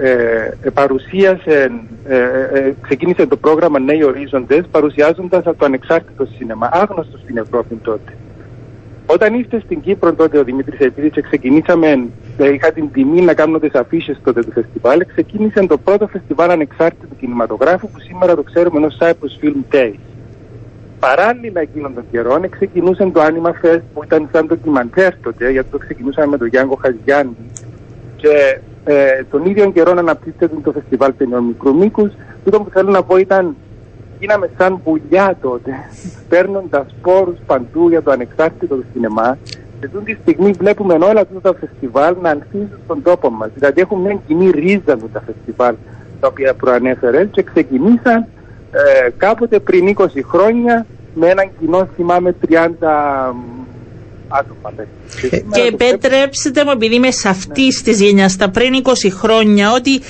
ε, 0.00 0.50
ε, 0.62 0.70
παρουσίασε, 0.70 1.70
ε, 2.04 2.14
ε, 2.14 2.58
ε, 2.58 2.74
ξεκίνησε 2.82 3.26
το 3.26 3.36
πρόγραμμα 3.36 3.78
Νέοι 3.78 4.04
Ορίζοντες 4.04 4.64
παρουσιάζοντας 4.70 5.42
το 5.44 5.64
ανεξάρτητο 5.64 6.26
σινεμά, 6.36 6.68
άγνωστο 6.72 7.18
στην 7.18 7.36
Ευρώπη 7.36 7.74
τότε. 7.74 8.12
Όταν 9.06 9.34
ήρθε 9.34 9.60
στην 9.64 9.80
Κύπρο 9.80 10.14
τότε 10.14 10.38
ο 10.38 10.44
Δημήτρης 10.44 10.78
Επίδης 10.78 11.10
και 11.10 11.22
ξεκινήσαμε, 11.22 12.08
ε, 12.38 12.52
είχα 12.52 12.72
την 12.72 12.92
τιμή 12.92 13.20
να 13.20 13.34
κάνω 13.34 13.58
τις 13.58 13.74
αφήσεις 13.74 14.20
τότε 14.24 14.40
του 14.40 14.52
φεστιβάλ, 14.52 15.06
ξεκίνησε 15.06 15.66
το 15.66 15.78
πρώτο 15.78 16.06
φεστιβάλ 16.06 16.50
ανεξάρτητου 16.50 17.16
κινηματογράφου 17.16 17.90
που 17.90 18.00
σήμερα 18.00 18.34
το 18.34 18.42
ξέρουμε 18.42 18.86
ως 18.86 18.98
Cyprus 19.00 19.44
Film 19.44 19.74
Days. 19.74 19.98
Παράλληλα 21.00 21.60
εκείνων 21.60 21.94
των 21.94 22.04
καιρών 22.10 22.48
ξεκινούσε 22.48 23.10
το 23.12 23.20
Anima 23.22 23.66
Fest 23.66 23.80
που 23.94 24.04
ήταν 24.04 24.28
σαν 24.32 24.46
ντοκιμαντέρ 24.46 25.16
τότε, 25.16 25.50
γιατί 25.50 25.70
το 25.70 25.78
ξεκινούσαμε 25.78 26.26
με 26.26 26.36
τον 26.36 26.46
Γιάνγκο 26.46 26.78
Χαζιάννη 26.82 27.36
και 28.18 28.60
ε, 28.84 29.24
τον 29.30 29.46
ίδιο 29.46 29.70
καιρό 29.70 29.92
αναπτύσσεται 29.96 30.50
το 30.62 30.72
φεστιβάλ 30.72 31.12
ταινιών 31.18 31.44
μικρού 31.44 31.76
μήκους. 31.76 32.12
Τούτο 32.44 32.60
που 32.60 32.70
θέλω 32.70 32.90
να 32.90 33.02
πω 33.02 33.16
ήταν 33.16 33.56
γίναμε 34.18 34.50
σαν 34.58 34.82
πουλιά 34.82 35.36
τότε, 35.40 35.70
παίρνοντας 36.28 36.86
πόρου 37.02 37.34
παντού 37.46 37.88
για 37.88 38.02
το 38.02 38.10
ανεξάρτητο 38.10 38.74
του 38.74 38.84
σινεμά. 38.92 39.38
Και 39.80 39.86
αυτή 39.86 40.14
τη 40.14 40.20
στιγμή 40.22 40.50
βλέπουμε 40.50 40.94
όλα 40.94 41.20
αυτά 41.20 41.40
τα 41.42 41.54
φεστιβάλ 41.54 42.16
να 42.22 42.30
ανθίζουν 42.30 42.78
στον 42.84 43.02
τόπο 43.02 43.30
μας. 43.30 43.50
Δηλαδή 43.54 43.80
έχουν 43.80 44.00
μια 44.00 44.18
κοινή 44.26 44.50
ρίζα 44.50 44.96
με 44.96 45.08
τα 45.12 45.22
φεστιβάλ 45.26 45.74
τα 46.20 46.26
οποία 46.26 46.54
προανέφερες 46.54 47.28
και 47.30 47.42
ξεκινήσαν 47.42 48.26
ε, 48.72 49.10
κάποτε 49.16 49.58
πριν 49.58 49.96
20 49.98 50.06
χρόνια 50.24 50.86
με 51.14 51.26
έναν 51.28 51.50
κοινό 51.58 51.88
θυμάμαι 51.96 52.34
30 52.48 52.54
άτομα. 54.28 54.72
ναι. 54.76 54.82
Ε, 54.82 55.26
Και 55.28 55.36
σήμερα 55.36 55.76
το 55.76 55.84
επιτρέψτε 55.84 56.64
μου, 56.64 56.70
επειδή 56.70 56.94
είμαι 56.94 57.10
σε 57.10 57.28
αυτή 57.28 57.82
τη 57.82 57.92
γενιάς 57.92 58.36
τα 58.36 58.50
πριν 58.50 58.82
20 58.84 59.10
χρόνια, 59.10 59.72
ότι 59.72 60.00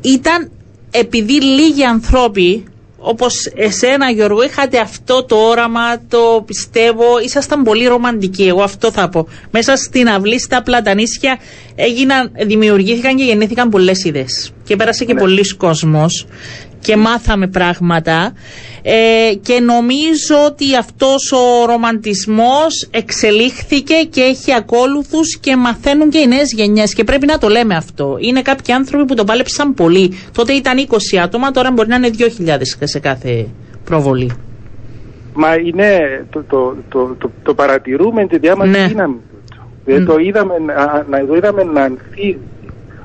ήταν 0.00 0.50
επειδή 0.90 1.42
λίγοι 1.42 1.84
ανθρώποι, 1.84 2.64
όπως 2.98 3.50
εσένα 3.54 4.10
Γιώργο, 4.10 4.42
είχατε 4.42 4.78
αυτό 4.78 5.24
το 5.24 5.36
όραμα, 5.36 6.00
το 6.08 6.42
πιστεύω, 6.46 7.04
ήσασταν 7.24 7.62
πολύ 7.62 7.86
ρομαντικοί. 7.86 8.42
Εγώ 8.42 8.62
αυτό 8.62 8.90
θα 8.92 9.08
πω. 9.08 9.28
Μέσα 9.50 9.76
στην 9.76 10.08
αυλή, 10.08 10.40
στα 10.40 10.62
πλατανίσια, 10.62 11.38
έγιναν, 11.74 12.30
δημιουργήθηκαν 12.46 13.16
και 13.16 13.24
γεννήθηκαν 13.24 13.68
πολλές 13.68 14.04
ιδέες. 14.04 14.52
Και 14.64 14.76
πέρασε 14.76 15.04
και 15.04 15.14
πολλοί 15.14 15.56
κόσμος 15.56 16.26
και 16.86 16.96
μάθαμε 16.96 17.46
πράγματα 17.46 18.32
ε, 18.82 19.34
και 19.34 19.60
νομίζω 19.60 20.44
ότι 20.46 20.76
αυτός 20.76 21.32
ο 21.32 21.66
ρομαντισμός 21.66 22.88
εξελίχθηκε 22.90 23.94
και 24.10 24.20
έχει 24.20 24.54
ακόλουθους 24.54 25.38
και 25.38 25.56
μαθαίνουν 25.56 26.10
και 26.10 26.18
οι 26.18 26.26
νέες 26.26 26.52
γενιές 26.52 26.94
και 26.94 27.04
πρέπει 27.04 27.26
να 27.26 27.38
το 27.38 27.48
λέμε 27.48 27.74
αυτό. 27.76 28.16
Είναι 28.20 28.42
κάποιοι 28.42 28.74
άνθρωποι 28.74 29.04
που 29.04 29.14
το 29.14 29.24
πάλεψαν 29.24 29.74
πολύ. 29.74 30.12
Τότε 30.32 30.52
ήταν 30.52 30.86
20 31.14 31.16
άτομα, 31.22 31.50
τώρα 31.50 31.70
μπορεί 31.72 31.88
να 31.88 31.96
είναι 31.96 32.10
2.000 32.18 32.56
σε 32.82 32.98
κάθε 32.98 33.46
προβολή. 33.84 34.30
Μα 35.34 35.54
είναι, 35.56 36.24
το, 36.30 36.42
το, 36.42 36.76
το, 36.88 37.14
το, 37.18 37.30
το 37.42 37.54
παρατηρούμε 37.54 38.26
τη 38.26 38.38
διάμεση 38.38 38.70
Ναι. 38.70 38.86
δύναμη 38.86 39.14
του. 39.14 39.56
Δεν 39.84 40.04
το 40.06 40.18
είδαμε, 40.18 40.54
να, 40.58 41.06
να, 41.08 41.26
το 41.26 41.34
είδαμε 41.34 41.62
να 41.64 41.82
ανθίζει. 41.82 42.38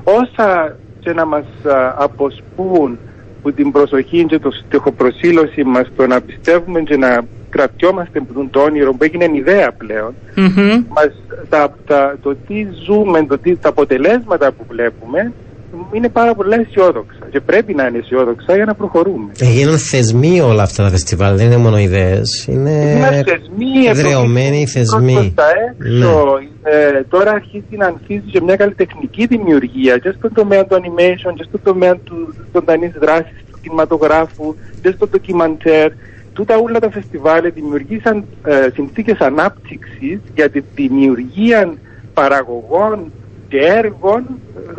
Όσα 0.04 0.76
και 1.00 1.12
να 1.12 1.26
μας 1.26 1.44
α, 1.64 1.94
αποσπούν 1.98 2.98
που 3.42 3.52
την 3.52 3.72
προσοχή 3.72 4.24
και 4.24 4.38
το 4.38 4.50
στοιχοπροσύλωση 4.50 5.64
μας 5.64 5.86
το 5.96 6.06
να 6.06 6.20
πιστεύουμε 6.20 6.80
και 6.80 6.96
να 6.96 7.24
κρατιόμαστε 7.50 8.18
από 8.18 8.48
το 8.50 8.60
όνειρο 8.60 8.92
που 8.92 9.04
έγινε 9.04 9.30
ιδέα 9.32 9.72
πλέον 9.72 10.14
Μμμ. 10.36 10.84
μας, 10.88 11.22
τα, 11.48 11.74
τα, 11.86 12.18
το 12.22 12.36
τι 12.46 12.66
ζούμε, 12.84 13.26
το 13.26 13.38
τι, 13.38 13.56
τα 13.56 13.68
αποτελέσματα 13.68 14.52
που 14.52 14.64
βλέπουμε 14.68 15.32
είναι 15.92 16.08
πάρα 16.08 16.34
πολλά 16.34 16.56
αισιόδοξα 16.60 17.26
και 17.30 17.40
πρέπει 17.40 17.74
να 17.74 17.86
είναι 17.86 17.98
αισιόδοξα 17.98 18.54
για 18.54 18.64
να 18.64 18.74
προχωρούμε. 18.74 19.32
Έγιναν 19.38 19.78
θεσμοί 19.78 20.40
όλα 20.40 20.62
αυτά 20.62 20.82
τα 20.82 20.90
φεστιβάλ, 20.90 21.36
δεν 21.36 21.46
είναι 21.46 21.56
μόνο 21.56 21.78
ιδέες. 21.78 22.46
Είναι 22.48 22.70
Είναι 22.70 23.22
θεσμοί, 23.26 23.86
εδρεωμένοι 23.88 24.62
ευλογημένοι 24.62 24.66
θεσμοί. 24.66 25.12
προς 25.12 25.34
τα 25.34 25.44
έξω. 25.68 26.38
Ε, 26.62 27.02
τώρα 27.08 27.30
αρχίζει 27.30 27.76
να 27.76 27.86
ανθίζει 27.86 28.30
και 28.30 28.40
μια 28.40 28.56
καλλιτεχνική 28.56 29.26
δημιουργία 29.26 29.98
και 29.98 30.14
στον 30.18 30.32
τομέα 30.32 30.66
του 30.66 30.74
animation 30.74 31.32
και 31.36 31.44
στον 31.48 31.60
τομέα 31.62 31.96
του 31.96 32.34
ζωντανή 32.52 32.92
δράσης, 33.00 33.44
του 33.50 33.58
κινηματογράφου 33.62 34.54
και 34.82 34.90
στο 34.96 35.06
ντοκιμαντέρ. 35.06 35.90
Τούτα 36.32 36.56
όλα 36.56 36.78
τα 36.78 36.90
φεστιβάλ 36.90 37.52
δημιουργήσαν 37.54 38.24
ε, 38.44 38.68
συνθήκες 38.74 39.18
ανάπτυξης 39.18 40.20
για 40.34 40.48
τη 40.50 40.60
δημιουργία 40.74 41.74
παραγωγών 42.14 43.12
και 43.52 43.58
έργων 43.58 44.24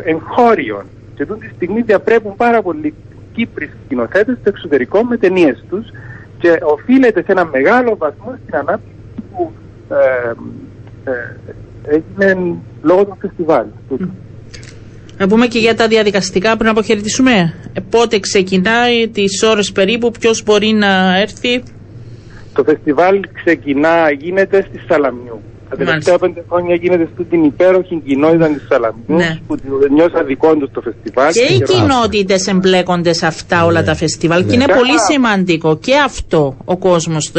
ε, 0.06 0.10
εγχώριων. 0.10 0.84
Και 1.16 1.26
τούτη 1.26 1.48
τη 1.48 1.54
στιγμή 1.56 1.82
διαπρέπουν 1.82 2.36
πάρα 2.36 2.62
πολλοί 2.62 2.94
Κύπροι 3.34 3.70
σκηνοθέτες 3.86 4.38
στο 4.40 4.50
εξωτερικό 4.50 5.04
με 5.04 5.18
ταινίες 5.18 5.64
τους 5.70 5.86
και 6.40 6.60
οφείλεται 6.64 7.22
σε 7.22 7.32
ένα 7.32 7.46
μεγάλο 7.46 7.96
βαθμό 7.98 8.38
στην 8.44 8.56
ανάπτυξη 8.56 9.22
που 9.32 9.52
ε, 9.90 10.32
ε, 11.12 11.96
έγινε 11.96 12.58
λόγω 12.82 13.06
των 13.06 13.18
φεστιβάλ. 13.20 13.66
τούτο. 13.90 14.08
Να 15.18 15.28
πούμε 15.28 15.48
και 15.48 15.60
για 15.60 15.76
τα 15.76 15.88
διαδικαστικά 15.88 16.58
πριν 16.58 16.70
αποχαιρετήσουμε. 16.70 17.54
Ε, 17.74 17.80
πότε 17.90 18.20
ξεκινάει, 18.20 19.08
τις 19.08 19.44
ώρες 19.44 19.72
περίπου, 19.72 20.12
ποιος 20.20 20.44
μπορεί 20.44 20.68
να 20.68 21.18
έρθει; 21.18 21.64
Το 22.54 22.64
φεστιβάλ 22.64 23.20
ξεκινά, 23.34 24.12
γίνεται 24.12 24.66
στη 24.70 24.80
Σαλαμιού. 24.88 25.42
Τα 25.78 25.84
τελευταία 25.86 26.18
Μάλιστα. 26.20 26.20
πέντε 26.20 26.44
χρόνια 26.50 26.76
γίνεται 26.76 27.08
στην 27.28 27.44
υπέροχη 27.44 28.02
κοινότητα 28.06 28.48
της 28.48 28.66
Σαλαμιού 28.70 29.04
Ναι. 29.08 29.40
που 29.48 29.56
τη 29.56 29.68
νιώσα 29.94 30.24
δικό 30.24 30.56
τους 30.56 30.70
το 30.72 30.82
φεστιβάλ. 30.82 31.32
Και 31.34 31.40
οι 31.40 31.46
χαιρόμαστε. 31.46 31.74
κοινότητες 31.74 32.48
εμπλέκονται 32.48 33.14
σε 33.14 33.26
αυτά 33.26 33.66
όλα 33.66 33.84
τα 33.84 33.96
φεστιβάλ. 33.96 34.46
Και 34.46 34.54
είναι 34.56 34.66
Ναι. 34.66 34.74
πολύ 34.76 35.00
σημαντικό 35.12 35.78
και 35.78 35.96
αυτό 36.06 36.58
ο 36.66 36.78
κόσμος 36.78 37.32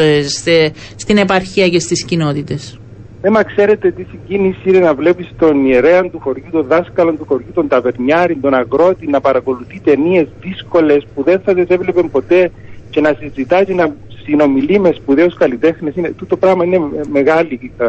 στην 0.96 1.16
επαρχία 1.16 1.68
και 1.68 1.78
στις 1.78 2.04
κοινότητες. 2.04 2.78
Ε, 3.26 3.30
μα 3.30 3.42
ξέρετε 3.42 3.90
τι 3.90 4.04
συγκίνηση 4.10 4.58
είναι 4.64 4.78
να 4.78 4.94
βλέπεις 4.94 5.28
τον 5.38 5.66
ιερέα 5.66 6.02
του 6.02 6.20
χωριού, 6.20 6.44
τον 6.52 6.66
δάσκαλο 6.66 7.12
του 7.12 7.24
χωριού, 7.28 7.46
τον 7.54 7.68
ταβερνιάρη, 7.68 8.36
τον 8.36 8.54
αγρότη 8.54 9.06
να 9.06 9.20
παρακολουθεί 9.20 9.80
ταινίες 9.84 10.26
δύσκολες 10.40 11.06
που 11.14 11.22
δεν 11.22 11.40
θα 11.44 11.54
τις 11.54 11.66
έβλεπε 11.68 12.02
ποτέ 12.02 12.50
και 12.90 13.00
να 13.00 13.16
συζητά 13.20 13.64
και 13.64 13.74
να 13.74 13.94
συνομιλεί 14.24 14.78
με 14.80 14.92
σπουδαίου 14.92 15.28
καλλιτέχνες. 15.38 15.94
Τούτο 16.16 16.36
πράγμα 16.36 16.64
είναι 16.64 16.78
με- 16.78 17.00
μεγάλη 17.10 17.72
ε, 17.78 17.84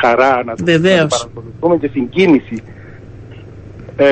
χαρά 0.00 0.42
να 0.44 0.54
το 0.56 0.64
Βεβαίως. 0.64 0.98
να 1.00 1.08
το 1.08 1.16
παρακολουθούμε 1.18 1.76
και 1.76 1.88
συγκίνηση. 1.92 2.62
Ε, 3.96 4.06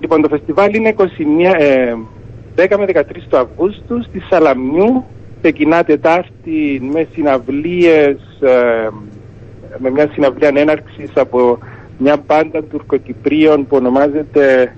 λοιπόν, 0.00 0.22
το 0.22 0.28
φεστιβάλ 0.28 0.74
είναι 0.74 0.94
21, 0.96 1.04
ε, 1.58 1.94
10 2.56 2.76
με 2.78 2.84
13 2.84 3.02
του 3.28 3.36
Αυγούστου 3.36 4.02
στη 4.02 4.20
Σαλαμιού. 4.30 5.04
Ξεκινά 5.40 5.84
Τετάρτη 5.84 6.88
με 6.92 7.06
συναυλίες, 7.12 8.16
ε, 8.40 8.88
με 9.78 9.90
μια 9.90 10.08
συναυλία 10.12 10.50
έναρξης 10.54 11.10
από 11.14 11.58
μια 11.98 12.22
μπάντα 12.26 12.62
τουρκοκυπρίων 12.62 13.66
που 13.66 13.76
ονομάζεται 13.76 14.74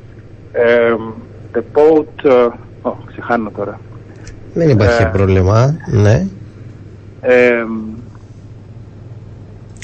ε, 0.52 0.94
The 1.54 1.58
Boat... 1.58 2.24
ε, 2.30 2.48
ω, 2.88 2.96
ξεχάνω 3.06 3.50
τώρα. 3.56 3.80
Δεν 4.54 4.68
υπάρχει 4.68 5.02
Ε, 5.02 5.10
πρόβλημα. 5.12 5.76
Ναι. 5.86 6.26
Ε, 7.20 7.64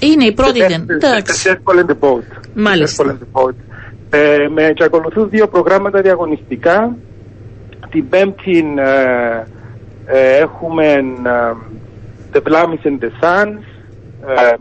Είναι 0.01 0.25
η 0.25 0.33
πρώτη 0.33 0.61
The 0.64 0.68
δεν. 0.68 0.83
Circle- 0.87 0.91
Εντάξει. 0.95 1.43
The 1.45 1.51
Circle 1.51 1.79
and 1.81 1.91
the 1.91 1.99
Boat. 2.09 2.23
Μάλιστα. 2.55 3.05
The 3.05 3.07
Circle 3.07 3.11
and 3.11 3.18
the 3.18 3.41
Boat. 3.43 3.55
Ε, 4.11 4.49
με, 4.55 4.73
και 4.75 4.85
ακολουθούν 4.85 5.29
δύο 5.29 5.49
προγράμματα 5.49 6.01
διαγωνιστικά. 6.01 6.97
Την 7.91 8.09
πέμπτη 8.09 8.64
ε, 8.77 9.45
ε, 10.07 10.37
έχουμε 10.37 10.85
ε, 10.93 11.55
The 12.33 12.39
Blamis 12.43 12.87
and 12.87 12.99
the 13.05 13.11
Suns, 13.21 13.59
ε, 13.59 13.70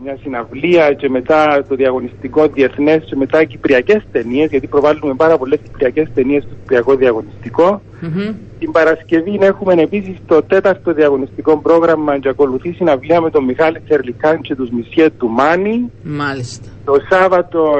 μια 0.02 0.16
συναυλία 0.22 0.92
και 0.92 1.08
μετά 1.08 1.64
το 1.68 1.74
διαγωνιστικό 1.74 2.46
διεθνές 2.46 3.04
και 3.04 3.16
μετά 3.16 3.44
κυπριακές 3.44 4.02
ταινίες, 4.12 4.50
γιατί 4.50 4.66
προβάλλουμε 4.66 5.14
πάρα 5.14 5.38
πολλές 5.38 5.58
κυπριακές 5.62 6.08
ταινίες 6.14 6.42
στο 6.42 6.54
κυπριακό 6.54 6.94
διαγωνιστικό. 6.94 7.82
Μμμ. 8.00 8.34
Την 8.58 8.70
Παρασκευή 8.70 9.38
έχουμε 9.40 9.72
επίσης 9.72 10.16
το 10.26 10.42
τέταρτο 10.42 10.92
διαγωνιστικό 10.92 11.58
πρόγραμμα 11.58 12.18
και 12.18 12.28
ακολουθεί 12.28 12.72
συναυλία 12.72 13.20
με 13.20 13.30
τον 13.30 13.44
Μιχάλη 13.44 13.80
Τσερλικάν 13.80 14.40
και 14.40 14.54
τους 14.54 14.70
Μισιέ 14.70 15.10
του 15.10 15.28
Μάνι. 15.28 15.90
Μάλιστα. 16.02 16.68
Το 16.84 16.94
Σάββατο 17.10 17.72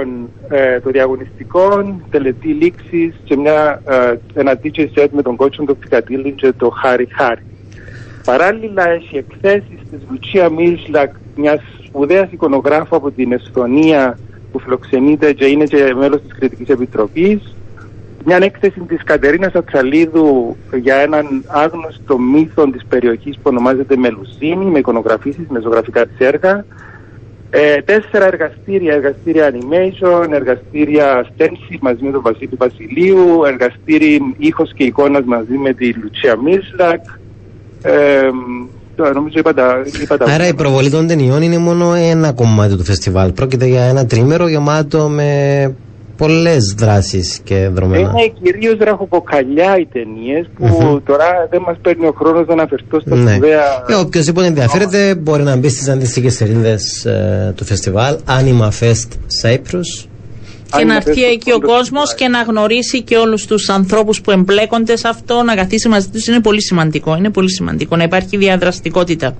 ε, 0.49 0.81
το 0.81 0.91
διαγωνιστικό, 0.91 1.97
τελετή 2.11 2.49
λήξης 2.49 3.15
και 3.25 3.37
μια, 3.37 3.83
ε, 3.89 4.15
ένα 4.35 4.61
DJ 4.63 4.79
set 4.79 5.09
με 5.11 5.23
τον 5.23 5.37
κότσον 5.37 5.67
του 5.67 5.77
Πικατήλη 5.77 6.33
και 6.33 6.53
το 6.53 6.69
Χάρι 6.71 7.09
Χάρι. 7.17 7.43
Παράλληλα 8.25 8.89
έχει 8.89 9.17
εκθέσεις 9.17 9.79
της 9.91 10.01
Λουτσία 10.11 10.51
Μίλσλακ, 10.51 11.15
μιας 11.41 11.61
σπουδαίας 11.87 12.33
εικονογράφου 12.33 12.97
από 12.97 13.11
την 13.11 13.33
Εσθονία 13.33 14.19
που 14.53 14.59
φιλοξενείται 14.59 15.33
και 15.33 15.47
είναι 15.47 15.65
και 15.65 15.95
μέλος 15.99 16.21
της 16.21 16.39
Κριτικής 16.39 16.69
Επιτροπής. 16.69 17.55
Μια 18.25 18.39
έκθεση 18.41 18.81
της 18.81 19.05
Κατερίνας 19.05 19.53
Ατσαλίδου 19.53 20.57
για 20.81 20.97
έναν 20.97 21.45
άγνωστο 21.47 22.19
μύθο 22.19 22.71
της 22.71 22.85
περιοχής 22.89 23.37
που 23.37 23.43
ονομάζεται 23.43 23.97
Μελουσίνη 23.97 24.65
με 24.65 24.79
εικονογραφήσεις, 24.79 25.47
με 25.49 25.61
ζωγραφικά 25.61 26.07
της 26.07 26.27
έργα. 26.27 26.65
Ε, 27.51 27.83
τέσσερα 27.83 28.27
εργαστήρια, 28.27 28.95
εργαστήρια 28.95 29.53
animation, 29.53 30.27
εργαστήρια 30.31 31.27
stencil 31.29 31.77
μαζί 31.81 32.05
με 32.05 32.11
τον 32.11 32.23
Βασίλη 32.23 32.57
Βασιλείου, 32.59 33.45
εργαστήρι 33.45 34.35
ήχος 34.39 34.73
και 34.75 34.85
εικόνας 34.85 35.25
μαζί 35.25 35.57
με 35.57 35.73
τη 35.73 35.93
Λουτσία 35.93 36.37
Μίρσλακ. 36.37 37.05
Ε, 37.83 38.31
τώρα 39.01 39.13
νομίζω 39.15 39.39
είπα 39.39 39.55
τα, 39.55 39.83
είπα 40.03 40.17
τα 40.17 40.25
Άρα 40.33 40.47
η 40.49 40.55
προβολή 40.55 40.91
των 40.91 41.07
ταινιών 41.07 41.43
είναι 41.43 41.59
μόνο 41.59 41.95
ένα 41.95 42.33
κομμάτι 42.33 42.77
του 42.77 42.85
φεστιβάλ. 42.85 43.33
Πρόκειται 43.33 43.67
για 43.67 43.83
ένα 43.83 44.07
τρίμερο 44.07 44.49
γεμάτο 44.49 45.09
με 45.09 45.29
πολλές 46.17 46.75
δράσεις 46.79 47.41
και 47.45 47.69
δρομένα. 47.73 48.11
Είναι 48.17 48.33
κυρίως 48.43 48.79
ραχοκοκαλιά 48.79 49.79
οι 49.79 49.87
ταινίες 49.87 50.47
που 50.57 50.67
Μμμ. 50.67 50.99
τώρα 51.05 51.27
δεν 51.51 51.63
μας 51.67 51.77
παίρνει 51.83 52.07
ο 52.07 52.15
χρόνος 52.19 52.47
να 52.47 52.53
αναφερθώ 52.53 53.01
στα 53.01 53.15
Ναι. 53.17 53.31
σπουδαία. 53.31 53.63
Και 53.87 53.95
όποιο 53.95 54.23
λοιπόν 54.25 54.45
ενδιαφέρεται 54.45 55.15
μπορεί 55.15 55.43
να 55.43 55.57
μπει 55.57 55.69
στις 55.69 55.89
αντίστοιχες 55.89 56.35
σελίδες 56.35 57.07
του 57.55 57.65
φεστιβάλ 57.65 58.17
Anima 58.27 58.69
Fest 58.81 59.09
Cyprus. 59.43 60.07
Και 60.71 60.81
Αν 60.81 60.87
να 60.87 60.95
είναι 60.95 61.03
έρθει 61.07 61.11
αυτό 61.25 61.33
εκεί 61.33 61.53
ο 61.53 61.59
το 61.59 61.67
κόσμος 61.67 62.09
φεστιβάλ. 62.09 62.17
και 62.17 62.29
να 62.29 62.43
γνωρίσει 62.53 63.03
και 63.03 63.17
όλους 63.17 63.47
τους 63.47 63.69
ανθρώπους 63.69 64.21
που 64.21 64.31
εμπλέκονται 64.31 64.97
σε 64.97 65.09
αυτό, 65.09 65.43
να 65.43 65.55
καθίσει 65.55 65.89
μαζί 65.89 66.09
τους. 66.09 66.27
Είναι 66.27 66.41
πολύ 66.41 66.63
σημαντικό. 66.63 67.17
Είναι 67.17 67.31
πολύ 67.31 67.51
σημαντικό 67.51 67.97
να 67.97 68.03
υπάρχει 68.03 68.37
διαδραστικότητα. 68.37 69.37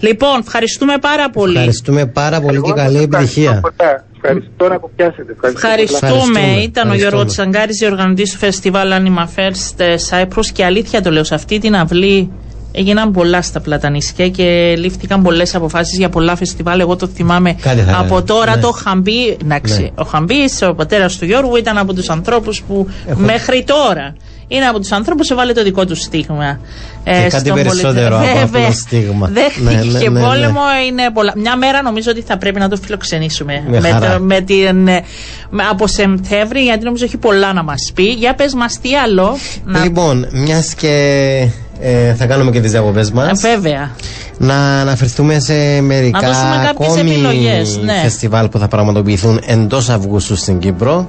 Λοιπόν, 0.00 0.38
ευχαριστούμε 0.40 0.98
πάρα 0.98 1.30
πολύ. 1.30 1.54
Ευχαριστούμε 1.56 2.06
πάρα 2.06 2.40
πολύ 2.40 2.60
και 2.60 2.62
Εγώ 2.66 2.74
καλή 2.74 2.94
σας 2.96 3.04
ευχαριστώ 3.04 3.40
επιτυχία. 3.40 3.60
πολλά. 3.60 4.04
Ευχαριστώ 4.26 4.68
να 4.68 4.76
κοπιάσετε. 4.78 5.32
Ευχαριστώ. 5.32 5.60
πολλά. 5.68 5.82
Ευχαριστούμε. 5.82 6.38
Ευχαριστούμε. 6.38 6.40
Ήταν 6.40 6.56
ο 6.56 6.92
Ευχαριστούμε. 6.92 6.96
Γιώργο 6.96 7.24
Τσαγκάρη, 7.24 7.72
διοργανωτή 7.72 8.22
του 8.22 8.36
φεστιβάλ 8.36 8.90
Anima 8.92 9.24
First 9.36 9.74
ε, 9.80 9.94
Cyprus. 10.10 10.46
Και 10.52 10.64
αλήθεια 10.64 11.02
το 11.02 11.10
λέω, 11.10 11.24
σε 11.24 11.34
αυτή 11.34 11.58
την 11.58 11.76
αυλή 11.76 12.30
Έγιναν 12.76 13.10
πολλά 13.10 13.42
στα 13.42 13.60
πλατανίσια 13.60 14.28
και 14.28 14.74
λήφθηκαν 14.78 15.22
πολλές 15.22 15.54
αποφάσεις 15.54 15.98
για 15.98 16.08
πολλά 16.08 16.36
φεστιβάλ. 16.36 16.80
Εγώ 16.80 16.96
το 16.96 17.06
θυμάμαι 17.06 17.52
Κάτι 17.60 17.80
θα 17.80 17.92
από 17.92 18.04
έλεγα. 18.04 18.22
τώρα 18.22 18.56
Ναι. 18.56 18.62
το 18.62 18.70
Χαμπί. 18.70 19.36
Εντάξει, 19.42 19.80
Ναι. 19.80 19.88
ο 19.94 20.04
Χαμπί, 20.04 20.34
ο 20.70 20.74
πατέρας 20.74 21.16
του 21.16 21.24
Γιώργου, 21.24 21.56
ήταν 21.56 21.78
από 21.78 21.92
τους 21.94 22.08
ανθρώπους 22.08 22.62
που 22.62 22.88
Έχω- 23.06 23.20
μέχρι 23.20 23.64
τώρα 23.64 24.14
είναι 24.48 24.64
από 24.64 24.78
τους 24.80 24.92
ανθρώπους 24.92 25.26
που 25.26 25.32
έβαλε 25.32 25.52
το 25.52 25.62
δικό 25.62 25.84
του 25.86 25.94
στίγμα. 25.96 26.58
ε, 27.04 27.12
Και 27.22 27.28
κάτι 27.28 27.38
στον 27.46 27.54
περισσότερο 27.54 28.16
πολιτισμό. 28.16 28.40
από 28.42 28.50
Βέβαια, 28.50 28.62
απλό 28.68 28.74
στίγμα. 28.74 29.30
Δέχτηκε 29.32 29.64
Ναι, 29.70 29.70
ναι, 29.74 29.98
ναι, 29.98 30.08
ναι. 30.08 30.20
πόλεμο, 30.26 30.60
είναι 30.88 31.10
πολλά. 31.14 31.32
Μια 31.36 31.56
μέρα 31.56 31.82
νομίζω 31.82 32.10
ότι 32.10 32.20
θα 32.20 32.38
πρέπει 32.38 32.58
να 32.58 32.68
το 32.68 32.76
φιλοξενήσουμε. 32.76 33.64
Με 33.68 33.80
χαρά. 33.80 34.12
το- 34.16 34.22
με 34.22 34.40
την, 34.40 34.88
ε, 34.88 35.02
με- 35.50 35.62
από 35.70 35.86
Σεπτέμβρη, 35.86 36.60
γιατί 36.62 36.84
νομίζω 36.84 37.04
έχει 37.04 37.16
πολλά 37.16 37.52
να 37.52 37.62
μας 37.62 37.90
πει. 37.94 38.02
Για 38.04 38.34
πες 38.34 38.54
μας 38.54 38.78
τι 38.80 38.94
άλλο. 38.96 39.36
Να... 39.64 39.82
Λοιπόν, 39.82 40.26
μιας 40.32 40.74
και 40.74 41.48
ε, 41.80 42.14
θα 42.14 42.26
κάνουμε 42.26 42.50
και 42.50 42.60
τις 42.60 42.70
διακοπές 42.70 43.10
μας. 43.10 43.42
Ε, 43.44 43.48
Βέβαια. 43.50 43.90
Να 44.38 44.80
αναφερθούμε 44.80 45.38
σε 45.40 45.80
μερικά 45.80 46.20
Να 46.20 46.28
δώσουμε 46.28 46.64
κάποιες 46.66 46.88
ακόμη 46.88 47.10
επιλογές, 47.10 47.78
ναι. 47.84 48.00
φεστιβάλ 48.02 48.48
που 48.48 48.58
θα 48.58 48.68
πραγματοποιηθούν 48.68 49.40
εντός 49.46 49.88
Αυγούστου 49.88 50.36
στην 50.36 50.58
Κύπρο. 50.58 51.08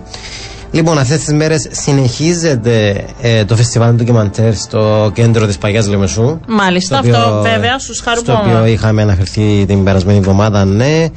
Λοιπόν, 0.75 0.97
αυτές 0.97 1.17
τις 1.19 1.33
μέρες 1.33 1.67
συνεχίζεται 1.71 3.05
ε, 3.21 3.45
το 3.45 3.55
φεστιβάλ 3.55 3.93
ντοκιμαντέρ 3.95 4.55
στο 4.55 5.11
κέντρο 5.13 5.45
της 5.45 5.57
Παγιάς 5.57 5.87
Λεμεσού. 5.87 6.39
Μάλιστα, 6.47 7.01
στο 7.03 7.17
αυτό 7.17 7.41
βέβαια 7.41 7.79
στους 7.79 7.99
χαρούμε. 7.99 8.25
Στο 8.25 8.33
οποίο 8.33 8.65
είχαμε 8.65 9.01
αναφερθεί 9.01 9.65
την 9.67 9.83
περασμένη 9.83 10.17
εβδομάδα, 10.17 10.65
ναι. 10.65 11.07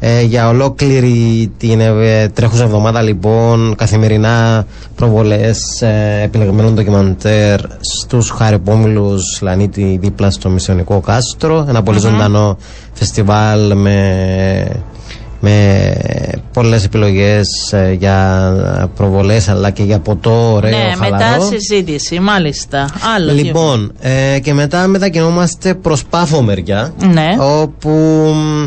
Ε, 0.00 0.22
για 0.22 0.48
ολόκληρη 0.48 1.50
την 1.58 1.80
ε, 1.80 2.28
τρέχουσα 2.28 2.64
εβδομάδα 2.64 3.02
λοιπόν 3.02 3.74
καθημερινά 3.76 4.66
προβολές 4.94 5.82
ε, 5.82 6.20
επιλεγμένων 6.24 6.74
ντοκιμαντέρ 6.74 7.60
στους 7.80 8.30
Χαρεπόμιλους 8.30 9.38
Λανίτη 9.42 9.98
δίπλα 10.00 10.30
στο 10.30 10.48
Μισιονικό 10.48 11.00
Κάστρο 11.00 11.66
ένα 11.68 11.82
πολύ 11.82 11.98
ζωντανό 11.98 12.58
φεστιβάλ 12.92 13.76
με, 13.76 14.82
με 15.40 15.94
πολλές 16.52 16.84
επιλογές 16.84 17.48
ε, 17.72 17.92
για 17.98 18.52
προβολές 18.96 19.48
αλλά 19.48 19.70
και 19.70 19.82
για 19.82 19.98
ποτό 19.98 20.52
ωραίο 20.52 20.70
ναι, 20.70 20.96
μετά 20.98 21.24
χαλαρό. 21.24 21.44
συζήτηση, 21.50 22.18
μάλιστα. 22.20 22.88
Άλλο. 23.16 23.32
Λοιπόν, 23.32 23.92
ε, 24.00 24.38
και 24.38 24.52
μετά 24.54 24.86
μετακινούμαστε 24.86 25.74
προς 25.74 26.04
Πάφο 26.04 26.42
μεριά 26.42 26.92
Ναι. 27.12 27.26
όπου 27.38 27.88
μ, 28.34 28.66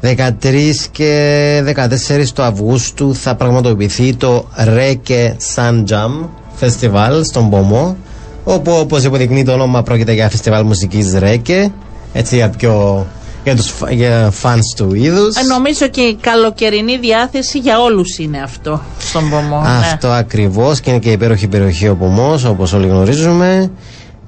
13 0.00 0.88
και 0.90 1.62
14 1.66 2.32
του 2.34 2.42
Αυγούστου 2.42 3.14
θα 3.14 3.34
πραγματοποιηθεί 3.34 4.14
το 4.14 4.44
Reke 4.64 5.32
Sun 5.54 5.84
Jam 5.88 6.28
Festival 6.60 7.20
στον 7.24 7.50
Πομό 7.50 7.96
όπου 8.44 8.72
όπως 8.72 9.04
υποδεικνύει 9.04 9.44
το 9.44 9.52
όνομα 9.52 9.82
πρόκειται 9.82 10.12
για 10.12 10.28
φεστιβάλ 10.28 10.64
μουσικής 10.64 11.16
Reke 11.20 11.66
έτσι 12.12 12.36
για 12.36 12.48
πιο 12.48 13.06
για 13.44 13.56
τους 13.56 13.70
φα- 13.70 13.90
για 13.92 14.32
fans 14.42 14.58
του 14.76 14.94
είδους 14.94 15.36
Ε, 15.36 15.42
νομίζω 15.42 15.88
και 15.88 16.00
η 16.00 16.14
καλοκαιρινή 16.20 16.98
διάθεση 16.98 17.58
για 17.58 17.80
όλους 17.80 18.18
είναι 18.18 18.40
αυτό 18.44 18.80
στον 18.98 19.30
Πομό. 19.30 19.60
ναι. 19.60 19.68
Αυτό 19.92 20.08
ακριβώς 20.08 20.80
και 20.80 20.90
είναι 20.90 20.98
και 20.98 21.10
υπέροχη 21.10 21.46
περιοχή 21.48 21.88
ο 21.88 21.96
Πομός 21.96 22.44
όπως 22.44 22.72
όλοι 22.72 22.86
γνωρίζουμε 22.88 23.70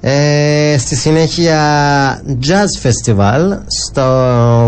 ε, 0.01 0.75
στη 0.79 0.95
συνέχεια 0.95 1.57
Jazz 2.47 2.87
Festival 2.87 3.57
στο 3.67 4.03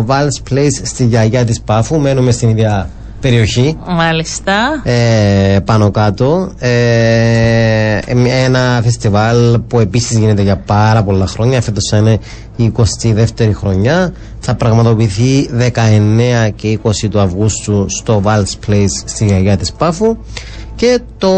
Vals 0.08 0.52
Place 0.54 0.82
στη 0.84 1.06
Γιαγιά 1.06 1.46
της 1.46 1.62
Πάφου 1.62 2.00
μένουμε 2.00 2.32
στην 2.32 2.50
ίδια 2.50 2.90
περιοχή. 3.22 3.78
Μάλιστα. 3.88 4.82
ε, 4.84 5.60
πάνω 5.66 5.92
κάτω. 5.92 6.52
Ε, 6.60 8.00
ένα 8.44 8.82
φεστιβάλ 8.84 9.60
που 9.60 9.80
επίσης 9.80 10.18
γίνεται 10.18 10.42
για 10.42 10.58
πάρα 10.58 11.04
πολλά 11.04 11.28
χρόνια. 11.28 11.62
Φέτος 11.62 11.88
θα 11.90 11.98
είναι 11.98 12.20
η 12.56 12.72
22η 12.78 13.52
χρονιά. 13.54 14.14
Θα 14.40 14.56
πραγματοποιηθεί 14.56 15.50
19 15.58 16.50
και 16.56 16.80
20 16.84 16.90
του 17.10 17.20
Αυγούστου 17.20 17.86
στο 17.90 18.22
Vals 18.26 18.70
Place 18.70 19.04
στη 19.06 19.26
Γιαγιά 19.26 19.58
της 19.58 19.72
Πάφου. 19.72 20.18
Και 20.76 21.00
το 21.18 21.32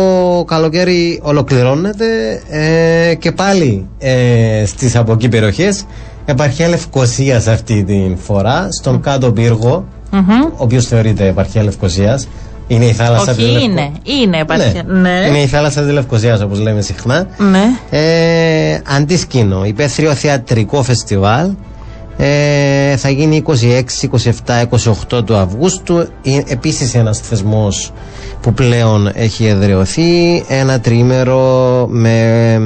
καλοκαίρι 0.47 1.19
ολοκληρώνεται 1.23 2.05
ε, 2.49 3.15
και 3.15 3.31
πάλι 3.31 3.87
ε, 3.97 4.63
στις 4.65 4.95
από 4.95 5.13
εκεί 5.13 5.29
περιοχές 5.29 5.85
επαρχία 6.25 6.67
Λευκοσίας 6.67 7.47
αυτή 7.47 7.83
την 7.83 8.17
φορά 8.17 8.67
στον 8.81 9.01
κάτω 9.01 9.31
πύργο 9.31 9.85
Μμμ. 10.11 10.41
ο 10.43 10.51
οποίος 10.57 10.85
θεωρείται 10.85 11.27
επαρχία 11.27 11.63
Λευκοσίας. 11.63 12.27
Είναι 12.67 12.85
η 12.85 12.91
θάλασσα 12.93 13.33
της 13.33 13.43
Όχι, 13.43 13.51
Λευκο- 13.53 13.69
είναι. 13.69 13.91
Είναι 14.03 14.37
επαρχία. 14.39 14.83
Ναι. 14.87 15.09
Είναι 15.27 15.41
η 15.41 15.47
θάλασσα 15.47 15.81
της 15.81 15.91
Λευκοσίας, 15.93 16.41
όπως 16.41 16.59
λέμε 16.59 16.81
συχνά. 16.81 17.27
Ναι. 17.51 17.63
Ε, 17.99 18.79
αντίσκηνο, 18.95 19.65
υπαίθριο 19.65 20.13
θεατρικό 20.13 20.83
φεστιβάλ. 20.83 21.49
Ε, 22.17 22.95
θα 22.97 23.09
γίνει 23.09 23.35
26, 23.35 24.03
27, 24.03 24.61
28 24.61 25.23
του 25.25 25.35
Αυγούστου. 25.35 26.07
Είναι 26.21 26.43
επίσης 26.47 26.95
ένας 26.95 27.19
θεσμός 27.19 27.91
που 28.41 28.53
πλέον 28.53 29.09
έχει 29.13 29.45
εδραιωθεί. 29.45 30.43
Ένα 30.47 30.79
τριήμερο 30.79 31.85
με 31.89 32.59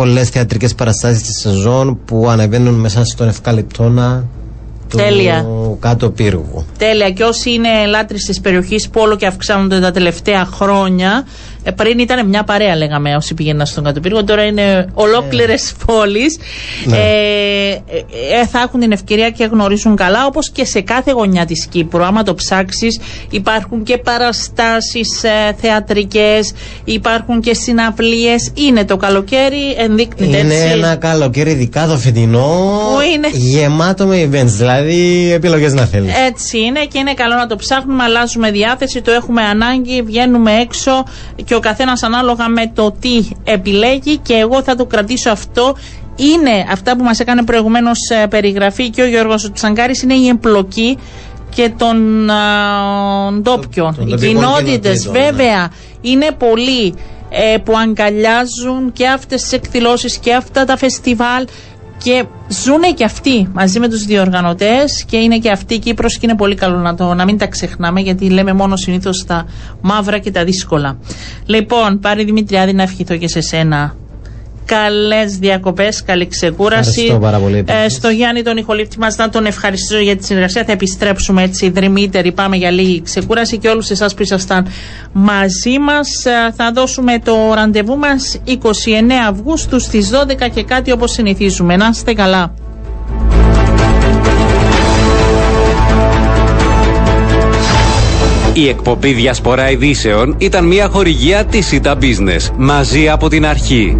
μ, 0.00 0.06
πολλές 0.06 0.28
θεατρικές 0.28 0.74
παραστάσεις 0.74 1.22
της 1.22 1.40
σεζόν 1.40 1.98
που 2.04 2.28
ανεβαίνουν 2.28 2.74
μέσα 2.74 3.04
στον 3.04 3.28
ευκαλυπτόνα 3.28 4.24
του 4.88 4.96
Τέλεια. 4.96 5.46
κάτω 5.80 6.10
πύργου. 6.10 6.64
Τέλεια. 6.78 7.10
Και 7.10 7.22
όσοι 7.24 7.50
είναι 7.52 7.86
λάτρε 7.86 8.16
της 8.16 8.40
περιοχής 8.40 8.88
που 8.88 9.00
όλο 9.00 9.16
και 9.16 9.26
αυξάνονται 9.26 9.80
τα 9.80 9.90
τελευταία 9.90 10.44
χρόνια. 10.44 11.26
Ε, 11.62 11.70
πριν 11.70 11.98
ήταν 11.98 12.26
μια 12.28 12.42
παρέα, 12.44 12.76
λέγαμε, 12.76 13.16
όσοι 13.16 13.34
πήγαιναν 13.34 13.66
στον 13.66 13.84
κατοπύργο. 13.84 14.24
Τώρα 14.24 14.42
είναι 14.44 14.86
ολόκληρες 14.94 15.72
πόλεις 15.86 16.38
Ναι. 16.84 16.96
Ε, 16.96 17.70
ε, 18.40 18.46
θα 18.46 18.60
έχουν 18.60 18.80
την 18.80 18.92
ευκαιρία 18.92 19.30
και 19.30 19.44
γνωρίζουν 19.44 19.96
καλά, 19.96 20.26
όπως 20.26 20.50
και 20.50 20.64
σε 20.64 20.80
κάθε 20.80 21.10
γωνιά 21.10 21.44
της 21.46 21.66
Κύπρου. 21.66 22.04
Άμα 22.04 22.22
το 22.22 22.34
ψάξεις, 22.34 23.00
υπάρχουν 23.30 23.82
και 23.82 23.98
παραστάσεις 23.98 25.24
ε, 25.24 25.54
θεατρικές, 25.60 26.52
υπάρχουν 26.84 27.40
και 27.40 27.54
συναυλίες. 27.54 28.50
Είναι 28.54 28.84
το 28.84 28.96
καλοκαίρι, 28.96 29.72
ενδείκνυται 29.78 30.38
Είναι 30.38 30.54
έτσι. 30.54 30.66
ένα 30.68 30.96
καλοκαίρι, 30.96 31.50
ειδικά 31.50 31.86
το 31.86 31.96
φετινό, 31.96 32.80
Που 32.94 33.00
είναι- 33.14 33.28
γεμάτο 33.32 34.06
με 34.06 34.28
events. 34.32 34.44
Δηλαδή, 34.44 35.30
επιλογές 35.32 35.72
να 35.72 35.84
θέλεις. 35.84 36.12
Έτσι 36.28 36.58
είναι 36.58 36.84
και 36.84 36.98
είναι 36.98 37.14
καλό 37.14 37.34
να 37.34 37.46
το 37.46 37.56
ψάχνουμε, 37.56 38.02
αλλάζουμε 38.02 38.50
διάθεση, 38.50 39.00
το 39.02 39.10
έχουμε 39.10 39.42
ανάγκη, 39.42 40.02
βγαίνουμε 40.02 40.52
έξω 40.60 41.04
και 41.50 41.56
ο 41.56 41.60
καθένας 41.60 42.02
ανάλογα 42.02 42.48
με 42.48 42.70
το 42.74 42.92
τι 43.00 43.28
επιλέγει 43.44 44.16
και 44.18 44.34
εγώ 44.34 44.62
θα 44.62 44.76
το 44.76 44.86
κρατήσω 44.86 45.30
αυτό. 45.30 45.76
Είναι 46.16 46.66
αυτά 46.70 46.96
που 46.96 47.04
μας 47.04 47.20
έκανε 47.20 47.42
προηγουμένως 47.44 47.98
ε, 48.10 48.26
περιγραφή 48.26 48.90
και 48.90 49.02
ο 49.02 49.06
Γιώργος 49.06 49.50
Τσαγκάρης, 49.52 50.02
είναι 50.02 50.14
η 50.14 50.28
εμπλοκή 50.28 50.98
και 51.54 51.72
των 51.76 52.30
α, 52.30 52.36
ντόπιων. 53.32 53.94
των 53.94 54.06
Οι 54.06 54.10
τοπικών 54.10 54.28
κοινότητες 54.28 54.98
κοινοτήτων, 55.02 55.12
ναι. 55.12 55.20
βέβαια 55.30 55.70
είναι 56.00 56.26
πολλοί 56.38 56.94
ε, 57.30 57.56
που 57.64 57.72
αγκαλιάζουν 57.78 58.92
και 58.92 59.06
αυτές 59.06 59.42
τις 59.42 59.52
εκδηλώσεις 59.52 60.18
και 60.18 60.34
αυτά 60.34 60.64
τα 60.64 60.76
φεστιβάλ 60.76 61.46
και 62.02 62.24
ζουνε 62.48 62.92
και 62.92 63.04
αυτοί 63.04 63.48
μαζί 63.52 63.80
με 63.80 63.88
τους 63.88 64.04
διοργανωτές 64.04 65.04
και 65.04 65.16
είναι 65.16 65.38
και 65.38 65.50
αυτή 65.50 65.74
η 65.74 65.78
Κύπρος 65.78 66.18
και 66.18 66.26
είναι 66.26 66.36
πολύ 66.36 66.54
καλό 66.54 66.76
να, 66.78 66.94
το, 66.94 67.14
να 67.14 67.24
μην 67.24 67.38
τα 67.38 67.46
ξεχνάμε 67.46 68.00
γιατί 68.00 68.30
λέμε 68.30 68.52
μόνο 68.52 68.76
συνήθως 68.76 69.24
τα 69.26 69.46
μαύρα 69.80 70.18
και 70.18 70.30
τα 70.30 70.44
δύσκολα. 70.44 70.98
Λοιπόν, 71.46 71.98
πάρει 71.98 72.24
Δημητριάδη 72.24 72.72
να 72.72 72.82
ευχηθώ 72.82 73.16
και 73.16 73.28
σε 73.28 73.40
σένα. 73.40 73.96
Καλές 74.64 75.38
διακοπές, 75.38 76.02
καλή 76.02 76.26
ξεκούραση. 76.26 76.90
Ευχαριστώ 76.90 77.18
πάρα 77.18 77.38
πολύ, 77.38 77.56
Ε, 77.56 77.60
επίσης. 77.60 77.92
στο 77.98 78.08
Γιάννη 78.08 78.42
τον 78.42 78.56
ηχολήπτη 78.56 78.98
μας 78.98 79.16
να 79.16 79.28
τον 79.28 79.46
ευχαριστήσω 79.46 80.00
για 80.00 80.16
τη 80.16 80.24
συνεργασία. 80.24 80.64
Θα 80.64 80.72
επιστρέψουμε 80.72 81.42
έτσι 81.42 81.70
δρυμύτεροι. 81.70 82.32
Πάμε 82.32 82.56
για 82.56 82.70
λίγη 82.70 83.02
ξεκούραση 83.02 83.58
και 83.58 83.68
όλους 83.68 83.90
εσάς 83.90 84.14
που 84.14 84.22
ήσασταν 84.22 84.66
μαζί 85.12 85.78
μας. 85.78 86.08
Θα 86.56 86.72
δώσουμε 86.74 87.18
το 87.18 87.54
ραντεβού 87.54 87.96
μας 87.96 88.40
29 88.44 89.26
Αυγούστου 89.28 89.80
στις 89.80 90.10
12 90.10 90.48
και 90.48 90.62
κάτι 90.62 90.92
όπως 90.92 91.12
συνηθίζουμε. 91.12 91.76
Να 91.76 91.88
είστε 91.92 92.12
καλά. 92.12 92.54
Η 98.52 98.68
εκπομπή 98.68 99.12
Διασπορά 99.12 99.70
Ειδήσεων 99.70 100.34
ήταν 100.38 100.64
μια 100.66 100.88
χορηγία 100.88 101.44
της 101.44 101.72
ΙΤΑ 101.72 101.98
Business. 102.00 102.50
Μαζί 102.56 103.08
από 103.08 103.28
την 103.28 103.46
αρχή. 103.46 103.96